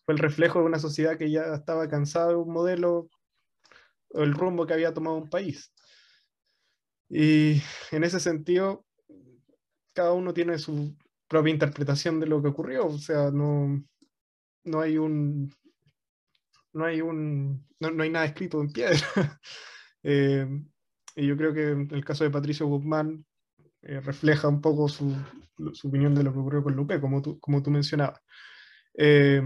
fue 0.04 0.14
el 0.14 0.20
reflejo 0.20 0.60
de 0.60 0.66
una 0.66 0.80
sociedad 0.80 1.18
que 1.18 1.32
ya 1.32 1.54
estaba 1.54 1.88
cansada 1.88 2.30
de 2.30 2.36
un 2.36 2.52
modelo 2.52 3.10
o 4.10 4.24
el 4.24 4.34
rumbo 4.34 4.66
que 4.66 4.74
había 4.74 4.94
tomado 4.94 5.16
un 5.16 5.30
país. 5.30 5.72
Y 7.10 7.62
en 7.92 8.04
ese 8.04 8.20
sentido, 8.20 8.86
cada 9.94 10.12
uno 10.14 10.34
tiene 10.34 10.60
su 10.60 10.96
propia 11.30 11.54
interpretación 11.54 12.20
de 12.20 12.28
lo 12.28 12.42
que 12.42 12.50
ocurrió, 12.50 12.88
o 12.88 12.98
sea, 12.98 13.32
no, 13.32 13.82
no 14.66 14.82
hay 14.82 14.98
un, 14.98 15.54
no 16.74 16.86
hay 16.86 17.02
un, 17.02 17.66
no, 17.80 18.04
hay 18.04 18.10
nada 18.10 18.26
escrito 18.26 18.62
en 18.62 18.72
piedra. 18.72 19.00
Eh, 20.02 20.48
y 21.18 21.28
yo 21.28 21.36
creo 21.36 21.54
que 21.54 21.72
el 21.72 22.06
caso 22.06 22.24
de 22.24 22.30
Patricio 22.30 22.66
Guzmán 22.68 23.26
eh, 23.82 24.00
refleja 24.00 24.48
un 24.48 24.62
poco 24.62 24.88
su, 24.88 25.14
su, 25.74 25.90
opinión 25.90 26.16
de 26.16 26.24
lo 26.24 26.32
que 26.32 26.40
ocurrió 26.40 26.64
con 26.64 26.74
Lupe, 26.74 27.02
como 27.02 27.22
tú, 27.22 27.38
como 27.42 27.62
tú 27.62 27.70
mencionabas. 27.70 28.22
Eh, 28.94 29.42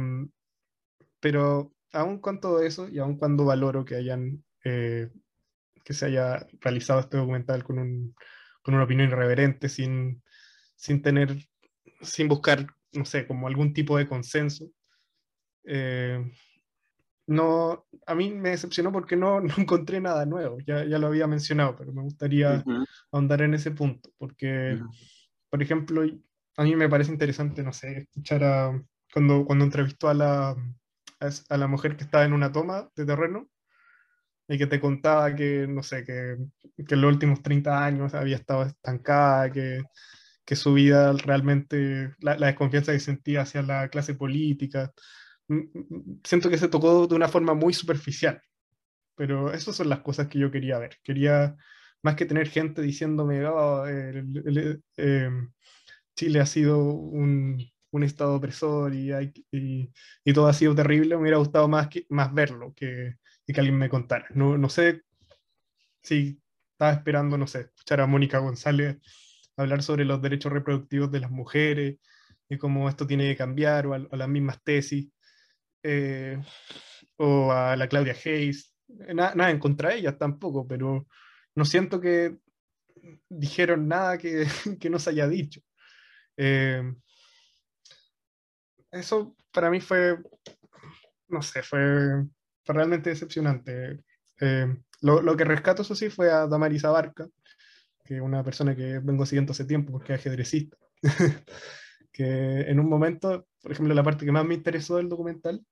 pero 1.20 1.74
aun 1.92 2.20
con 2.20 2.40
todo 2.40 2.62
eso, 2.62 2.88
y 2.88 3.00
aun 3.00 3.18
cuando 3.18 3.46
valoro 3.46 3.84
que 3.84 3.96
hayan 3.96 4.44
que 5.84 5.94
se 5.94 6.06
haya 6.06 6.48
realizado 6.62 7.02
este 7.02 7.18
documental 7.18 7.64
con, 7.64 7.80
un, 7.80 8.16
con 8.62 8.74
una 8.74 8.84
opinión 8.84 9.10
irreverente, 9.10 9.70
sin, 9.70 10.24
sin 10.76 11.02
tener, 11.02 11.38
sin 12.04 12.28
buscar, 12.28 12.68
no 12.94 13.06
sé, 13.06 13.28
como 13.28 13.48
algún 13.48 13.74
tipo 13.74 13.98
de 13.98 14.08
consenso, 14.08 14.70
eh, 15.66 16.20
no, 17.28 17.86
a 18.06 18.16
mí 18.16 18.32
me 18.32 18.50
decepcionó 18.50 18.92
porque 18.92 19.16
no, 19.16 19.40
no 19.42 19.54
encontré 19.58 20.02
nada 20.02 20.26
nuevo, 20.26 20.58
ya, 20.66 20.86
ya, 20.86 20.98
lo 21.00 21.08
había 21.08 21.28
mencionado, 21.28 21.76
pero 21.78 21.94
me 21.94 22.02
gustaría 22.02 22.64
ahondar 23.12 23.42
en 23.42 23.54
ese 23.54 23.72
punto, 23.72 24.12
porque, 24.18 24.80
por 25.50 25.62
ejemplo, 25.62 26.04
a 26.58 26.64
mí 26.64 26.76
me 26.76 26.90
parece 26.90 27.12
interesante, 27.12 27.64
no 27.64 27.74
sé, 27.74 28.00
escuchar 28.00 28.44
a, 28.44 28.84
cuando, 29.14 29.46
cuando 29.46 29.66
entrevistó 29.66 30.10
a 30.10 30.14
la, 30.14 30.56
a, 31.50 31.58
la 31.58 31.68
mujer 31.68 31.96
que 31.96 32.04
estaba 32.04 32.26
en 32.26 32.34
una 32.34 32.52
toma 32.52 32.90
de 32.96 33.06
terreno, 33.06 33.50
y 34.46 34.58
que 34.58 34.68
te 34.68 34.82
contaba 34.82 35.34
que, 35.34 35.66
no 35.68 35.82
sé, 35.84 36.04
que, 36.04 36.36
que 36.86 36.96
en 36.96 37.02
los 37.02 37.14
últimos 37.14 37.42
30 37.42 37.84
años 37.84 38.14
había 38.14 38.36
estado 38.36 38.64
estancada, 38.64 39.50
que, 39.50 39.82
que 40.46 40.56
su 40.56 40.74
vida 40.74 41.14
realmente, 41.14 42.14
la, 42.20 42.38
la, 42.38 42.48
desconfianza 42.48 42.92
que 42.92 43.00
sentía 43.00 43.42
hacia 43.42 43.62
la 43.62 43.90
clase 43.90 44.16
política, 44.16 44.92
siento 46.24 46.50
que 46.50 46.58
se 46.58 46.68
tocó 46.70 47.08
de 47.08 47.16
una 47.16 47.28
forma 47.28 47.54
muy 47.54 47.74
superficial, 47.74 48.42
pero 49.16 49.54
esas 49.54 49.76
son 49.76 49.90
las 49.90 50.02
cosas 50.02 50.28
que 50.28 50.40
yo 50.40 50.52
quería 50.52 50.80
ver. 50.80 50.98
Quería, 51.04 51.56
más 52.02 52.16
que 52.16 52.26
tener 52.26 52.50
gente 52.50 52.82
diciéndome, 52.82 53.46
oh, 53.46 53.86
em, 53.88 55.52
Chile 56.16 56.40
ha 56.40 56.46
sido 56.46 56.80
un, 56.80 57.58
un 57.92 58.04
estado 58.04 58.36
opresor 58.36 58.94
y, 58.94 59.12
y, 59.52 59.92
y, 60.24 60.34
todo 60.34 60.48
ha 60.48 60.54
sido 60.54 60.76
terrible, 60.76 61.16
me 61.16 61.22
hubiera 61.22 61.38
gustado 61.38 61.68
más, 61.68 61.88
que, 61.90 62.06
más 62.10 62.34
verlo 62.34 62.74
que, 62.76 63.16
que 63.46 63.60
alguien 63.60 63.78
me 63.78 63.90
contara. 63.90 64.28
No, 64.34 64.58
no 64.58 64.70
sé 64.70 65.04
si 66.02 66.40
estaba 66.74 66.94
esperando, 66.94 67.38
no 67.38 67.48
sé, 67.48 67.62
escuchar 67.62 68.02
a 68.02 68.08
Mónica 68.08 68.40
González 68.40 68.98
hablar 69.58 69.84
sobre 69.84 70.06
los 70.06 70.22
derechos 70.22 70.52
reproductivos 70.52 71.12
de 71.12 71.20
las 71.20 71.32
mujeres 71.32 71.98
y 72.50 72.58
cómo 72.58 72.90
esto 72.90 73.08
tiene 73.08 73.28
que 73.30 73.38
cambiar, 73.38 73.88
o, 73.88 73.94
a, 73.94 74.18
las 74.18 74.30
mismas 74.30 74.64
tesis. 74.64 75.10
Eh, 75.84 76.42
o 77.18 77.52
a 77.52 77.76
la 77.76 77.88
Claudia 77.88 78.16
Hayes, 78.26 78.74
nada 78.88 79.50
en 79.50 79.60
contra 79.60 79.90
de 79.90 79.98
ellas 79.98 80.18
tampoco, 80.18 80.68
pero 80.68 81.08
no 81.56 81.66
siento 81.66 82.00
que 82.00 82.38
dijeron 83.30 83.88
nada 83.88 84.18
que, 84.18 84.46
que 84.80 84.90
no 84.90 85.00
se 85.00 85.12
haya 85.12 85.28
dicho. 85.28 85.62
Eh, 86.38 86.82
eso 88.92 89.36
para 89.52 89.70
mí 89.70 89.80
fue, 89.82 90.18
no 91.28 91.42
sé, 91.42 91.64
fue, 91.64 92.26
realmente 92.66 93.10
decepcionante. 93.10 94.04
Eh, 94.40 94.76
lo, 95.02 95.22
lo, 95.22 95.36
que 95.36 95.44
rescato, 95.44 95.82
eso 95.82 95.96
sí, 95.96 96.10
fue 96.10 96.32
a 96.32 96.48
Damarisa 96.48 96.90
Barca, 96.90 97.28
que 98.14 98.22
una 98.22 98.44
persona 98.44 98.76
que 98.76 99.00
vengo 99.00 99.26
siguiendo 99.26 99.52
hace 99.52 99.66
tiempo 99.66 99.92
porque 99.92 100.14
es 100.14 100.20
ajedrecista, 100.20 100.78
que 102.12 102.62
en 102.62 102.80
un 102.80 102.88
momento, 102.88 103.48
por 103.62 103.72
ejemplo, 103.72 103.94
la 103.94 104.04
parte 104.04 104.26
que 104.26 104.32
más 104.32 104.46
me 104.46 104.54
interesó 104.54 104.98
del 104.98 105.10
documental 105.10 105.66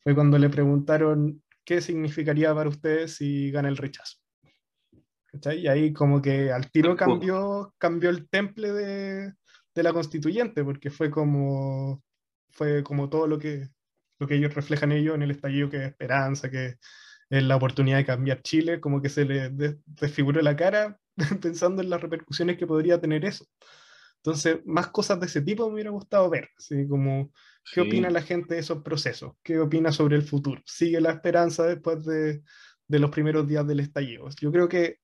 fue 0.00 0.14
cuando 0.14 0.38
le 0.38 0.50
preguntaron 0.50 1.42
qué 1.64 1.80
significaría 1.80 2.54
para 2.54 2.68
ustedes 2.68 3.16
si 3.16 3.50
gana 3.50 3.68
el 3.68 3.76
rechazo. 3.76 4.18
Y 5.54 5.66
ahí 5.66 5.92
como 5.92 6.22
que 6.22 6.50
al 6.50 6.70
tiro 6.70 6.96
cambió, 6.96 7.74
cambió 7.76 8.08
el 8.08 8.28
temple 8.28 8.72
de, 8.72 9.32
de, 9.74 9.82
la 9.82 9.92
constituyente, 9.92 10.64
porque 10.64 10.90
fue 10.90 11.10
como, 11.10 12.02
fue 12.50 12.82
como 12.82 13.10
todo 13.10 13.26
lo 13.26 13.38
que, 13.38 13.68
lo 14.18 14.26
que 14.26 14.36
ellos 14.36 14.54
reflejan 14.54 14.92
ellos 14.92 15.14
en 15.14 15.22
el 15.22 15.32
estallido, 15.32 15.68
que 15.68 15.76
es 15.76 15.82
esperanza, 15.90 16.50
que 16.50 16.76
es 17.28 17.42
la 17.42 17.56
oportunidad 17.56 17.98
de 17.98 18.06
cambiar 18.06 18.40
Chile, 18.42 18.80
como 18.80 19.02
que 19.02 19.10
se 19.10 19.26
le 19.26 19.50
desfiguró 19.84 20.40
la 20.40 20.56
cara 20.56 20.98
pensando 21.40 21.82
en 21.82 21.90
las 21.90 22.00
repercusiones 22.00 22.56
que 22.56 22.66
podría 22.66 23.00
tener 23.00 23.24
eso. 23.24 23.46
Entonces, 24.16 24.58
más 24.64 24.88
cosas 24.88 25.20
de 25.20 25.26
ese 25.26 25.42
tipo 25.42 25.68
me 25.68 25.74
hubiera 25.74 25.90
gustado 25.90 26.28
ver, 26.28 26.48
así 26.58 26.86
como 26.88 27.32
qué 27.72 27.80
opina 27.80 28.10
la 28.10 28.22
gente 28.22 28.54
de 28.54 28.60
esos 28.60 28.82
procesos, 28.82 29.34
qué 29.42 29.58
opina 29.60 29.92
sobre 29.92 30.16
el 30.16 30.22
futuro, 30.22 30.60
sigue 30.66 31.00
la 31.00 31.12
esperanza 31.12 31.64
después 31.64 32.04
de, 32.04 32.42
de 32.88 32.98
los 32.98 33.10
primeros 33.10 33.46
días 33.46 33.66
del 33.66 33.80
estallido. 33.80 34.28
Yo 34.40 34.50
creo 34.50 34.68
que 34.68 34.98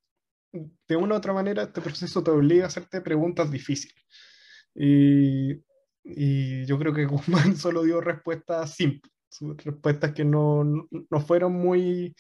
de 0.53 0.97
una 0.97 1.15
u 1.15 1.19
otra 1.19 1.33
manera 1.33 1.63
este 1.63 1.81
proceso 1.81 2.23
te 2.23 2.31
obliga 2.31 2.65
a 2.65 2.67
hacerte 2.69 3.01
preguntas 3.01 3.51
difíciles. 3.51 3.97
Y, 4.75 5.53
y 6.05 6.65
yo 6.67 6.79
creo 6.79 6.93
que 6.93 7.07
Guzmán 7.07 7.57
solo 7.57 7.83
dio 7.83 8.01
respuestas 8.01 8.75
simples, 8.75 9.13
respuestas 9.65 10.13
que 10.13 10.25
no, 10.25 10.65
no 10.65 11.21
fueron 11.21 11.53
muy 11.53 12.15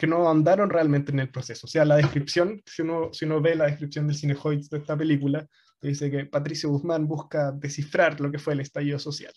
que 0.00 0.06
no 0.06 0.30
andaron 0.30 0.70
realmente 0.70 1.12
en 1.12 1.20
el 1.20 1.28
proceso. 1.28 1.66
O 1.66 1.68
sea, 1.68 1.84
la 1.84 1.96
descripción, 1.96 2.62
si 2.64 2.80
uno, 2.80 3.10
si 3.12 3.26
uno 3.26 3.42
ve 3.42 3.54
la 3.54 3.66
descripción 3.66 4.06
del 4.06 4.16
Cinehoids 4.16 4.70
de 4.70 4.78
esta 4.78 4.96
película, 4.96 5.46
dice 5.82 6.10
que 6.10 6.24
Patricio 6.24 6.70
Guzmán 6.70 7.06
busca 7.06 7.52
descifrar 7.52 8.18
lo 8.18 8.30
que 8.30 8.38
fue 8.38 8.54
el 8.54 8.60
estallido 8.60 8.98
social. 8.98 9.34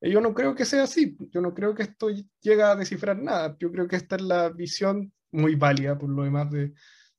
Y 0.00 0.12
yo 0.12 0.20
no 0.20 0.34
creo 0.34 0.54
que 0.54 0.64
sea 0.64 0.84
así, 0.84 1.16
yo 1.32 1.40
no 1.40 1.52
creo 1.52 1.74
que 1.74 1.82
esto 1.82 2.10
llegue 2.40 2.62
a 2.62 2.76
descifrar 2.76 3.20
nada, 3.20 3.56
yo 3.58 3.72
creo 3.72 3.88
que 3.88 3.96
esta 3.96 4.14
es 4.14 4.22
la 4.22 4.50
visión 4.50 5.12
muy 5.32 5.56
válida 5.56 5.98
por 5.98 6.10
lo 6.10 6.22
demás 6.22 6.48
de, 6.52 6.72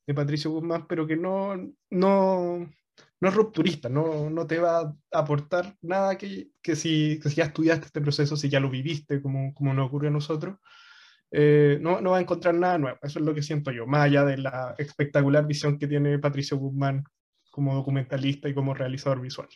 de 0.06 0.14
Patricio 0.14 0.50
Guzmán, 0.50 0.86
pero 0.88 1.06
que 1.06 1.18
no, 1.18 1.54
no, 1.90 2.66
no 3.20 3.28
es 3.28 3.34
rupturista, 3.34 3.90
no, 3.90 4.30
no 4.30 4.46
te 4.46 4.58
va 4.58 4.80
a 4.80 4.94
aportar 5.12 5.76
nada 5.82 6.16
que, 6.16 6.48
que, 6.62 6.76
si, 6.76 7.20
que 7.22 7.28
si 7.28 7.36
ya 7.36 7.44
estudiaste 7.44 7.84
este 7.84 8.00
proceso, 8.00 8.38
si 8.38 8.48
ya 8.48 8.58
lo 8.58 8.70
viviste, 8.70 9.20
como, 9.20 9.52
como 9.52 9.74
nos 9.74 9.88
ocurrió 9.88 10.08
a 10.08 10.14
nosotros, 10.14 10.56
eh, 11.30 11.78
no, 11.80 12.00
no 12.00 12.10
va 12.10 12.18
a 12.18 12.20
encontrar 12.20 12.54
nada 12.54 12.78
nuevo. 12.78 12.98
Eso 13.02 13.18
es 13.18 13.24
lo 13.24 13.34
que 13.34 13.42
siento 13.42 13.70
yo, 13.70 13.86
más 13.86 14.02
allá 14.02 14.24
de 14.24 14.38
la 14.38 14.74
espectacular 14.78 15.46
visión 15.46 15.78
que 15.78 15.86
tiene 15.86 16.18
Patricio 16.18 16.56
Guzmán 16.56 17.04
como 17.50 17.74
documentalista 17.74 18.48
y 18.48 18.54
como 18.54 18.74
realizador 18.74 19.20
visual. 19.20 19.48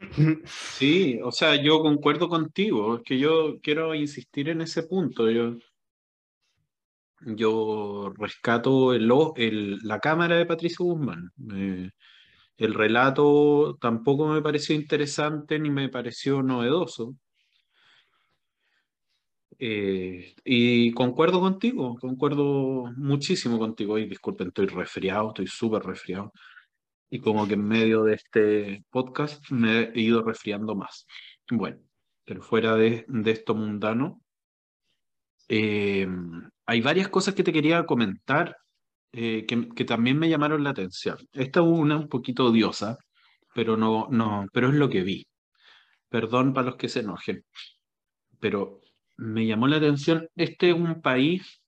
Sí, 0.46 1.20
o 1.22 1.32
sea, 1.32 1.54
yo 1.56 1.80
concuerdo 1.80 2.28
contigo, 2.28 2.96
es 2.96 3.02
que 3.04 3.18
yo 3.18 3.60
quiero 3.62 3.94
insistir 3.94 4.48
en 4.48 4.60
ese 4.60 4.82
punto. 4.82 5.30
Yo, 5.30 5.56
yo 7.20 8.12
rescato 8.18 8.92
el, 8.92 9.10
el, 9.36 9.78
la 9.82 10.00
cámara 10.00 10.36
de 10.36 10.46
Patricio 10.46 10.84
Guzmán. 10.84 11.30
Eh, 11.54 11.90
el 12.56 12.74
relato 12.74 13.76
tampoco 13.80 14.28
me 14.28 14.42
pareció 14.42 14.74
interesante 14.74 15.58
ni 15.58 15.70
me 15.70 15.88
pareció 15.88 16.42
novedoso. 16.42 17.14
Eh, 19.58 20.34
y 20.44 20.92
concuerdo 20.92 21.40
contigo, 21.40 21.96
concuerdo 22.00 22.92
muchísimo 22.96 23.58
contigo. 23.58 23.98
Y 23.98 24.06
disculpen, 24.06 24.48
estoy 24.48 24.66
resfriado, 24.66 25.28
estoy 25.28 25.46
súper 25.46 25.82
resfriado. 25.82 26.32
Y 27.10 27.20
como 27.20 27.46
que 27.46 27.54
en 27.54 27.64
medio 27.66 28.04
de 28.04 28.14
este 28.14 28.84
podcast 28.90 29.50
me 29.50 29.90
he 29.94 30.00
ido 30.00 30.22
resfriando 30.22 30.74
más. 30.74 31.06
Bueno, 31.50 31.78
pero 32.24 32.42
fuera 32.42 32.76
de, 32.76 33.04
de 33.08 33.30
esto 33.30 33.54
mundano, 33.54 34.20
eh, 35.48 36.08
hay 36.66 36.80
varias 36.80 37.08
cosas 37.08 37.34
que 37.34 37.42
te 37.44 37.52
quería 37.52 37.84
comentar 37.86 38.56
eh, 39.12 39.46
que, 39.46 39.68
que, 39.68 39.84
también 39.84 40.18
me 40.18 40.28
llamaron 40.28 40.64
la 40.64 40.70
atención. 40.70 41.18
Esta 41.32 41.60
es 41.60 41.66
una 41.66 41.96
un 41.96 42.08
poquito 42.08 42.46
odiosa, 42.46 42.98
pero, 43.54 43.76
no, 43.76 44.08
no, 44.10 44.46
pero 44.52 44.68
es 44.68 44.74
lo 44.74 44.88
que 44.88 45.02
vi. 45.02 45.26
Perdón 46.08 46.54
para 46.54 46.68
los 46.68 46.76
que 46.76 46.88
se 46.88 47.00
enojen, 47.00 47.44
pero 48.40 48.80
me 49.16 49.46
llamó 49.46 49.68
la 49.68 49.76
atención. 49.76 50.28
Este 50.36 50.70
es 50.70 50.74
un 50.74 51.00
país, 51.00 51.62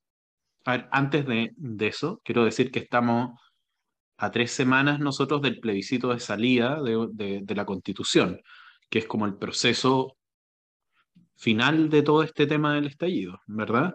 antes 0.64 1.26
de, 1.26 1.52
eso, 1.80 2.20
quiero 2.24 2.44
decir 2.44 2.70
que 2.70 2.80
estamos 2.80 3.40
a 4.18 4.30
tres 4.30 4.50
semanas 4.50 4.98
nosotros 4.98 5.42
del 5.42 5.60
plebiscito 5.60 6.08
de 6.08 6.20
salida 6.20 6.80
de, 6.82 7.44
la 7.54 7.64
constitución, 7.64 8.40
que 8.90 9.00
es 9.00 9.06
como 9.06 9.26
el 9.26 9.36
proceso 9.36 10.16
final 11.36 11.90
de 11.90 12.02
todo 12.02 12.22
este 12.22 12.46
tema 12.46 12.74
del 12.74 12.86
estallido, 12.86 13.40
¿verdad? 13.46 13.94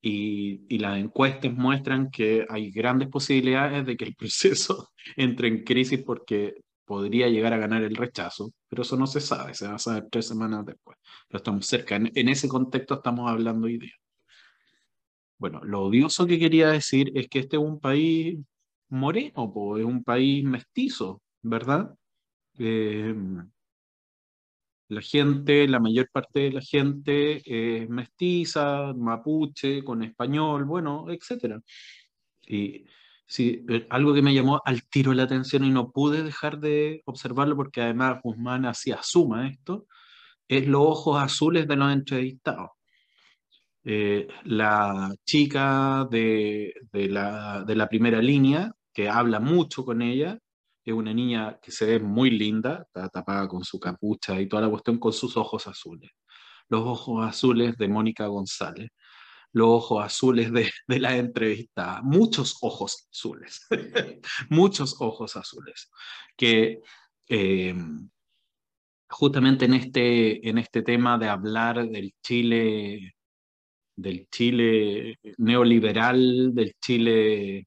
Y, 0.00 0.78
las 0.78 0.98
encuestas 0.98 1.52
muestran 1.52 2.10
que 2.10 2.46
hay 2.48 2.70
grandes 2.70 3.08
posibilidades 3.08 3.86
de 3.86 3.96
que 3.96 4.04
el 4.04 4.14
proceso 4.16 4.90
entre 5.16 5.48
en 5.48 5.64
crisis 5.64 6.02
porque 6.04 6.54
podría 6.86 7.28
llegar 7.28 7.52
a 7.52 7.58
ganar 7.58 7.82
el 7.82 7.96
rechazo, 7.96 8.52
pero 8.68 8.82
eso 8.82 8.96
no 8.96 9.06
se 9.06 9.20
sabe, 9.20 9.54
se 9.54 9.68
va 9.68 9.74
a 9.74 9.78
saber 9.78 10.06
tres 10.10 10.28
semanas 10.28 10.64
después. 10.64 10.96
Pero 11.28 11.38
estamos 11.38 11.66
cerca, 11.66 11.96
en, 11.96 12.10
en 12.14 12.28
ese 12.28 12.48
contexto 12.48 12.94
estamos 12.94 13.30
hablando 13.30 13.66
hoy 13.66 13.78
día. 13.78 13.94
Bueno, 15.38 15.60
lo 15.64 15.82
odioso 15.82 16.26
que 16.26 16.38
quería 16.38 16.70
decir 16.70 17.12
es 17.14 17.28
que 17.28 17.40
este 17.40 17.56
es 17.56 17.62
un 17.62 17.78
país 17.80 18.38
moreno, 18.88 19.52
po, 19.52 19.76
es 19.76 19.84
un 19.84 20.02
país 20.02 20.44
mestizo, 20.44 21.22
¿verdad? 21.42 21.94
Eh, 22.58 23.14
la 24.88 25.00
gente, 25.02 25.66
la 25.66 25.80
mayor 25.80 26.08
parte 26.10 26.40
de 26.40 26.52
la 26.52 26.60
gente 26.60 27.42
es 27.44 27.88
mestiza, 27.88 28.92
mapuche, 28.94 29.82
con 29.82 30.02
español, 30.04 30.64
bueno, 30.64 31.06
etc. 31.10 31.60
Y 32.46 32.84
sí, 33.26 33.64
eh, 33.68 33.86
algo 33.90 34.14
que 34.14 34.22
me 34.22 34.34
llamó 34.34 34.60
al 34.64 34.88
tiro 34.88 35.12
la 35.14 35.24
atención 35.24 35.64
y 35.64 35.70
no 35.70 35.90
pude 35.92 36.22
dejar 36.22 36.58
de 36.58 37.02
observarlo 37.06 37.56
porque 37.56 37.82
además 37.82 38.20
Guzmán 38.22 38.64
así 38.66 38.92
asuma 38.92 39.48
esto, 39.48 39.86
es 40.48 40.66
los 40.66 40.82
ojos 40.82 41.22
azules 41.22 41.66
de 41.68 41.76
los 41.76 41.92
entrevistados. 41.92 42.70
Eh, 43.84 44.26
la 44.44 45.14
chica 45.24 46.06
de, 46.10 46.74
de, 46.92 47.08
la, 47.08 47.64
de 47.64 47.76
la 47.76 47.88
primera 47.88 48.20
línea, 48.20 48.72
que 48.92 49.08
habla 49.08 49.40
mucho 49.40 49.84
con 49.84 50.02
ella, 50.02 50.38
es 50.84 50.94
una 50.94 51.12
niña 51.12 51.58
que 51.60 51.72
se 51.72 51.86
ve 51.86 51.98
muy 52.00 52.30
linda, 52.30 52.84
está 52.86 53.08
tapada 53.08 53.48
con 53.48 53.64
su 53.64 53.78
capucha 53.80 54.40
y 54.40 54.48
toda 54.48 54.62
la 54.62 54.70
cuestión 54.70 54.98
con 54.98 55.12
sus 55.12 55.36
ojos 55.36 55.66
azules. 55.66 56.10
Los 56.68 56.82
ojos 56.82 57.26
azules 57.26 57.76
de 57.76 57.88
Mónica 57.88 58.26
González, 58.26 58.90
los 59.56 59.68
ojos 59.68 60.04
azules 60.04 60.52
de, 60.52 60.70
de 60.86 61.00
la 61.00 61.16
entrevista, 61.16 62.02
muchos 62.02 62.58
ojos 62.60 63.08
azules, 63.10 63.66
muchos 64.50 64.96
ojos 65.00 65.34
azules, 65.34 65.90
que 66.36 66.80
eh, 67.26 67.74
justamente 69.08 69.64
en 69.64 69.72
este, 69.72 70.46
en 70.46 70.58
este 70.58 70.82
tema 70.82 71.16
de 71.16 71.28
hablar 71.28 71.88
del 71.88 72.12
Chile 72.22 73.14
del 73.96 74.28
Chile 74.30 75.18
neoliberal, 75.38 76.54
del 76.54 76.74
Chile, 76.78 77.66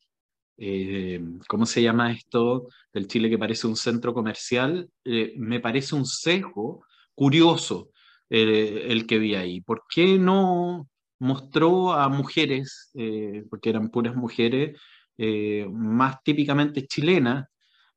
eh, 0.58 1.21
¿cómo 1.47 1.65
se 1.65 1.82
llama 1.82 2.12
esto? 2.12 2.67
Del 2.93 3.08
Chile 3.08 3.32
que 3.32 3.39
parece 3.39 3.65
un 3.65 3.75
centro 3.75 4.13
comercial, 4.13 4.88
eh, 5.06 5.34
me 5.38 5.60
parece 5.60 5.95
un 5.95 6.06
sesgo 6.06 6.86
curioso 7.15 7.89
el 8.30 9.08
que 9.08 9.17
vi 9.17 9.34
ahí. 9.34 9.62
¿Por 9.62 9.86
qué 9.89 10.19
no 10.19 10.88
mostró 11.19 11.93
a 11.93 12.10
mujeres, 12.10 12.91
eh, 12.95 13.43
porque 13.49 13.69
eran 13.69 13.89
puras 13.89 14.15
mujeres, 14.15 14.79
más 15.71 16.23
típicamente 16.23 16.88
chilenas? 16.88 17.45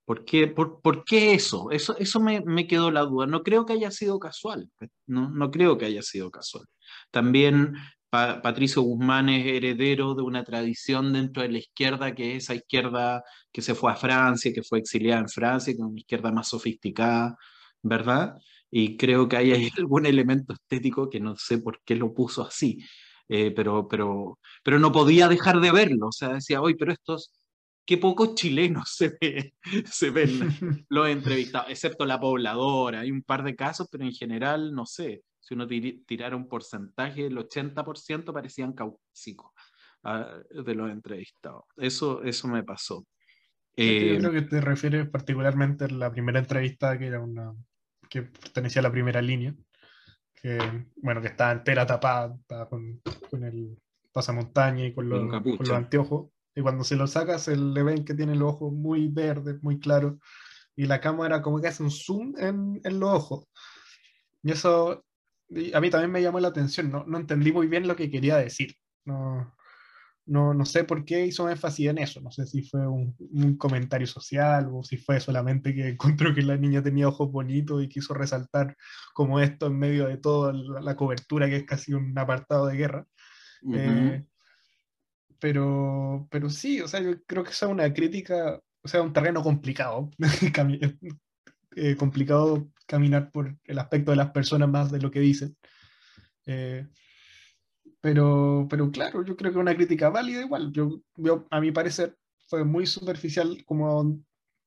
¿Por 0.04 0.24
qué, 0.24 0.48
por, 0.48 0.80
por 0.82 1.04
qué 1.04 1.34
eso? 1.34 1.70
Eso, 1.70 1.96
eso 1.98 2.20
me, 2.20 2.40
me, 2.40 2.66
quedó 2.66 2.90
la 2.90 3.02
duda. 3.02 3.26
No 3.26 3.44
creo 3.44 3.64
que 3.64 3.74
haya 3.74 3.92
sido 3.92 4.18
casual. 4.18 4.68
No, 5.06 5.30
no 5.30 5.50
creo 5.52 5.78
que 5.78 5.86
haya 5.86 6.02
sido 6.02 6.30
casual. 6.32 6.66
También 7.12 7.74
Patricio 8.12 8.82
Guzmán 8.82 9.30
es 9.30 9.46
heredero 9.46 10.14
de 10.14 10.22
una 10.22 10.44
tradición 10.44 11.14
dentro 11.14 11.42
de 11.42 11.48
la 11.48 11.58
izquierda, 11.58 12.14
que 12.14 12.36
es 12.36 12.44
esa 12.44 12.54
izquierda 12.54 13.24
que 13.50 13.62
se 13.62 13.74
fue 13.74 13.90
a 13.90 13.96
Francia, 13.96 14.52
que 14.54 14.62
fue 14.62 14.80
exiliada 14.80 15.22
en 15.22 15.30
Francia, 15.30 15.72
que 15.72 15.78
es 15.78 15.84
una 15.84 15.98
izquierda 15.98 16.30
más 16.30 16.48
sofisticada, 16.48 17.38
¿verdad? 17.80 18.34
Y 18.70 18.98
creo 18.98 19.28
que 19.28 19.38
hay 19.38 19.52
algún 19.78 20.04
elemento 20.04 20.52
estético 20.52 21.08
que 21.08 21.20
no 21.20 21.36
sé 21.36 21.56
por 21.56 21.80
qué 21.86 21.96
lo 21.96 22.12
puso 22.12 22.46
así, 22.46 22.84
eh, 23.34 23.50
pero, 23.50 23.88
pero, 23.88 24.38
pero 24.62 24.78
no 24.78 24.92
podía 24.92 25.26
dejar 25.26 25.58
de 25.60 25.72
verlo, 25.72 26.08
o 26.08 26.12
sea, 26.12 26.34
decía, 26.34 26.60
hoy, 26.60 26.74
pero 26.74 26.92
estos, 26.92 27.32
qué 27.86 27.96
pocos 27.96 28.34
chilenos 28.34 28.90
se, 28.94 29.16
ve, 29.18 29.54
se 29.86 30.10
ven 30.10 30.30
los 30.90 31.08
entrevistados, 31.08 31.70
excepto 31.70 32.04
la 32.04 32.20
pobladora, 32.20 33.00
hay 33.00 33.10
un 33.10 33.22
par 33.22 33.42
de 33.42 33.56
casos, 33.56 33.88
pero 33.90 34.04
en 34.04 34.12
general, 34.12 34.74
no 34.74 34.84
sé, 34.84 35.22
si 35.40 35.54
uno 35.54 35.66
tirara 35.66 36.36
un 36.36 36.46
porcentaje, 36.46 37.24
el 37.24 37.38
80% 37.38 38.34
parecían 38.34 38.74
caucásicos 38.74 39.50
uh, 40.04 40.62
de 40.62 40.74
los 40.74 40.90
entrevistados. 40.90 41.64
Eso, 41.78 42.22
eso 42.22 42.48
me 42.48 42.62
pasó. 42.62 43.06
Eh, 43.76 44.12
Yo 44.12 44.18
creo 44.18 44.32
que 44.32 44.42
te 44.42 44.60
refieres 44.60 45.08
particularmente 45.08 45.86
a 45.86 45.88
la 45.88 46.12
primera 46.12 46.38
entrevista, 46.38 46.98
que 46.98 47.06
era 47.06 47.20
una 47.20 47.54
que 48.10 48.22
pertenecía 48.22 48.80
a 48.80 48.82
la 48.82 48.92
primera 48.92 49.22
línea, 49.22 49.54
que, 50.42 50.58
bueno, 50.96 51.20
que 51.20 51.28
estaba 51.28 51.52
entera 51.52 51.86
tapada, 51.86 52.34
estaba 52.34 52.68
con, 52.68 53.00
con, 53.30 53.44
el 53.44 53.78
pasamontaña 54.12 54.86
y 54.86 54.92
con, 54.92 55.08
los, 55.08 55.30
con 55.30 55.56
los 55.58 55.70
anteojos, 55.70 56.30
y 56.54 56.60
cuando 56.60 56.84
se 56.84 56.96
lo 56.96 57.06
saca 57.06 57.38
se 57.38 57.56
le 57.56 57.82
ven 57.82 58.04
que 58.04 58.14
tiene 58.14 58.34
los 58.34 58.54
ojos 58.54 58.72
muy 58.72 59.08
verdes, 59.08 59.62
muy 59.62 59.78
claros, 59.78 60.14
y 60.74 60.86
la 60.86 61.00
cámara 61.00 61.40
como 61.40 61.60
que 61.60 61.68
hace 61.68 61.82
un 61.82 61.90
zoom 61.90 62.34
en, 62.38 62.80
en 62.82 63.00
los 63.00 63.10
ojos. 63.10 63.46
Y 64.42 64.50
eso 64.50 65.04
a 65.74 65.80
mí 65.80 65.90
también 65.90 66.10
me 66.10 66.22
llamó 66.22 66.40
la 66.40 66.48
atención, 66.48 66.90
no, 66.90 67.04
no 67.06 67.18
entendí 67.18 67.52
muy 67.52 67.68
bien 67.68 67.86
lo 67.86 67.94
que 67.94 68.10
quería 68.10 68.36
decir. 68.36 68.74
No, 69.04 69.54
no, 70.26 70.54
no, 70.54 70.64
sé 70.64 70.84
por 70.84 71.04
qué 71.04 71.26
hizo 71.26 71.48
énfasis 71.48 71.88
en 71.88 71.98
eso. 71.98 72.20
No 72.20 72.30
sé 72.30 72.46
si 72.46 72.62
fue 72.62 72.86
un, 72.86 73.14
un, 73.18 73.56
comentario 73.56 74.06
social 74.06 74.68
o 74.72 74.82
si 74.82 74.96
fue 74.96 75.20
solamente 75.20 75.74
que 75.74 75.88
encontró 75.88 76.34
que 76.34 76.42
la 76.42 76.56
niña 76.56 76.82
tenía 76.82 77.08
ojos 77.08 77.30
bonitos 77.30 77.82
y 77.82 77.88
quiso 77.88 78.14
resaltar 78.14 78.76
como 79.14 79.40
esto 79.40 79.66
en 79.66 79.78
medio 79.78 80.06
de 80.06 80.18
toda 80.18 80.52
la, 80.52 80.96
cobertura 80.96 81.48
que 81.48 81.56
es 81.56 81.64
casi 81.64 81.92
un 81.92 82.16
apartado 82.18 82.66
de 82.66 82.76
guerra. 82.76 83.06
Uh 83.62 83.72
-huh. 83.72 83.76
eh, 83.78 84.26
pero, 85.42 86.28
pero 86.30 86.48
sí, 86.50 86.80
o 86.80 86.86
sea, 86.86 87.00
yo 87.00 87.20
creo 87.24 87.42
que 87.42 87.50
esa 87.50 87.66
es 87.66 87.72
una 87.72 87.92
crítica, 87.92 88.60
o 88.80 88.88
sea, 88.88 89.02
un 89.02 89.12
terreno 89.12 89.42
complicado. 89.42 90.08
eh, 91.74 91.96
complicado 91.96 92.70
caminar 92.86 93.32
por 93.32 93.56
el 93.64 93.78
aspecto 93.80 94.12
de 94.12 94.18
las 94.18 94.30
personas 94.30 94.68
más 94.68 94.92
de 94.92 95.00
lo 95.00 95.10
que 95.10 95.18
dicen. 95.18 95.56
Eh, 96.46 96.86
pero, 98.02 98.66
pero 98.68 98.90
claro, 98.90 99.24
yo 99.24 99.36
creo 99.36 99.52
que 99.52 99.58
una 99.58 99.76
crítica 99.76 100.10
válida 100.10 100.40
igual. 100.40 100.72
Yo, 100.72 101.00
yo 101.14 101.46
a 101.50 101.60
mi 101.60 101.70
parecer 101.70 102.16
fue 102.48 102.64
muy 102.64 102.84
superficial 102.84 103.62
como, 103.64 104.20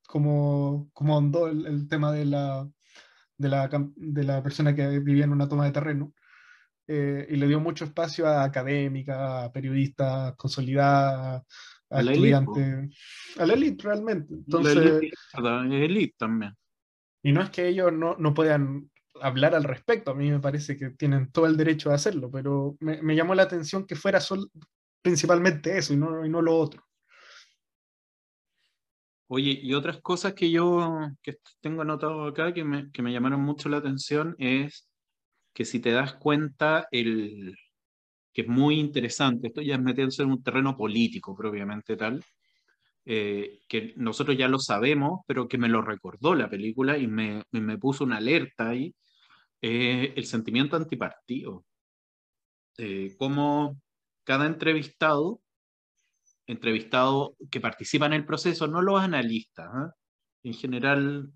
como, 0.07 0.89
como 0.93 1.17
hondó 1.17 1.47
el, 1.47 1.65
el 1.65 1.87
tema 1.89 2.13
de 2.13 2.23
la, 2.23 2.65
de, 3.37 3.49
la, 3.49 3.69
de 3.97 4.23
la 4.23 4.41
persona 4.41 4.73
que 4.73 4.99
vivía 4.99 5.25
en 5.25 5.33
una 5.33 5.49
toma 5.49 5.65
de 5.65 5.73
terreno. 5.73 6.13
Eh, 6.87 7.27
y 7.29 7.35
le 7.35 7.47
dio 7.47 7.59
mucho 7.59 7.83
espacio 7.83 8.25
a 8.25 8.45
académica, 8.45 9.43
a 9.43 9.51
periodistas 9.51 10.33
consolidadas, 10.37 11.43
a, 11.89 11.99
estudiantes, 11.99 12.95
a 13.37 13.45
la 13.45 13.53
elite 13.53 13.83
realmente. 13.83 14.33
Entonces, 14.33 14.75
la 15.37 15.65
elite, 15.65 16.15
también. 16.17 16.55
Y 17.21 17.33
no 17.33 17.41
es 17.41 17.49
que 17.49 17.67
ellos 17.67 17.91
no, 17.91 18.15
no 18.17 18.33
puedan 18.33 18.89
hablar 19.21 19.55
al 19.55 19.63
respecto, 19.63 20.11
a 20.11 20.15
mí 20.15 20.29
me 20.29 20.39
parece 20.39 20.77
que 20.77 20.91
tienen 20.91 21.31
todo 21.31 21.45
el 21.45 21.57
derecho 21.57 21.89
de 21.89 21.95
hacerlo, 21.95 22.29
pero 22.31 22.75
me, 22.79 23.01
me 23.01 23.15
llamó 23.15 23.35
la 23.35 23.43
atención 23.43 23.85
que 23.85 23.95
fuera 23.95 24.19
sol, 24.19 24.49
principalmente 25.01 25.77
eso 25.77 25.93
y 25.93 25.97
no, 25.97 26.25
y 26.25 26.29
no 26.29 26.41
lo 26.41 26.57
otro. 26.57 26.85
Oye, 29.27 29.59
y 29.61 29.73
otras 29.73 30.01
cosas 30.01 30.33
que 30.33 30.51
yo 30.51 30.99
que 31.23 31.37
tengo 31.59 31.81
anotado 31.81 32.25
acá 32.25 32.53
que 32.53 32.63
me, 32.63 32.91
que 32.91 33.01
me 33.01 33.11
llamaron 33.11 33.41
mucho 33.41 33.69
la 33.69 33.77
atención 33.77 34.35
es 34.37 34.87
que 35.53 35.65
si 35.65 35.79
te 35.79 35.91
das 35.91 36.15
cuenta, 36.15 36.87
el, 36.91 37.55
que 38.33 38.41
es 38.43 38.47
muy 38.47 38.79
interesante, 38.79 39.47
esto 39.47 39.61
ya 39.61 39.75
es 39.75 39.81
meterse 39.81 40.23
en 40.23 40.31
un 40.31 40.43
terreno 40.43 40.77
político 40.77 41.35
propiamente 41.35 41.97
tal, 41.97 42.23
eh, 43.05 43.59
que 43.67 43.93
nosotros 43.97 44.37
ya 44.37 44.47
lo 44.47 44.59
sabemos, 44.59 45.21
pero 45.27 45.47
que 45.47 45.57
me 45.57 45.69
lo 45.69 45.81
recordó 45.81 46.35
la 46.35 46.49
película 46.49 46.97
y 46.97 47.07
me, 47.07 47.43
me 47.51 47.77
puso 47.77 48.03
una 48.03 48.17
alerta 48.17 48.69
ahí, 48.69 48.93
eh, 49.61 50.13
el 50.15 50.25
sentimiento 50.25 50.75
antipartido. 50.75 51.65
Eh, 52.77 53.15
como 53.17 53.79
cada 54.23 54.45
entrevistado 54.45 55.41
entrevistado 56.47 57.35
que 57.49 57.61
participan 57.61 58.13
en 58.13 58.21
el 58.21 58.25
proceso, 58.25 58.67
no 58.67 58.81
los 58.81 59.01
analistas, 59.01 59.67
¿ah? 59.71 59.93
en 60.43 60.53
general 60.53 61.31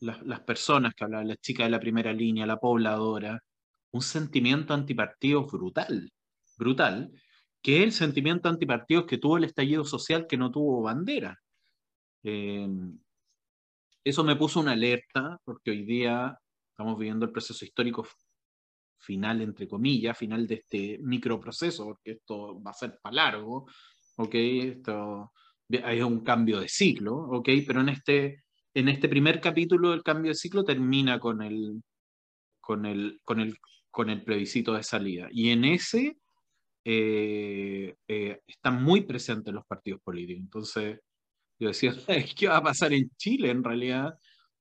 las, 0.00 0.40
personas 0.40 0.94
que 0.94 1.04
hablan, 1.04 1.28
las 1.28 1.38
chicas 1.38 1.66
de 1.66 1.70
la 1.70 1.80
primera 1.80 2.12
línea, 2.12 2.46
la 2.46 2.58
pobladora, 2.58 3.42
un 3.90 4.02
sentimiento 4.02 4.74
antipartido 4.74 5.46
brutal, 5.46 6.10
brutal, 6.56 7.12
que 7.62 7.82
el 7.82 7.92
sentimiento 7.92 8.48
antipartido 8.48 9.06
que 9.06 9.18
tuvo 9.18 9.38
el 9.38 9.44
estallido 9.44 9.84
social 9.84 10.26
que 10.26 10.36
no 10.36 10.50
tuvo 10.50 10.82
bandera. 10.82 11.38
Em, 12.22 12.98
eso 14.04 14.24
me 14.24 14.36
puso 14.36 14.60
una 14.60 14.72
alerta, 14.72 15.38
porque 15.44 15.70
hoy 15.72 15.84
día 15.84 16.38
estamos 16.78 16.96
viviendo 16.96 17.26
el 17.26 17.32
proceso 17.32 17.64
histórico 17.64 18.06
final, 19.00 19.40
entre 19.40 19.66
comillas, 19.66 20.16
final 20.16 20.46
de 20.46 20.54
este 20.54 20.98
microproceso, 21.00 21.86
porque 21.86 22.12
esto 22.12 22.62
va 22.62 22.70
a 22.70 22.74
ser 22.74 23.00
para 23.02 23.16
largo, 23.16 23.66
¿ok? 24.16 24.34
Esto, 24.34 25.32
hay 25.82 26.00
un 26.02 26.20
cambio 26.20 26.60
de 26.60 26.68
ciclo, 26.68 27.16
¿ok? 27.16 27.48
Pero 27.66 27.80
en 27.80 27.88
este, 27.88 28.44
en 28.74 28.88
este 28.88 29.08
primer 29.08 29.40
capítulo 29.40 29.92
el 29.92 30.04
cambio 30.04 30.30
de 30.30 30.36
ciclo 30.36 30.62
termina 30.62 31.18
con 31.18 31.42
el, 31.42 31.82
con 32.60 32.86
el, 32.86 33.20
con 33.24 33.40
el, 33.40 33.58
con 33.90 34.08
el 34.08 34.22
plebiscito 34.22 34.74
de 34.74 34.84
salida. 34.84 35.28
Y 35.32 35.50
en 35.50 35.64
ese 35.64 36.16
eh, 36.84 37.96
eh, 38.06 38.40
están 38.46 38.84
muy 38.84 39.00
presentes 39.00 39.52
los 39.52 39.66
partidos 39.66 40.00
políticos. 40.00 40.42
Entonces, 40.44 41.00
yo 41.58 41.68
decía, 41.68 41.92
¿qué 42.36 42.46
va 42.46 42.58
a 42.58 42.62
pasar 42.62 42.92
en 42.92 43.10
Chile 43.16 43.50
en 43.50 43.64
realidad? 43.64 44.16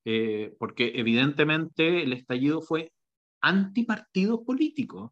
Eh, 0.09 0.55
porque 0.57 0.93
evidentemente 0.95 2.01
el 2.01 2.13
estallido 2.13 2.61
fue 2.61 2.93
antipartidos 3.41 4.39
políticos. 4.45 5.11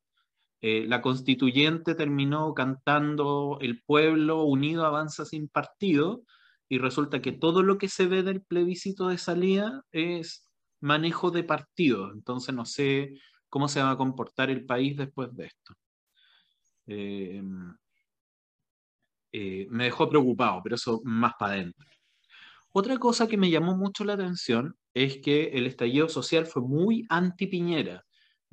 Eh, 0.61 0.85
la 0.87 1.01
constituyente 1.01 1.95
terminó 1.95 2.53
cantando 2.53 3.57
El 3.59 3.83
pueblo 3.83 4.45
unido 4.45 4.85
avanza 4.85 5.25
sin 5.25 5.49
partido 5.49 6.23
y 6.69 6.77
resulta 6.77 7.21
que 7.21 7.33
todo 7.33 7.61
lo 7.61 7.77
que 7.77 7.89
se 7.89 8.07
ve 8.07 8.23
del 8.23 8.41
plebiscito 8.41 9.09
de 9.09 9.17
salida 9.17 9.83
es 9.91 10.49
manejo 10.79 11.29
de 11.29 11.43
partido. 11.43 12.13
Entonces 12.13 12.55
no 12.55 12.63
sé 12.63 13.19
cómo 13.49 13.67
se 13.67 13.81
va 13.81 13.91
a 13.91 13.97
comportar 13.97 14.49
el 14.49 14.65
país 14.65 14.95
después 14.95 15.35
de 15.35 15.47
esto. 15.47 15.73
Eh, 16.87 17.43
eh, 19.33 19.67
me 19.69 19.83
dejó 19.85 20.07
preocupado, 20.09 20.61
pero 20.63 20.75
eso 20.75 21.01
más 21.03 21.33
para 21.37 21.55
adentro. 21.55 21.85
Otra 22.71 22.97
cosa 22.97 23.27
que 23.27 23.37
me 23.37 23.49
llamó 23.49 23.75
mucho 23.75 24.05
la 24.05 24.13
atención 24.13 24.77
es 24.95 25.19
que 25.19 25.49
el 25.49 25.67
estallido 25.67 26.09
social 26.09 26.47
fue 26.47 26.63
muy 26.63 27.05
anti-Piñera 27.09 28.03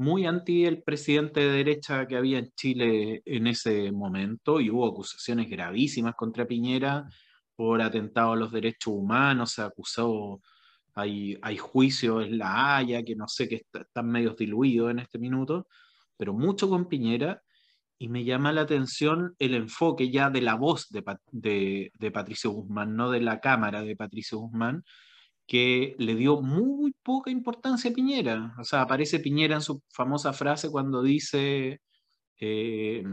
muy 0.02 0.26
anti 0.26 0.64
el 0.64 0.82
presidente 0.82 1.40
de 1.40 1.50
derecha 1.52 2.06
que 2.06 2.16
había 2.16 2.38
en 2.38 2.50
Chile 2.56 3.22
en 3.24 3.46
ese 3.46 3.92
momento 3.92 4.60
y 4.60 4.70
hubo 4.70 4.86
acusaciones 4.86 5.48
gravísimas 5.48 6.14
contra 6.14 6.46
Piñera 6.46 7.06
por 7.54 7.80
atentado 7.80 8.32
a 8.32 8.36
los 8.36 8.50
derechos 8.50 8.94
humanos, 8.94 9.52
se 9.52 9.62
acusó, 9.62 10.40
hay, 10.94 11.38
hay 11.42 11.56
juicios 11.58 12.24
en 12.24 12.38
La 12.38 12.76
Haya 12.76 13.02
que 13.02 13.14
no 13.14 13.28
sé, 13.28 13.48
que 13.48 13.62
están 13.72 14.08
medio 14.08 14.34
diluidos 14.34 14.90
en 14.90 14.98
este 14.98 15.18
minuto, 15.18 15.68
pero 16.16 16.32
mucho 16.34 16.68
con 16.68 16.88
Piñera 16.88 17.42
y 17.98 18.08
me 18.08 18.24
llama 18.24 18.52
la 18.52 18.62
atención 18.62 19.34
el 19.38 19.54
enfoque 19.54 20.10
ya 20.10 20.30
de 20.30 20.40
la 20.40 20.56
voz 20.56 20.88
de, 20.90 21.04
de, 21.30 21.92
de 21.94 22.10
Patricio 22.10 22.50
Guzmán, 22.50 22.96
no 22.96 23.10
de 23.10 23.20
la 23.20 23.40
cámara 23.40 23.82
de 23.82 23.94
Patricio 23.94 24.38
Guzmán, 24.38 24.82
que 25.46 25.94
le 25.98 26.14
dio 26.14 26.40
muy 26.40 26.94
poca 27.02 27.30
importancia 27.30 27.90
a 27.90 27.94
Piñera. 27.94 28.54
O 28.58 28.64
sea, 28.64 28.82
aparece 28.82 29.20
Piñera 29.20 29.56
en 29.56 29.62
su 29.62 29.82
famosa 29.92 30.32
frase 30.32 30.70
cuando 30.70 31.02
dice 31.02 31.80
eh, 32.40 33.04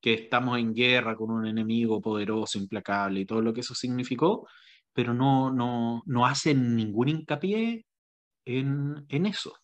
que 0.00 0.14
estamos 0.14 0.58
en 0.58 0.74
guerra 0.74 1.16
con 1.16 1.30
un 1.30 1.46
enemigo 1.46 2.00
poderoso, 2.00 2.58
implacable 2.58 3.20
y 3.20 3.26
todo 3.26 3.42
lo 3.42 3.52
que 3.52 3.60
eso 3.60 3.74
significó, 3.74 4.48
pero 4.92 5.14
no, 5.14 5.50
no, 5.52 6.02
no 6.06 6.26
hace 6.26 6.54
ningún 6.54 7.08
hincapié 7.08 7.86
en, 8.44 9.06
en 9.08 9.26
eso. 9.26 9.54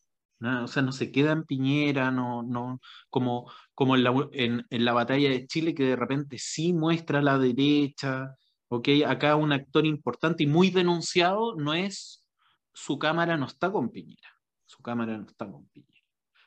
O 0.40 0.66
sea, 0.66 0.82
no 0.82 0.90
se 0.92 1.12
queda 1.12 1.32
en 1.32 1.44
Piñera, 1.44 2.10
no, 2.10 2.42
no, 2.42 2.80
como, 3.10 3.50
como 3.74 3.94
en, 3.94 4.02
la, 4.04 4.12
en 4.32 4.84
la 4.84 4.92
batalla 4.92 5.30
de 5.30 5.46
Chile 5.46 5.72
que 5.74 5.84
de 5.84 5.96
repente 5.96 6.36
sí 6.38 6.72
muestra 6.72 7.22
la 7.22 7.38
derecha, 7.38 8.34
¿ok? 8.72 8.88
Acá 9.06 9.36
un 9.36 9.52
actor 9.52 9.84
importante 9.84 10.44
y 10.44 10.46
muy 10.46 10.70
denunciado 10.70 11.54
no 11.56 11.74
es, 11.74 12.24
su 12.72 12.98
cámara 12.98 13.36
no 13.36 13.44
está 13.44 13.70
con 13.70 13.90
Piñera, 13.90 14.30
su 14.64 14.82
cámara 14.82 15.18
no 15.18 15.26
está 15.26 15.46
con 15.46 15.66
Piñera. 15.68 16.00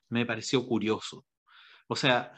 Me 0.10 0.26
pareció 0.26 0.66
curioso. 0.66 1.24
O 1.88 1.96
sea, 1.96 2.34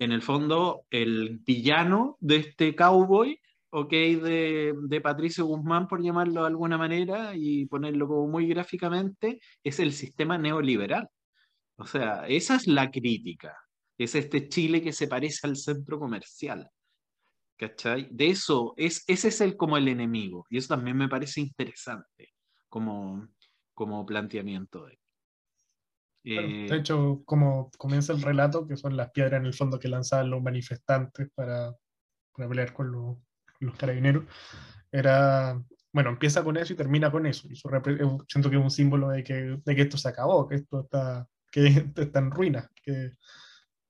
en 0.00 0.10
el 0.10 0.22
fondo, 0.22 0.86
el 0.90 1.38
villano 1.38 2.16
de 2.18 2.36
este 2.36 2.74
cowboy, 2.74 3.40
¿ok? 3.70 3.90
De, 3.90 4.74
de 4.76 5.00
Patricio 5.00 5.44
Guzmán, 5.44 5.86
por 5.86 6.02
llamarlo 6.02 6.40
de 6.40 6.48
alguna 6.48 6.76
manera 6.76 7.36
y 7.36 7.66
ponerlo 7.66 8.08
como 8.08 8.26
muy 8.26 8.48
gráficamente, 8.48 9.40
es 9.62 9.78
el 9.78 9.92
sistema 9.92 10.36
neoliberal. 10.36 11.08
O 11.76 11.86
sea, 11.86 12.26
esa 12.26 12.56
es 12.56 12.66
la 12.66 12.90
crítica. 12.90 13.56
Es 13.96 14.16
este 14.16 14.48
Chile 14.48 14.82
que 14.82 14.92
se 14.92 15.06
parece 15.06 15.46
al 15.46 15.56
centro 15.56 16.00
comercial. 16.00 16.68
¿Cachai? 17.58 18.08
De 18.12 18.28
eso, 18.28 18.72
es, 18.76 19.02
ese 19.08 19.28
es 19.28 19.40
el, 19.40 19.56
como 19.56 19.76
el 19.76 19.88
enemigo. 19.88 20.46
Y 20.48 20.58
eso 20.58 20.68
también 20.68 20.96
me 20.96 21.08
parece 21.08 21.40
interesante 21.40 22.32
como, 22.68 23.28
como 23.74 24.06
planteamiento. 24.06 24.86
De, 24.86 24.98
de 26.22 26.66
eh, 26.66 26.76
hecho, 26.76 27.22
como 27.24 27.70
comienza 27.76 28.12
el 28.12 28.22
relato, 28.22 28.66
que 28.66 28.76
son 28.76 28.96
las 28.96 29.10
piedras 29.10 29.40
en 29.40 29.46
el 29.46 29.54
fondo 29.54 29.80
que 29.80 29.88
lanzaban 29.88 30.30
los 30.30 30.40
manifestantes 30.40 31.28
para, 31.34 31.74
para 32.32 32.48
pelear 32.48 32.72
con 32.72 32.92
los, 32.92 33.16
los, 33.58 33.76
carabineros, 33.76 34.24
era, 34.92 35.60
bueno, 35.92 36.10
empieza 36.10 36.44
con 36.44 36.56
eso 36.56 36.72
y 36.72 36.76
termina 36.76 37.10
con 37.10 37.26
eso. 37.26 37.48
Y 37.48 37.54
eso 37.54 37.68
siento 38.28 38.50
que 38.50 38.56
es 38.56 38.62
un 38.62 38.70
símbolo 38.70 39.08
de 39.08 39.24
que, 39.24 39.58
de 39.64 39.74
que 39.74 39.82
esto 39.82 39.98
se 39.98 40.08
acabó, 40.08 40.46
que 40.46 40.56
esto 40.56 40.82
está, 40.82 41.26
que 41.50 41.66
está 41.96 42.20
en 42.20 42.30
ruinas, 42.30 42.68
que 42.84 43.14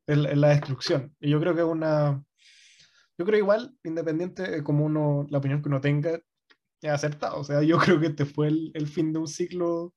es 0.07 0.17
la 0.17 0.49
destrucción. 0.49 1.15
Y 1.21 1.29
yo 1.29 1.39
creo 1.39 1.55
que 1.55 1.61
es 1.61 1.67
una, 1.67 2.25
yo 3.19 3.25
creo 3.25 3.39
igual, 3.41 3.77
independiente 3.83 4.63
como 4.63 4.85
uno, 4.85 5.27
la 5.29 5.39
opinión 5.39 5.61
que 5.61 5.69
uno 5.69 5.81
tenga, 5.81 6.21
es 6.81 6.91
acertado. 6.91 7.41
O 7.41 7.45
sea, 7.45 7.63
yo 7.63 7.79
creo 7.79 8.01
que 8.01 8.07
este 8.07 8.25
fue 8.25 8.49
el, 8.49 8.87
fin 8.87 9.13
de 9.13 9.19
un 9.19 9.27
ciclo 9.27 9.93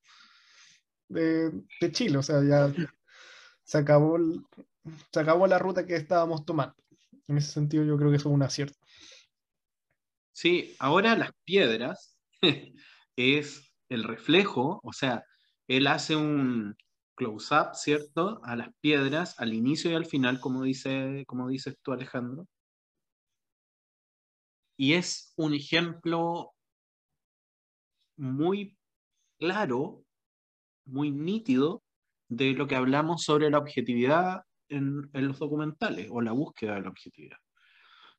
de, 1.07 1.51
Chile. 1.91 2.17
O 2.17 2.23
sea, 2.23 2.43
ya 2.43 2.73
se 3.63 3.77
acabó, 3.77 4.17
se 5.11 5.19
acabó 5.19 5.45
la 5.47 5.59
ruta 5.59 5.85
que 5.85 5.95
estábamos 5.95 6.45
tomando. 6.45 6.75
En 7.27 7.37
ese 7.37 7.51
sentido, 7.51 7.83
yo 7.83 7.95
creo 7.97 8.09
que 8.09 8.17
eso 8.17 8.29
es 8.29 8.35
un 8.35 8.43
acierto. 8.43 8.77
Sí, 10.33 10.75
ahora 10.79 11.15
las 11.15 11.31
piedras 11.45 12.17
es 13.15 13.71
el 13.89 14.03
reflejo, 14.03 14.79
o 14.83 14.93
sea, 14.93 15.23
él 15.67 15.85
hace 15.87 16.15
un 16.15 16.75
close-up, 17.15 17.75
¿cierto? 17.75 18.41
A 18.43 18.55
las 18.55 18.69
piedras 18.79 19.39
al 19.39 19.53
inicio 19.53 19.91
y 19.91 19.95
al 19.95 20.05
final, 20.05 20.39
como, 20.39 20.63
dice, 20.63 21.23
como 21.27 21.49
dices 21.49 21.77
tú, 21.83 21.91
Alejandro 21.91 22.47
y 24.81 24.95
es 24.95 25.31
un 25.37 25.53
ejemplo 25.53 26.55
muy 28.17 28.79
claro, 29.37 30.03
muy 30.85 31.11
nítido 31.11 31.83
de 32.27 32.53
lo 32.53 32.65
que 32.65 32.75
hablamos 32.75 33.21
sobre 33.21 33.51
la 33.51 33.59
objetividad 33.59 34.41
en, 34.69 35.07
los 35.13 35.37
documentales 35.37 36.07
o 36.09 36.19
la 36.19 36.31
búsqueda 36.31 36.73
de 36.73 36.81
la 36.81 36.89
objetividad. 36.89 37.37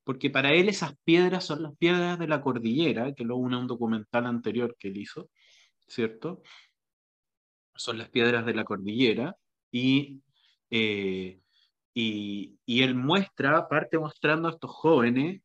Porque 0.05 0.31
para 0.31 0.53
él 0.53 0.69
esas 0.69 0.95
piedras 1.03 1.45
son 1.45 1.65
las 1.65 1.77
piedras 1.77 2.17
de 2.21 2.29
la 2.29 2.41
cordillera, 2.41 3.13
que 3.13 3.25
lo 3.25 3.39
une 3.39 3.57
a 3.57 3.59
un 3.59 3.67
documental 3.67 4.27
anterior 4.27 4.77
que 4.79 4.87
él 4.87 4.99
hizo, 4.99 5.31
¿cierto? 5.89 6.43
Son 7.75 7.99
las 7.99 8.09
piedras 8.09 8.47
de 8.47 8.55
la 8.55 8.63
cordillera 8.63 9.35
y, 9.73 10.23
eh, 10.71 11.41
y, 11.93 12.57
y 12.65 12.83
él 12.85 12.95
muestra, 12.95 13.67
parte 13.67 13.99
mostrando 13.99 14.47
a 14.47 14.53
estos 14.53 14.71
jóvenes 14.71 15.43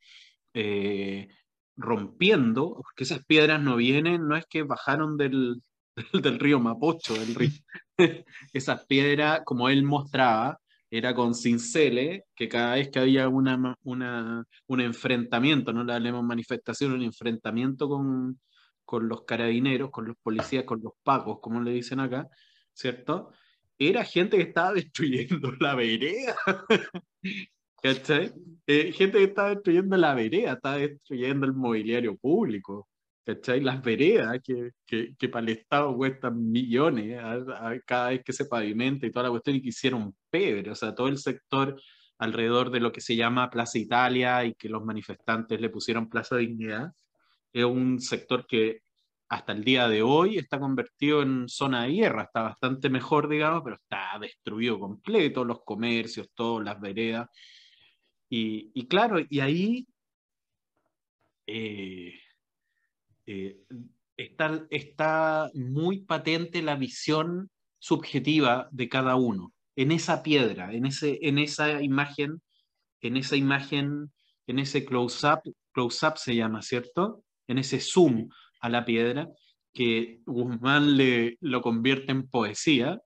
eh, 0.60 1.28
rompiendo, 1.76 2.74
porque 2.82 3.03
esas 3.03 3.24
piedras 3.26 3.62
no 3.62 3.76
vienen, 3.76 4.28
no 4.28 4.36
es 4.36 4.45
que 4.49 4.64
bajaron 4.64 5.16
del, 5.16 5.62
del 6.14 6.39
río 6.39 6.60
Mapocho, 6.60 7.14
del 7.14 7.36
río. 7.36 7.51
esas 8.53 8.86
piedras, 8.88 9.41
como 9.45 9.70
él 9.70 9.84
mostraba, 9.84 10.60
era 10.89 11.14
con 11.14 11.36
cinceles, 11.36 12.24
que 12.36 12.49
cada 12.49 12.74
vez 12.76 12.89
que 12.89 12.97
había 12.97 13.30
una, 13.30 13.76
una, 13.84 14.45
un 14.66 14.82
enfrentamiento, 14.82 15.74
no 15.74 15.84
le 15.84 15.93
hablemos 15.93 16.24
manifestación, 16.24 16.93
un 16.93 17.03
enfrentamiento 17.03 17.88
con, 17.88 18.39
con 18.84 19.08
los 19.08 19.26
carabineros, 19.26 19.91
con 19.91 20.08
los 20.08 20.16
policías, 20.24 20.64
con 20.64 20.82
los 20.82 20.93
pacos, 21.03 21.38
como 21.39 21.62
le 21.62 21.72
dicen 21.72 21.99
acá, 21.99 22.28
¿cierto? 22.74 23.32
Era 23.78 24.03
gente 24.03 24.38
que 24.38 24.43
estaba 24.43 24.74
destruyendo 24.74 25.51
la 25.60 25.76
vereda. 25.76 26.36
¿Cachai? 27.82 28.32
Eh, 28.66 28.92
gente 28.92 29.18
que 29.20 29.24
estaba 29.26 29.50
destruyendo 29.50 29.98
la 29.98 30.14
vereda, 30.14 30.54
estaba 30.54 30.78
destruyendo 30.78 31.46
el 31.46 31.54
mobiliario 31.54 32.18
público. 32.18 32.88
¿Cachai? 33.26 33.62
Las 33.62 33.82
veredas 33.82 34.40
que, 34.44 34.72
que, 34.86 35.16
que 35.18 35.30
para 35.30 35.44
el 35.46 35.58
Estado 35.58 35.96
cuestan 35.96 36.50
millones 36.52 37.20
cada 37.86 38.10
vez 38.10 38.24
que 38.24 38.34
se 38.34 38.46
pavimenta 38.46 39.06
y 39.06 39.12
toda 39.12 39.24
la 39.24 39.30
cuestión 39.32 39.58
y 39.58 39.62
que 39.62 39.70
hicieron 39.70 40.16
pebre. 40.30 40.72
O 40.72 40.76
sea, 40.76 40.96
todo 40.96 41.08
el 41.08 41.18
sector 41.18 41.80
alrededor 42.20 42.72
de 42.72 42.80
lo 42.80 42.92
que 42.92 43.02
se 43.02 43.16
llama 43.16 43.50
Plaza 43.50 43.78
Italia 43.78 44.44
y 44.46 44.56
que 44.56 44.70
los 44.70 44.84
manifestantes 44.84 45.60
le 45.62 45.70
pusieron 45.70 46.10
Plaza 46.10 46.38
Dignidad, 46.38 46.92
es 47.54 47.66
un 47.66 48.00
sector 48.00 48.46
que 48.48 48.82
hasta 49.30 49.52
el 49.52 49.64
día 49.64 49.88
de 49.90 50.02
hoy 50.02 50.38
está 50.38 50.60
convertido 50.60 51.22
en 51.22 51.50
zona 51.50 51.84
de 51.84 51.92
guerra, 51.92 52.24
está 52.24 52.44
bastante 52.44 52.90
mejor, 52.90 53.28
digamos, 53.28 53.62
pero 53.64 53.76
está 53.76 54.18
destruido 54.20 54.80
completo, 54.80 55.44
los 55.44 55.64
comercios, 55.64 56.30
todas 56.34 56.66
las 56.66 56.80
veredas. 56.80 57.30
Y, 58.30 58.88
claro, 58.88 59.20
y 59.30 59.40
ahí 59.40 59.88
eh, 61.46 62.14
eh, 63.26 63.58
está, 64.18 64.68
está 64.70 65.50
muy 65.54 66.00
patente 66.00 66.62
la 66.62 66.76
visión 66.76 67.50
subjetiva 67.80 68.68
de 68.72 68.90
cada 68.90 69.16
uno, 69.16 69.54
en 69.76 69.92
esa 69.92 70.24
piedra, 70.24 70.74
en, 70.74 70.86
ese, 70.86 71.20
en 71.22 71.38
esa 71.38 71.82
imagen, 71.82 72.42
en 73.02 73.18
esa 73.18 73.36
imagen, 73.36 74.12
en 74.48 74.60
ese 74.60 74.84
close-up, 74.84 75.42
close-up 75.72 76.18
se 76.18 76.36
llama, 76.36 76.62
¿cierto? 76.62 77.24
En 77.48 77.60
ese 77.60 77.80
zoom 77.80 78.30
a 78.60 78.70
la 78.70 78.84
piedra, 78.84 79.30
que 79.74 80.22
Guzmán 80.26 80.98
le, 80.98 81.38
lo 81.40 81.62
convierte 81.62 82.12
en 82.12 82.28
poesía. 82.28 83.00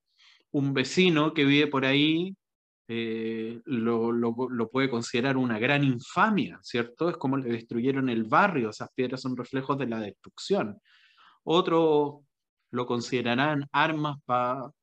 Un 0.51 0.73
vecino 0.73 1.33
que 1.33 1.43
vive 1.45 1.67
por 1.67 1.85
ahí 1.85 2.35
eh, 2.93 3.61
lo, 3.63 4.69
puede 4.69 4.89
considerar 4.89 5.37
una 5.37 5.57
gran 5.57 5.81
infamia, 5.81 6.59
¿cierto? 6.61 7.09
Es 7.09 7.15
como 7.15 7.37
le 7.37 7.49
destruyeron 7.49 8.09
el 8.09 8.25
barrio, 8.25 8.71
esas 8.71 8.89
piedras 8.93 9.21
son 9.21 9.37
reflejos 9.37 9.77
de 9.77 9.87
la 9.87 10.01
destrucción. 10.01 10.77
Otros 11.43 12.25
lo 12.71 12.85
considerarán 12.85 13.65
armas 13.71 14.17
para 14.25 14.73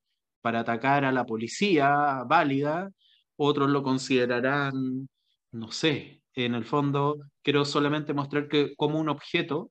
atacar 0.60 1.04
a 1.04 1.12
la 1.12 1.26
policía 1.26 2.24
válida, 2.26 2.90
otros 3.36 3.68
lo 3.68 3.82
considerarán, 3.82 5.06
no 5.52 5.70
sé, 5.70 6.22
en 6.34 6.54
el 6.54 6.64
fondo 6.64 7.18
quiero 7.42 7.66
solamente 7.66 8.14
mostrar 8.14 8.48
que 8.48 8.74
como 8.76 8.98
un 8.98 9.10
objeto, 9.10 9.70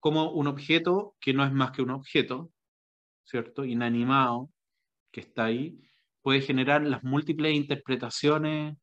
como 0.00 0.32
un 0.32 0.48
objeto 0.48 1.14
que 1.20 1.32
no 1.32 1.44
es 1.44 1.52
más 1.52 1.70
que 1.70 1.82
un 1.82 1.90
objeto, 1.90 2.50
¿cierto? 3.24 3.64
Inanimado, 3.64 4.50
que 5.12 5.20
está 5.20 5.44
ahí, 5.44 5.78
puede 6.24 6.40
generar 6.40 6.82
las 6.82 7.04
múltiples 7.04 7.54
interpretaciones 7.54 8.78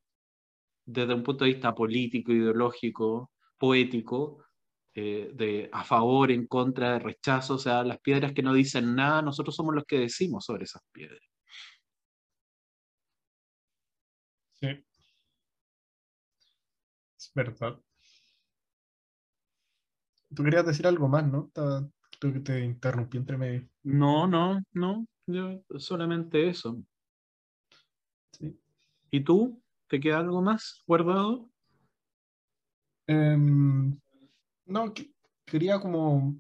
desde 0.85 1.15
un 1.15 1.23
punto 1.23 1.43
de 1.43 1.53
vista 1.53 1.73
político, 1.73 2.31
ideológico, 2.31 3.31
poético, 3.57 4.45
eh, 4.93 5.31
de 5.33 5.67
a 5.73 5.83
favor, 5.83 6.29
en 6.31 6.45
contra, 6.45 6.93
de 6.93 6.99
rechazo, 6.99 7.55
o 7.55 7.57
sea, 7.57 7.83
las 7.83 7.99
piedras 7.99 8.33
que 8.33 8.43
no 8.43 8.53
dicen 8.53 8.93
nada, 8.93 9.23
nosotros 9.23 9.55
somos 9.55 9.73
los 9.73 9.85
que 9.85 9.97
decimos 9.97 10.45
sobre 10.45 10.65
esas 10.65 10.83
piedras. 10.91 11.19
Sí. 14.59 14.67
Es 17.17 17.31
verdad. 17.33 17.79
Tú 20.35 20.43
querías 20.43 20.65
decir 20.67 20.85
algo 20.85 21.07
más, 21.07 21.25
¿no? 21.25 21.49
Creo 22.19 22.33
que 22.33 22.39
te 22.41 22.63
interrumpí 22.63 23.17
entre 23.17 23.37
medio. 23.37 23.67
No, 23.81 24.27
no, 24.27 24.61
no. 24.73 25.07
Yo 25.25 25.63
solamente 25.79 26.47
eso. 26.47 26.77
¿Y 29.11 29.23
tú? 29.23 29.61
¿Te 29.87 29.99
queda 29.99 30.19
algo 30.19 30.41
más 30.41 30.83
guardado? 30.87 31.49
Em, 33.07 33.99
no, 34.65 34.93
quería 35.45 35.79
como 35.81 36.37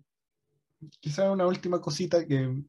quizá 1.01 1.31
una 1.31 1.45
última 1.45 1.81
cosita 1.81 2.25
que, 2.25 2.63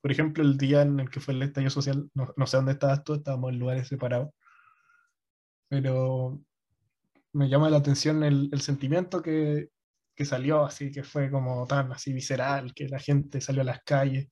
por 0.00 0.12
ejemplo, 0.12 0.44
el 0.44 0.56
día 0.56 0.82
en 0.82 1.00
el 1.00 1.10
que 1.10 1.18
fue 1.18 1.34
el 1.34 1.42
estallido 1.42 1.70
social, 1.70 2.08
no, 2.14 2.46
sé 2.46 2.56
dónde 2.56 2.72
estabas 2.72 3.02
tú, 3.02 3.14
estábamos 3.14 3.52
en 3.52 3.58
lugares 3.58 3.88
separados, 3.88 4.30
pero 5.68 6.40
me 7.32 7.48
llama 7.48 7.70
la 7.70 7.78
atención 7.78 8.22
el, 8.22 8.60
sentimiento 8.60 9.20
que, 9.20 9.70
que, 10.14 10.24
salió, 10.24 10.64
así 10.64 10.92
que 10.92 11.02
fue 11.02 11.28
como 11.28 11.66
tan 11.66 11.90
así 11.90 12.12
visceral, 12.12 12.72
que 12.72 12.88
la 12.88 13.00
gente 13.00 13.40
salió 13.40 13.62
a 13.62 13.64
las 13.64 13.82
calles 13.82 14.28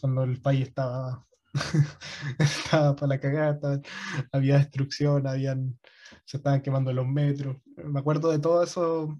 cuando 0.00 0.24
el 0.24 0.40
país 0.40 0.68
estaba 0.68 1.26
estaba 2.38 2.94
para 2.96 3.08
la 3.08 3.20
cagada, 3.20 3.80
había 4.32 4.58
destrucción, 4.58 5.26
habían, 5.26 5.78
se 6.24 6.38
estaban 6.38 6.62
quemando 6.62 6.92
los 6.92 7.06
metros. 7.06 7.56
Me 7.76 8.00
acuerdo 8.00 8.30
de 8.30 8.38
todos 8.38 8.70
esos, 8.70 9.10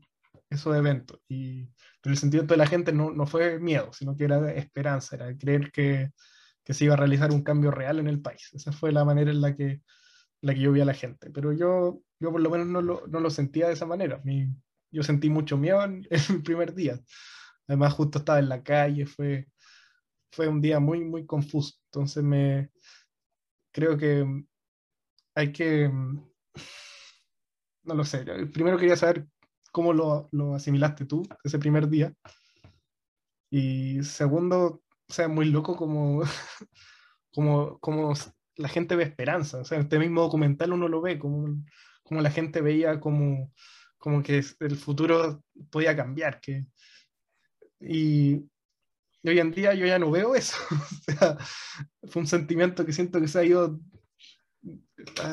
esos 0.50 0.76
eventos. 0.76 1.20
Y, 1.28 1.64
pero 2.00 2.12
el 2.12 2.18
sentimiento 2.18 2.54
de 2.54 2.58
la 2.58 2.66
gente 2.66 2.92
no, 2.92 3.10
no 3.10 3.26
fue 3.26 3.58
miedo, 3.58 3.92
sino 3.92 4.16
que 4.16 4.24
era 4.24 4.52
esperanza, 4.52 5.16
era 5.16 5.36
creer 5.36 5.70
que, 5.72 6.10
que, 6.64 6.74
se 6.74 6.84
iba 6.84 6.94
a 6.94 6.98
realizar 6.98 7.32
un 7.32 7.42
cambio 7.42 7.70
real 7.70 7.98
en 7.98 8.08
el 8.08 8.20
país. 8.20 8.50
Esa 8.52 8.72
fue 8.72 8.92
la 8.92 9.04
manera 9.04 9.30
en 9.30 9.40
la 9.40 9.56
que, 9.56 9.82
la 10.40 10.54
que 10.54 10.60
yo 10.60 10.72
vi 10.72 10.80
a 10.80 10.84
la 10.84 10.94
gente. 10.94 11.30
Pero 11.30 11.52
yo, 11.52 12.00
yo 12.20 12.32
por 12.32 12.40
lo 12.40 12.50
menos 12.50 12.66
no 12.68 12.82
lo, 12.82 13.06
no 13.08 13.20
lo 13.20 13.30
sentía 13.30 13.68
de 13.68 13.74
esa 13.74 13.86
manera. 13.86 14.20
Mi, 14.24 14.48
yo 14.90 15.02
sentí 15.02 15.30
mucho 15.30 15.56
miedo 15.58 15.82
en, 15.84 16.06
en 16.10 16.36
el 16.36 16.42
primer 16.42 16.74
día. 16.74 17.00
Además, 17.68 17.94
justo 17.94 18.18
estaba 18.18 18.38
en 18.38 18.48
la 18.48 18.62
calle, 18.62 19.06
fue, 19.06 19.48
fue 20.36 20.48
un 20.48 20.60
día 20.60 20.78
muy, 20.78 21.02
muy 21.02 21.24
confuso. 21.24 21.74
Entonces 21.86 22.22
me 22.22 22.70
creo 23.72 23.96
que 23.96 24.24
hay 25.34 25.52
que, 25.52 25.90
no 27.82 27.94
lo 27.94 28.04
sé, 28.04 28.24
primero 28.52 28.78
quería 28.78 28.96
saber 28.96 29.26
cómo 29.72 29.92
lo, 29.92 30.28
lo 30.32 30.54
asimilaste 30.54 31.06
tú 31.06 31.22
ese 31.42 31.58
primer 31.58 31.88
día. 31.88 32.14
Y 33.50 34.02
segundo, 34.02 34.82
o 35.08 35.12
sea, 35.12 35.28
muy 35.28 35.46
loco 35.46 35.76
como, 35.76 36.22
como, 37.34 37.78
como 37.80 38.12
la 38.56 38.68
gente 38.68 38.96
ve 38.96 39.04
esperanza. 39.04 39.58
O 39.58 39.64
sea, 39.64 39.78
este 39.80 39.98
mismo 39.98 40.20
documental 40.22 40.72
uno 40.72 40.88
lo 40.88 41.00
ve, 41.00 41.18
como, 41.18 41.62
como 42.02 42.20
la 42.20 42.30
gente 42.30 42.60
veía 42.60 43.00
como, 43.00 43.52
como 43.98 44.22
que 44.22 44.42
el 44.60 44.76
futuro 44.76 45.42
podía 45.70 45.96
cambiar. 45.96 46.40
Que, 46.40 46.66
y, 47.80 48.42
y 49.22 49.28
hoy 49.28 49.40
en 49.40 49.50
día 49.50 49.74
yo 49.74 49.86
ya 49.86 49.98
no 49.98 50.10
veo 50.10 50.34
eso. 50.34 50.56
o 50.70 51.12
sea, 51.12 51.36
fue 52.04 52.22
un 52.22 52.28
sentimiento 52.28 52.84
que 52.84 52.92
siento 52.92 53.20
que 53.20 53.28
se 53.28 53.38
ha 53.38 53.44
ido, 53.44 53.80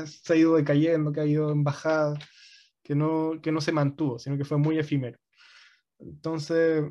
se 0.05 0.33
ha 0.33 0.35
ido 0.35 0.55
decayendo, 0.55 1.11
que 1.11 1.21
ha 1.21 1.25
ido 1.25 1.51
en 1.51 1.63
bajada, 1.63 2.17
que 2.83 2.95
no, 2.95 3.39
que 3.41 3.51
no 3.51 3.61
se 3.61 3.71
mantuvo, 3.71 4.19
sino 4.19 4.37
que 4.37 4.45
fue 4.45 4.57
muy 4.57 4.79
efímero. 4.79 5.17
Entonces, 5.99 6.83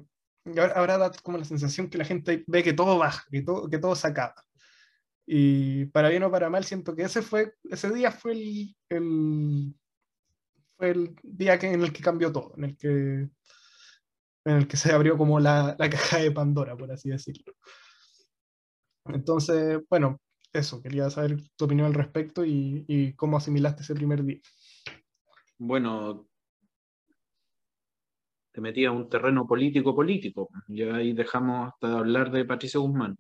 ahora, 0.75 0.99
da 0.99 1.13
como 1.23 1.39
la 1.39 1.45
sensación 1.45 1.89
que 1.89 1.99
la 1.99 2.05
gente 2.05 2.45
ve 2.47 2.63
que 2.63 2.73
todo 2.73 2.99
baja, 2.99 3.25
que 3.31 3.43
todo, 3.43 3.69
que 3.69 3.79
todo 3.79 3.95
se 3.95 4.09
acaba. 4.09 4.35
Y 5.27 5.87
para 5.87 6.09
bien 6.09 6.25
o 6.25 6.31
para 6.31 6.51
mal, 6.51 6.65
siento 6.65 6.97
que 6.97 7.03
ese, 7.03 7.23
fue, 7.23 7.55
ese 7.65 7.91
día 7.93 8.11
fue 8.11 8.33
el, 8.33 8.77
el, 8.89 9.75
fue 10.77 10.91
el 10.91 11.15
día 11.23 11.59
que, 11.59 11.73
en 11.73 11.83
el 11.83 11.93
que 11.93 12.03
cambió 12.03 12.33
todo, 12.33 12.55
en 12.57 12.65
el 12.65 12.77
que 12.77 13.29
en 14.45 14.57
el 14.57 14.69
que 14.69 14.77
se 14.77 14.93
abrió 14.93 15.17
como 15.17 15.41
la, 15.41 15.77
la 15.79 15.91
caja 15.91 16.19
de 16.19 16.31
Pandora, 16.31 16.77
por 16.77 16.91
así 16.91 17.11
decirlo. 17.11 17.55
Entonces, 19.07 19.81
bueno, 19.89 20.21
eso, 20.53 20.81
quería 20.83 21.11
saber 21.11 21.37
tu 21.57 21.65
opinión 21.65 21.87
al 21.87 21.95
respecto 21.95 22.45
y, 22.45 22.85
y 22.89 23.15
cómo 23.15 23.37
asimilaste 23.37 23.83
ese 23.83 23.95
primer 23.95 24.25
día. 24.25 24.41
Bueno, 25.59 26.27
te 28.53 28.61
metí 28.61 28.85
a 28.85 28.93
un 28.93 29.09
terreno 29.09 29.47
político-político, 29.47 30.49
y 30.69 30.83
ahí 30.83 31.13
dejamos 31.13 31.69
hasta 31.69 31.99
hablar 31.99 32.31
de 32.31 32.45
Patricio 32.45 32.83
Guzmán. 32.83 33.17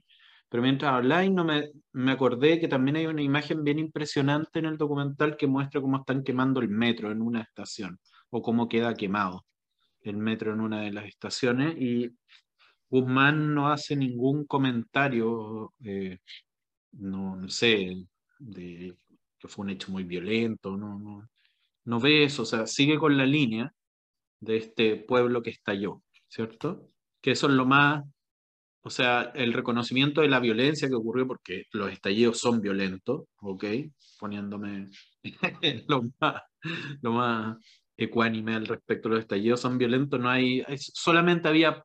Pero 0.48 0.62
mientras 0.62 0.92
habláis, 0.92 1.30
no 1.30 1.44
me, 1.44 1.70
me, 1.92 2.12
acordé 2.12 2.60
que 2.60 2.68
también 2.68 2.96
hay 2.96 3.06
una 3.06 3.22
imagen 3.22 3.64
bien 3.64 3.78
impresionante 3.78 4.58
en 4.58 4.66
el 4.66 4.76
documental 4.76 5.36
que 5.38 5.46
muestra 5.46 5.80
cómo 5.80 5.96
están 5.98 6.22
quemando 6.22 6.60
el 6.60 6.68
metro 6.68 7.10
en 7.10 7.22
una 7.22 7.40
estación, 7.40 7.98
o 8.28 8.42
cómo 8.42 8.68
queda 8.68 8.94
quemado 8.94 9.46
el 10.03 10.16
metro 10.16 10.53
en 10.53 10.61
una 10.61 10.82
de 10.82 10.92
las 10.92 11.07
estaciones 11.07 11.76
y 11.80 12.11
Guzmán 12.92 13.55
no 13.55 13.72
hace 13.72 13.96
ningún 13.96 14.44
comentario, 14.46 15.72
eh, 15.84 16.18
no, 16.92 17.48
sé, 17.48 18.07
de 18.38 18.94
que 19.38 19.48
fue 19.48 19.64
un 19.64 19.70
hecho 19.70 19.90
muy 19.90 20.05
violento, 20.05 20.76
no, 20.76 20.98
no, 20.98 21.28
no 21.84 22.00
ve 22.00 22.24
eso, 22.24 22.42
o 22.42 22.44
sea, 22.44 22.66
sigue 22.66 22.98
con 22.98 23.16
la 23.16 23.26
línea 23.26 23.72
de 24.40 24.59
este 24.59 24.96
pueblo 24.96 25.42
que 25.42 25.50
estalló, 25.50 26.03
¿cierto? 26.28 26.90
Que 27.22 27.32
eso 27.32 27.46
es 27.48 27.55
lo 27.55 27.66
más, 27.66 28.05
o 28.82 28.90
sea, 28.90 29.32
el 29.34 29.53
reconocimiento 29.55 30.20
de 30.20 30.28
la 30.28 30.40
violencia 30.40 30.88
que 30.88 30.94
ocurrió, 30.94 31.26
porque 31.26 31.64
los 31.72 31.90
estallidos 31.92 32.38
son 32.38 32.61
violentos, 32.61 33.24
¿ok? 33.40 33.64
Poniéndome 34.18 34.90
lo 35.88 36.03
más, 36.20 36.42
lo 37.00 37.12
más 37.12 37.57
ecuánime 37.97 38.55
al 38.55 38.66
respecto, 38.66 39.09
los 39.09 39.20
estallidos 39.20 39.61
son 39.61 39.78
violentos, 39.78 40.18
no 40.20 40.30
hay, 40.30 40.64
solamente 40.76 41.49
había 41.49 41.84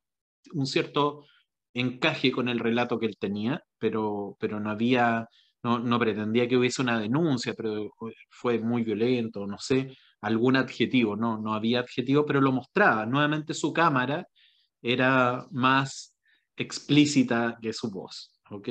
un 0.54 0.66
cierto 0.66 1.26
encaje 1.74 2.32
con 2.32 2.50
el 2.50 2.60
relato 2.60 3.00
que 3.00 3.06
él 3.08 3.18
tenía, 3.20 3.62
pero, 3.78 4.36
pero 4.40 4.60
no 4.60 4.72
había, 4.72 5.28
no, 5.64 5.80
no 5.80 6.00
pretendía 6.00 6.48
que 6.48 6.58
hubiese 6.58 6.82
una 6.82 7.00
denuncia, 7.00 7.54
pero 7.56 7.92
fue 8.30 8.60
muy 8.60 8.84
violento, 8.84 9.46
no 9.46 9.58
sé, 9.60 9.96
algún 10.22 10.56
adjetivo, 10.56 11.16
no, 11.16 11.38
no 11.38 11.54
había 11.54 11.82
adjetivo, 11.82 12.26
pero 12.26 12.42
lo 12.42 12.52
mostraba. 12.52 13.06
Nuevamente 13.06 13.54
su 13.54 13.72
cámara 13.74 14.28
era 14.82 15.46
más 15.52 16.16
explícita 16.56 17.58
que 17.62 17.74
su 17.74 17.92
voz, 17.92 18.32
¿ok? 18.50 18.70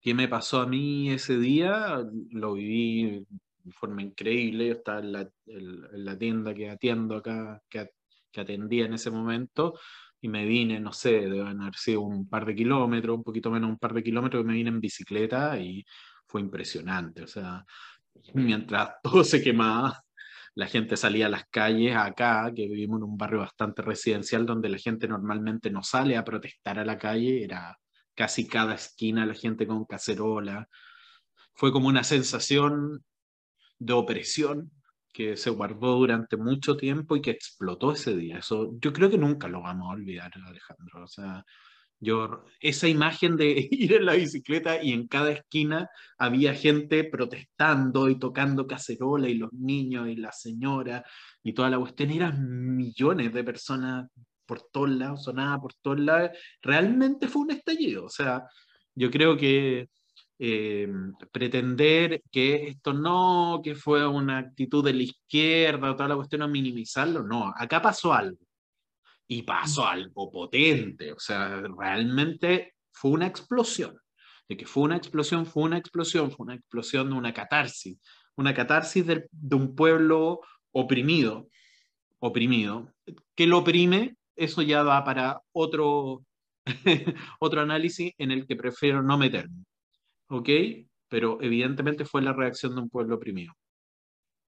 ¿Qué 0.00 0.14
me 0.14 0.28
pasó 0.28 0.60
a 0.60 0.66
mí 0.66 1.10
ese 1.10 1.38
día? 1.38 2.02
Lo 2.30 2.54
viví 2.54 3.26
de 3.62 3.72
forma 3.72 4.02
increíble. 4.02 4.68
Yo 4.68 4.72
estaba 4.74 5.00
en 5.00 6.04
la, 6.04 6.18
tienda 6.18 6.54
que 6.54 6.70
atiendo 6.70 7.16
acá, 7.16 7.62
que, 7.68 7.90
que, 8.30 8.40
atendía 8.40 8.86
en 8.86 8.94
ese 8.94 9.10
momento, 9.10 9.78
y 10.20 10.28
me 10.28 10.44
vine, 10.44 10.80
no 10.80 10.92
sé, 10.92 11.12
deben 11.20 11.60
haber 11.62 11.74
sido 11.76 12.02
un 12.02 12.28
par 12.28 12.44
de 12.46 12.54
kilómetros, 12.54 13.16
un 13.16 13.24
poquito 13.24 13.50
menos 13.50 13.70
un 13.70 13.78
par 13.78 13.94
de 13.94 14.02
kilómetros, 14.02 14.42
y 14.42 14.46
me 14.46 14.54
vine 14.54 14.70
en 14.70 14.80
bicicleta 14.80 15.58
y 15.58 15.84
fue 16.26 16.40
impresionante. 16.40 17.22
O 17.22 17.26
sea, 17.26 17.64
mientras 18.34 18.90
todo 19.02 19.24
se 19.24 19.42
quemaba, 19.42 20.02
la 20.54 20.66
gente 20.66 20.96
salía 20.96 21.26
a 21.26 21.30
las 21.30 21.44
calles 21.48 21.96
acá, 21.96 22.52
que 22.54 22.66
vivimos 22.66 22.98
en 22.98 23.04
un 23.04 23.16
barrio 23.16 23.40
bastante 23.40 23.82
residencial 23.82 24.46
donde 24.46 24.68
la 24.68 24.78
gente 24.78 25.08
normalmente 25.08 25.70
no 25.70 25.82
sale 25.82 26.16
a 26.16 26.24
protestar 26.24 26.78
a 26.78 26.84
la 26.84 26.98
calle, 26.98 27.44
era 27.44 27.78
casi 28.14 28.46
cada 28.46 28.74
esquina 28.74 29.24
la 29.26 29.34
gente 29.34 29.66
con 29.66 29.84
cacerola. 29.84 30.68
Fue 31.54 31.72
como 31.72 31.88
una 31.88 32.04
sensación 32.04 33.04
de 33.80 33.92
opresión 33.94 34.70
que 35.12 35.36
se 35.36 35.50
guardó 35.50 35.96
durante 35.96 36.36
mucho 36.36 36.76
tiempo 36.76 37.16
y 37.16 37.22
que 37.22 37.32
explotó 37.32 37.92
ese 37.92 38.16
día. 38.16 38.38
Eso 38.38 38.72
yo 38.80 38.92
creo 38.92 39.10
que 39.10 39.18
nunca 39.18 39.48
lo 39.48 39.62
vamos 39.62 39.88
a 39.88 39.94
olvidar, 39.94 40.30
Alejandro. 40.46 41.02
O 41.04 41.08
sea, 41.08 41.44
yo, 41.98 42.44
esa 42.60 42.88
imagen 42.88 43.36
de 43.36 43.68
ir 43.70 43.94
en 43.94 44.06
la 44.06 44.14
bicicleta 44.14 44.82
y 44.82 44.92
en 44.92 45.08
cada 45.08 45.32
esquina 45.32 45.88
había 46.18 46.54
gente 46.54 47.04
protestando 47.04 48.08
y 48.08 48.18
tocando 48.18 48.66
cacerola 48.66 49.28
y 49.28 49.34
los 49.34 49.52
niños 49.52 50.08
y 50.08 50.16
la 50.16 50.32
señora 50.32 51.04
y 51.42 51.52
toda 51.54 51.70
la 51.70 51.78
cuestión, 51.78 52.10
eran 52.10 52.76
millones 52.76 53.32
de 53.32 53.44
personas 53.44 54.08
por 54.46 54.62
todos 54.72 54.90
lados, 54.90 55.24
sonaba 55.24 55.60
por 55.60 55.74
todos 55.74 56.00
lados. 56.00 56.30
Realmente 56.62 57.28
fue 57.28 57.42
un 57.42 57.52
estallido. 57.52 58.04
O 58.04 58.08
sea, 58.10 58.44
yo 58.94 59.10
creo 59.10 59.36
que 59.36 59.88
eh, 60.42 60.88
pretender 61.30 62.22
que 62.32 62.68
esto 62.68 62.94
no, 62.94 63.60
que 63.62 63.74
fue 63.74 64.06
una 64.06 64.38
actitud 64.38 64.82
de 64.82 64.94
la 64.94 65.02
izquierda, 65.02 65.94
toda 65.94 66.08
la 66.08 66.16
cuestión, 66.16 66.40
a 66.40 66.48
minimizarlo, 66.48 67.22
no, 67.22 67.52
acá 67.54 67.82
pasó 67.82 68.14
algo 68.14 68.38
y 69.28 69.42
pasó 69.42 69.86
algo 69.86 70.30
potente, 70.30 71.12
o 71.12 71.18
sea, 71.18 71.60
realmente 71.78 72.72
fue 72.90 73.10
una 73.10 73.26
explosión. 73.26 73.98
De 74.48 74.56
que 74.56 74.66
fue 74.66 74.84
una 74.84 74.96
explosión, 74.96 75.44
fue 75.44 75.64
una 75.64 75.76
explosión, 75.76 76.30
fue 76.30 76.44
una 76.44 76.54
explosión 76.54 77.10
de 77.10 77.16
una 77.16 77.34
catarsis, 77.34 77.98
una 78.34 78.54
catarsis 78.54 79.06
de, 79.06 79.26
de 79.30 79.56
un 79.56 79.76
pueblo 79.76 80.40
oprimido, 80.72 81.48
oprimido, 82.18 82.94
que 83.36 83.46
lo 83.46 83.58
oprime, 83.58 84.16
eso 84.36 84.62
ya 84.62 84.82
va 84.82 85.04
para 85.04 85.42
otro, 85.52 86.24
otro 87.40 87.60
análisis 87.60 88.12
en 88.16 88.30
el 88.30 88.46
que 88.46 88.56
prefiero 88.56 89.02
no 89.02 89.18
meterme. 89.18 89.64
¿Ok? 90.30 90.48
Pero 91.08 91.38
evidentemente 91.42 92.04
fue 92.04 92.22
la 92.22 92.32
reacción 92.32 92.74
de 92.74 92.82
un 92.82 92.90
pueblo 92.90 93.16
oprimido. 93.16 93.52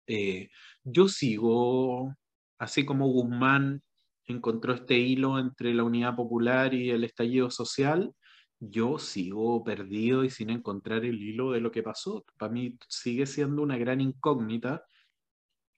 Eh, 0.06 0.48
yo 0.82 1.08
sigo, 1.08 2.14
así 2.58 2.84
como 2.84 3.06
Guzmán 3.08 3.82
encontró 4.26 4.74
este 4.74 4.98
hilo 4.98 5.38
entre 5.38 5.74
la 5.74 5.84
unidad 5.84 6.16
popular 6.16 6.74
y 6.74 6.90
el 6.90 7.04
estallido 7.04 7.50
social, 7.50 8.12
yo 8.58 8.98
sigo 8.98 9.62
perdido 9.64 10.24
y 10.24 10.30
sin 10.30 10.50
encontrar 10.50 11.04
el 11.04 11.22
hilo 11.22 11.52
de 11.52 11.60
lo 11.60 11.70
que 11.70 11.82
pasó. 11.82 12.24
Para 12.38 12.52
mí 12.52 12.76
sigue 12.88 13.26
siendo 13.26 13.62
una 13.62 13.78
gran 13.78 14.00
incógnita, 14.00 14.84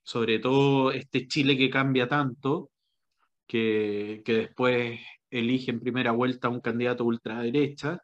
sobre 0.03 0.39
todo 0.39 0.91
este 0.91 1.27
Chile 1.27 1.57
que 1.57 1.69
cambia 1.69 2.07
tanto, 2.07 2.71
que, 3.47 4.21
que 4.25 4.33
después 4.33 4.99
elige 5.29 5.71
en 5.71 5.79
primera 5.79 6.11
vuelta 6.11 6.47
a 6.47 6.51
un 6.51 6.61
candidato 6.61 7.05
ultraderecha. 7.05 7.99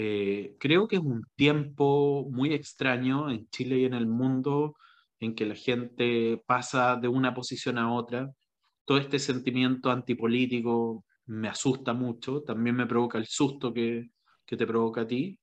Eh, 0.00 0.54
creo 0.60 0.86
que 0.86 0.94
es 0.94 1.02
un 1.02 1.24
tiempo 1.34 2.28
muy 2.30 2.54
extraño 2.54 3.30
en 3.30 3.48
Chile 3.50 3.78
y 3.80 3.84
en 3.84 3.94
el 3.94 4.06
mundo 4.06 4.76
en 5.18 5.34
que 5.34 5.44
la 5.44 5.56
gente 5.56 6.40
pasa 6.46 6.94
de 6.96 7.08
una 7.08 7.34
posición 7.34 7.78
a 7.78 7.92
otra, 7.92 8.32
todo 8.84 8.98
este 8.98 9.18
sentimiento 9.18 9.90
antipolítico 9.90 11.04
me 11.26 11.48
asusta 11.48 11.94
mucho, 11.94 12.42
también 12.42 12.76
me 12.76 12.86
provoca 12.86 13.18
el 13.18 13.26
susto 13.26 13.74
que, 13.74 14.10
que 14.46 14.56
te 14.56 14.68
provoca 14.68 15.00
a 15.00 15.06
ti, 15.08 15.36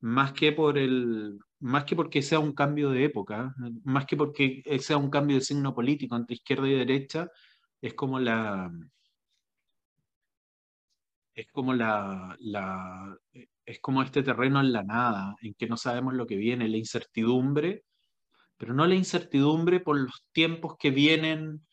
más 0.00 0.32
que, 0.32 0.50
por 0.52 0.76
el, 0.76 1.38
más 1.60 1.84
que 1.84 1.94
porque 1.94 2.20
sea 2.22 2.40
un 2.40 2.52
cambio 2.52 2.90
de 2.90 3.04
época, 3.04 3.54
más 3.84 4.06
que 4.06 4.16
porque 4.16 4.62
sea 4.80 4.96
un 4.96 5.10
cambio 5.10 5.36
de 5.36 5.42
signo 5.42 5.72
político 5.72 6.16
entre 6.16 6.34
izquierda 6.34 6.68
y 6.68 6.74
derecha, 6.74 7.28
es 7.80 7.94
como 7.94 8.18
la... 8.18 8.72
Es 11.36 11.48
como 11.52 11.74
la, 11.74 12.36
la, 12.40 13.18
es 13.66 13.80
como 13.80 14.02
este 14.02 14.22
terreno 14.22 14.60
en 14.60 14.72
la 14.72 14.82
nada, 14.82 15.36
en 15.42 15.54
que 15.54 15.66
no 15.66 15.76
sabemos 15.76 16.14
lo 16.14 16.26
que 16.26 16.36
viene, 16.36 16.68
la 16.68 16.76
incertidumbre, 16.76 17.84
pero 18.56 18.74
no 18.74 18.86
la 18.86 18.94
incertidumbre 18.94 19.80
por 19.80 19.98
los 19.98 20.24
tiempos 20.32 20.76
que 20.78 20.90
vienen 20.90 21.64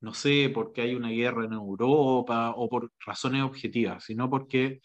no 0.00 0.14
sé, 0.14 0.50
porque 0.52 0.82
hay 0.82 0.94
una 0.94 1.10
guerra 1.10 1.44
en 1.44 1.52
Europa 1.52 2.52
o 2.56 2.68
por 2.68 2.92
razones 3.04 3.42
objetivas, 3.42 4.04
sino 4.04 4.30
porque 4.30 4.80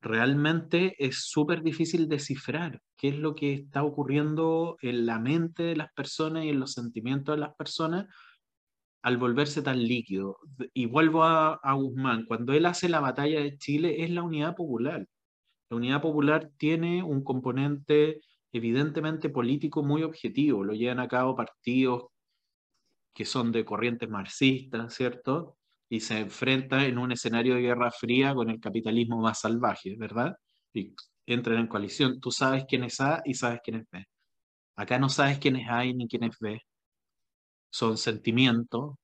realmente 0.00 0.96
es 0.98 1.24
súper 1.30 1.62
difícil 1.62 2.08
descifrar 2.08 2.80
qué 2.96 3.08
es 3.08 3.18
lo 3.18 3.34
que 3.34 3.54
está 3.54 3.82
ocurriendo 3.84 4.76
en 4.82 5.06
la 5.06 5.18
mente 5.18 5.62
de 5.62 5.76
las 5.76 5.92
personas 5.94 6.44
y 6.44 6.50
en 6.50 6.60
los 6.60 6.72
sentimientos 6.72 7.36
de 7.36 7.40
las 7.40 7.54
personas 7.54 8.06
al 9.02 9.16
volverse 9.18 9.62
tan 9.62 9.82
líquido. 9.82 10.38
Y 10.74 10.86
vuelvo 10.86 11.24
a, 11.24 11.54
a 11.62 11.72
Guzmán, 11.74 12.24
cuando 12.26 12.52
él 12.52 12.66
hace 12.66 12.88
la 12.88 13.00
batalla 13.00 13.40
de 13.40 13.56
Chile 13.58 14.04
es 14.04 14.10
la 14.10 14.22
unidad 14.22 14.54
popular. 14.56 15.06
La 15.70 15.76
unidad 15.76 16.02
popular 16.02 16.50
tiene 16.56 17.02
un 17.02 17.24
componente 17.24 18.20
evidentemente 18.52 19.30
político 19.30 19.82
muy 19.82 20.02
objetivo, 20.02 20.64
lo 20.64 20.74
llevan 20.74 21.00
a 21.00 21.08
cabo 21.08 21.34
partidos 21.34 22.04
que 23.14 23.24
son 23.24 23.52
de 23.52 23.64
corrientes 23.64 24.08
marxistas, 24.08 24.94
¿cierto? 24.94 25.56
Y 25.88 26.00
se 26.00 26.18
enfrenta 26.18 26.84
en 26.84 26.98
un 26.98 27.12
escenario 27.12 27.54
de 27.54 27.62
guerra 27.62 27.90
fría 27.90 28.34
con 28.34 28.50
el 28.50 28.60
capitalismo 28.60 29.20
más 29.20 29.40
salvaje, 29.40 29.96
¿verdad? 29.96 30.36
Y 30.72 30.94
entran 31.26 31.58
en 31.58 31.68
coalición. 31.68 32.20
Tú 32.20 32.30
sabes 32.32 32.64
quién 32.68 32.84
es 32.84 33.00
A 33.00 33.22
y 33.24 33.34
sabes 33.34 33.60
quién 33.62 33.76
es 33.78 33.86
B. 33.90 34.04
Acá 34.76 34.98
no 34.98 35.08
sabes 35.08 35.38
quién 35.38 35.56
es 35.56 35.68
A 35.68 35.84
ni 35.84 36.08
quién 36.08 36.24
es 36.24 36.38
B. 36.40 36.60
Son 37.70 37.98
sentimientos 37.98 38.96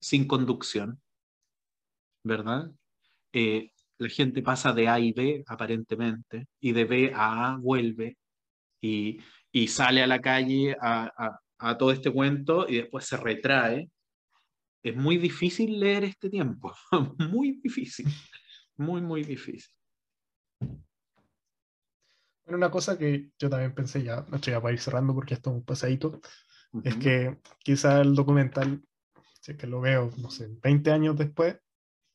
sin 0.00 0.26
conducción, 0.28 1.00
¿verdad? 2.22 2.70
Eh, 3.32 3.72
la 3.98 4.08
gente 4.08 4.42
pasa 4.42 4.72
de 4.72 4.88
A 4.88 4.98
y 5.00 5.12
B 5.12 5.44
aparentemente, 5.46 6.46
y 6.60 6.72
de 6.72 6.84
B 6.84 7.12
a 7.14 7.52
A 7.52 7.56
vuelve, 7.58 8.16
y, 8.80 9.20
y 9.52 9.68
sale 9.68 10.02
a 10.02 10.06
la 10.06 10.20
calle 10.20 10.76
a, 10.80 11.40
a 11.58 11.76
todo 11.76 11.90
este 11.90 12.12
cuento 12.12 12.68
y 12.68 12.76
después 12.76 13.04
se 13.04 13.16
retrae, 13.16 13.90
es 14.82 14.96
muy 14.96 15.18
difícil 15.18 15.78
leer 15.80 16.04
este 16.04 16.30
tiempo, 16.30 16.72
muy 17.18 17.60
difícil, 17.62 18.06
muy, 18.76 19.00
muy 19.00 19.24
difícil. 19.24 19.74
Bueno, 20.60 22.56
una 22.56 22.70
cosa 22.70 22.96
que 22.96 23.30
yo 23.38 23.50
también 23.50 23.74
pensé 23.74 24.02
ya, 24.02 24.24
no 24.28 24.36
estoy 24.36 24.54
para 24.54 24.72
ir 24.72 24.80
cerrando 24.80 25.14
porque 25.14 25.34
esto 25.34 25.50
es 25.50 25.56
un 25.56 25.64
pasadito, 25.64 26.20
es 26.84 26.96
que 26.96 27.38
quizá 27.58 28.00
el 28.00 28.14
documental, 28.14 28.82
si 29.40 29.52
es 29.52 29.58
que 29.58 29.66
lo 29.66 29.80
veo, 29.80 30.10
no 30.18 30.30
sé, 30.30 30.48
20 30.62 30.90
años 30.90 31.16
después, 31.16 31.58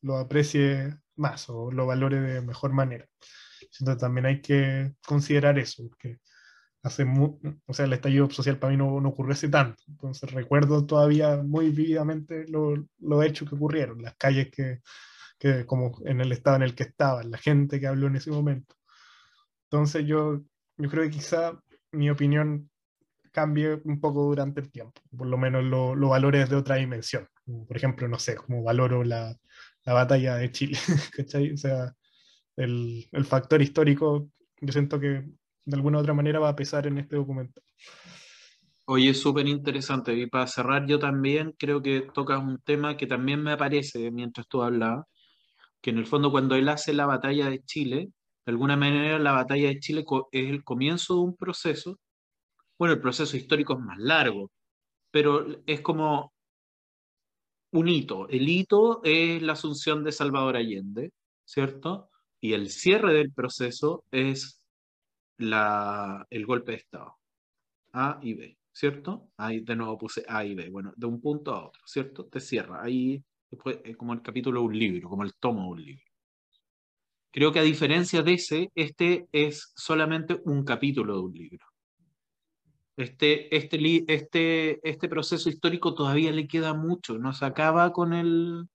lo 0.01 0.17
aprecie 0.17 0.97
más 1.15 1.49
o 1.49 1.71
lo 1.71 1.85
valore 1.85 2.19
de 2.19 2.41
mejor 2.41 2.73
manera. 2.73 3.07
Entonces 3.79 3.97
también 4.01 4.25
hay 4.25 4.41
que 4.41 4.93
considerar 5.05 5.57
eso, 5.59 5.83
porque 5.87 6.19
hace 6.83 7.05
o 7.05 7.73
sea, 7.73 7.85
el 7.85 7.93
estallido 7.93 8.29
social 8.29 8.59
para 8.59 8.71
mí 8.71 8.77
no, 8.77 8.99
no 8.99 9.09
ocurrió 9.09 9.33
hace 9.33 9.49
tanto. 9.49 9.81
Entonces 9.87 10.31
recuerdo 10.31 10.85
todavía 10.85 11.37
muy 11.37 11.69
vividamente 11.69 12.45
lo, 12.49 12.75
lo 12.99 13.23
hechos 13.23 13.49
que 13.49 13.55
ocurrieron, 13.55 14.01
las 14.01 14.15
calles 14.15 14.49
que, 14.51 14.81
que, 15.39 15.65
como 15.65 15.99
en 16.05 16.21
el 16.21 16.31
estado 16.31 16.57
en 16.57 16.63
el 16.63 16.75
que 16.75 16.83
estaban, 16.83 17.31
la 17.31 17.37
gente 17.37 17.79
que 17.79 17.87
habló 17.87 18.07
en 18.07 18.17
ese 18.17 18.31
momento. 18.31 18.75
Entonces 19.69 20.05
yo, 20.05 20.41
yo 20.77 20.89
creo 20.89 21.03
que 21.03 21.11
quizá 21.11 21.59
mi 21.91 22.09
opinión 22.09 22.69
cambie 23.31 23.81
un 23.85 23.99
poco 23.99 24.23
durante 24.23 24.61
el 24.61 24.71
tiempo, 24.71 25.01
por 25.17 25.27
lo 25.27 25.37
menos 25.37 25.63
los 25.63 25.97
lo 25.97 26.09
valores 26.09 26.49
de 26.49 26.55
otra 26.55 26.75
dimensión. 26.75 27.27
por 27.67 27.75
ejemplo, 27.75 28.07
no 28.07 28.19
sé, 28.19 28.35
como 28.35 28.63
valoro 28.63 29.03
la, 29.03 29.35
la 29.85 29.93
batalla 29.93 30.35
de 30.35 30.51
Chile, 30.51 30.77
¿cachai? 31.15 31.51
O 31.51 31.57
sea, 31.57 31.93
el, 32.55 33.07
el, 33.11 33.25
factor 33.25 33.61
histórico, 33.61 34.29
yo 34.61 34.71
siento 34.71 34.99
que 34.99 35.23
de 35.65 35.75
alguna 35.75 35.97
u 35.97 36.01
otra 36.01 36.13
manera 36.13 36.39
va 36.39 36.49
a 36.49 36.55
pesar 36.55 36.87
en 36.87 36.97
este 36.97 37.15
documento. 37.15 37.61
Oye, 38.85 39.13
súper 39.13 39.47
interesante. 39.47 40.13
Y 40.13 40.27
para 40.27 40.47
cerrar, 40.47 40.85
yo 40.85 40.99
también 40.99 41.53
creo 41.57 41.81
que 41.81 42.01
tocas 42.13 42.39
un 42.41 42.59
tema 42.59 42.97
que 42.97 43.07
también 43.07 43.41
me 43.41 43.53
aparece 43.53 44.11
mientras 44.11 44.47
tú 44.47 44.61
hablabas, 44.61 45.05
que 45.81 45.91
en 45.91 45.99
el 45.99 46.05
fondo 46.05 46.31
cuando 46.31 46.55
él 46.55 46.69
hace 46.69 46.93
la 46.93 47.05
batalla 47.05 47.49
de 47.49 47.63
Chile, 47.63 48.09
de 48.45 48.51
alguna 48.51 48.75
manera 48.77 49.19
la 49.19 49.31
batalla 49.33 49.69
de 49.69 49.79
Chile 49.79 50.05
es 50.31 50.49
el 50.49 50.63
comienzo 50.63 51.15
de 51.15 51.21
un 51.21 51.35
proceso. 51.37 51.97
Bueno, 52.77 52.93
el 52.95 53.01
proceso 53.01 53.37
histórico 53.37 53.73
es 53.73 53.79
más 53.79 53.97
largo, 53.99 54.51
pero 55.11 55.45
es 55.67 55.81
como 55.81 56.32
un 57.73 57.87
hito. 57.89 58.29
El 58.29 58.47
hito 58.47 59.01
es 59.03 59.41
la 59.41 59.53
asunción 59.53 60.03
de 60.03 60.11
Salvador 60.11 60.55
Allende, 60.55 61.11
¿cierto? 61.45 62.09
Y 62.39 62.53
el 62.53 62.69
cierre 62.69 63.13
del 63.13 63.31
proceso 63.31 64.05
es 64.11 64.59
el 65.37 66.45
golpe 66.45 66.73
de 66.73 66.77
Estado. 66.77 67.17
A 67.93 68.19
y 68.21 68.33
B, 68.33 68.57
¿cierto? 68.71 69.29
Ahí 69.37 69.61
de 69.61 69.75
nuevo 69.75 69.97
puse 69.97 70.23
A 70.27 70.45
y 70.45 70.55
B. 70.55 70.69
Bueno, 70.69 70.93
de 70.95 71.07
un 71.07 71.21
punto 71.21 71.53
a 71.53 71.67
otro, 71.67 71.81
¿cierto? 71.85 72.25
Te 72.25 72.39
cierra. 72.39 72.81
Ahí 72.83 73.23
después 73.49 73.79
es 73.83 73.97
como 73.97 74.13
el 74.13 74.21
capítulo 74.21 74.61
de 74.61 74.65
un 74.67 74.79
libro, 74.79 75.09
como 75.09 75.23
el 75.23 75.33
tomo 75.35 75.63
de 75.63 75.69
un 75.69 75.83
libro. 75.83 76.03
Creo 77.31 77.51
que 77.51 77.59
a 77.59 77.63
diferencia 77.63 78.21
de 78.21 78.33
ese, 78.33 78.71
este 78.75 79.27
es 79.31 79.73
solamente 79.75 80.39
un 80.45 80.63
capítulo 80.63 81.15
de 81.15 81.19
un 81.21 81.33
libro. 81.33 81.65
Este, 82.95 83.55
este, 83.55 84.05
este, 84.07 84.87
este 84.87 85.09
proceso 85.09 85.49
histórico 85.49 85.95
todavía 85.95 86.31
le 86.31 86.47
queda 86.47 86.73
mucho, 86.73 87.17
no 87.17 87.33
se 87.33 87.45
acaba 87.45 87.91
con 87.91 88.13
el, 88.13 88.67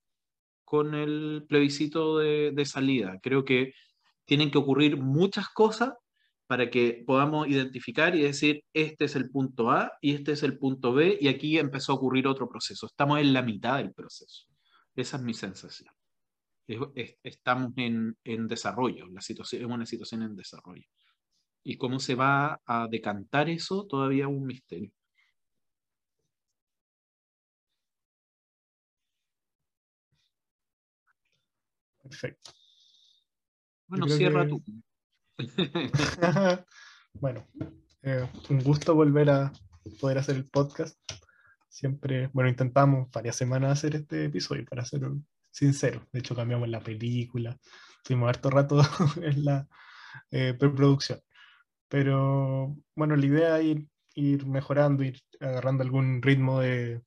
con 0.65 0.93
el 0.93 1.45
plebiscito 1.47 2.17
de, 2.17 2.51
de 2.51 2.65
salida. 2.65 3.19
Creo 3.21 3.45
que 3.45 3.73
tienen 4.25 4.51
que 4.51 4.57
ocurrir 4.57 4.97
muchas 4.97 5.49
cosas 5.49 5.93
para 6.47 6.69
que 6.69 7.03
podamos 7.05 7.47
identificar 7.47 8.15
y 8.15 8.23
decir, 8.23 8.63
este 8.73 9.05
es 9.05 9.15
el 9.15 9.29
punto 9.29 9.71
A 9.71 9.91
y 10.01 10.13
este 10.15 10.33
es 10.33 10.43
el 10.43 10.57
punto 10.57 10.93
B, 10.93 11.17
y 11.21 11.27
aquí 11.27 11.57
empezó 11.59 11.93
a 11.93 11.95
ocurrir 11.95 12.27
otro 12.27 12.49
proceso. 12.49 12.87
Estamos 12.87 13.19
en 13.19 13.33
la 13.33 13.43
mitad 13.43 13.77
del 13.77 13.93
proceso. 13.93 14.47
Esa 14.95 15.17
es 15.17 15.23
mi 15.23 15.33
sensación 15.33 15.93
estamos 17.23 17.73
en, 17.77 18.15
en, 18.23 18.47
desarrollo, 18.47 19.07
la 19.07 19.21
situación 19.21 19.63
es 19.63 19.67
una 19.67 19.85
situación 19.85 20.23
en 20.23 20.35
desarrollo. 20.35 20.85
Y 21.63 21.77
cómo 21.77 21.99
se 21.99 22.15
va 22.15 22.61
a 22.65 22.87
decantar 22.89 23.49
eso 23.49 23.85
todavía 23.85 24.23
es 24.25 24.29
un 24.29 24.45
misterio. 24.45 24.91
Perfecto. 32.01 32.51
Bueno, 33.87 34.07
cierra 34.07 34.47
tú. 34.47 34.63
bueno, 37.13 37.47
eh, 38.01 38.27
un 38.49 38.63
gusto 38.63 38.95
volver 38.95 39.29
a 39.29 39.51
poder 39.99 40.17
hacer 40.17 40.35
el 40.35 40.45
podcast. 40.49 40.97
Siempre, 41.67 42.29
bueno, 42.33 42.49
intentamos 42.49 43.09
varias 43.11 43.35
semanas 43.35 43.71
hacer 43.71 43.95
este 43.95 44.25
episodio 44.25 44.65
para 44.65 44.83
un, 44.93 45.25
sincero. 45.51 46.07
De 46.11 46.19
hecho, 46.19 46.35
cambiamos 46.35 46.69
la 46.69 46.81
película, 46.81 47.57
estuvimos 47.97 48.29
harto 48.29 48.49
rato 48.49 48.81
en 49.21 49.45
la 49.45 49.67
eh, 50.31 50.55
preproducción. 50.57 51.19
Pero 51.89 52.75
bueno, 52.95 53.15
la 53.15 53.25
idea 53.25 53.59
es 53.59 53.65
ir, 53.65 53.87
ir, 54.15 54.45
mejorando, 54.45 55.03
ir 55.03 55.19
agarrando 55.39 55.83
algún 55.83 56.21
ritmo 56.21 56.61
de, 56.61 57.01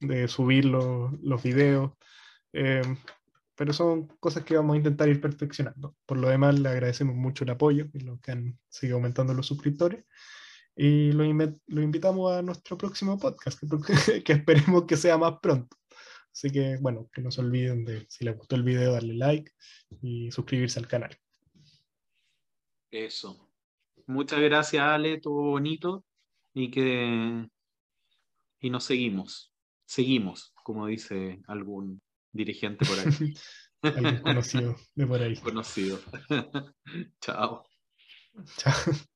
de 0.00 0.28
subir 0.28 0.64
los, 0.64 1.12
los 1.20 1.42
videos. 1.42 1.92
Eh, 2.52 2.82
pero 3.54 3.72
son 3.72 4.06
cosas 4.20 4.44
que 4.44 4.56
vamos 4.56 4.74
a 4.74 4.78
intentar 4.78 5.08
ir 5.08 5.20
perfeccionando. 5.20 5.96
Por 6.04 6.18
lo 6.18 6.28
demás, 6.28 6.58
le 6.58 6.68
agradecemos 6.68 7.14
mucho 7.14 7.44
el 7.44 7.50
apoyo 7.50 7.86
y 7.92 8.00
lo 8.00 8.20
que 8.20 8.32
han 8.32 8.58
seguido 8.68 8.96
aumentando 8.96 9.32
los 9.34 9.46
suscriptores. 9.46 10.04
Y 10.76 11.12
lo, 11.12 11.24
lo 11.68 11.82
invitamos 11.82 12.32
a 12.32 12.42
nuestro 12.42 12.76
próximo 12.76 13.18
podcast, 13.18 13.58
que, 13.58 14.22
que 14.24 14.32
esperemos 14.32 14.84
que 14.84 14.96
sea 14.96 15.16
más 15.16 15.38
pronto. 15.40 15.76
Así 16.30 16.50
que, 16.50 16.76
bueno, 16.76 17.08
que 17.10 17.22
no 17.22 17.30
se 17.30 17.40
olviden 17.40 17.86
de, 17.86 18.06
si 18.10 18.26
les 18.26 18.36
gustó 18.36 18.56
el 18.56 18.62
video, 18.62 18.92
darle 18.92 19.14
like 19.14 19.52
y 20.02 20.30
suscribirse 20.30 20.78
al 20.78 20.86
canal. 20.86 21.16
Eso. 22.90 23.45
Muchas 24.06 24.40
gracias, 24.40 24.82
Ale, 24.82 25.14
estuvo 25.14 25.50
bonito 25.50 26.04
y 26.54 26.70
que 26.70 27.48
y 28.60 28.70
nos 28.70 28.84
seguimos. 28.84 29.52
Seguimos, 29.84 30.52
como 30.62 30.86
dice 30.86 31.40
algún 31.46 32.00
dirigente 32.32 32.84
por 32.86 32.98
ahí. 32.98 33.34
algún 33.82 34.18
conocido 34.22 34.76
de 34.94 35.06
por 35.06 35.22
ahí. 35.22 35.36
Conocido. 35.36 36.00
Chao. 37.20 37.64
Chao. 38.56 39.06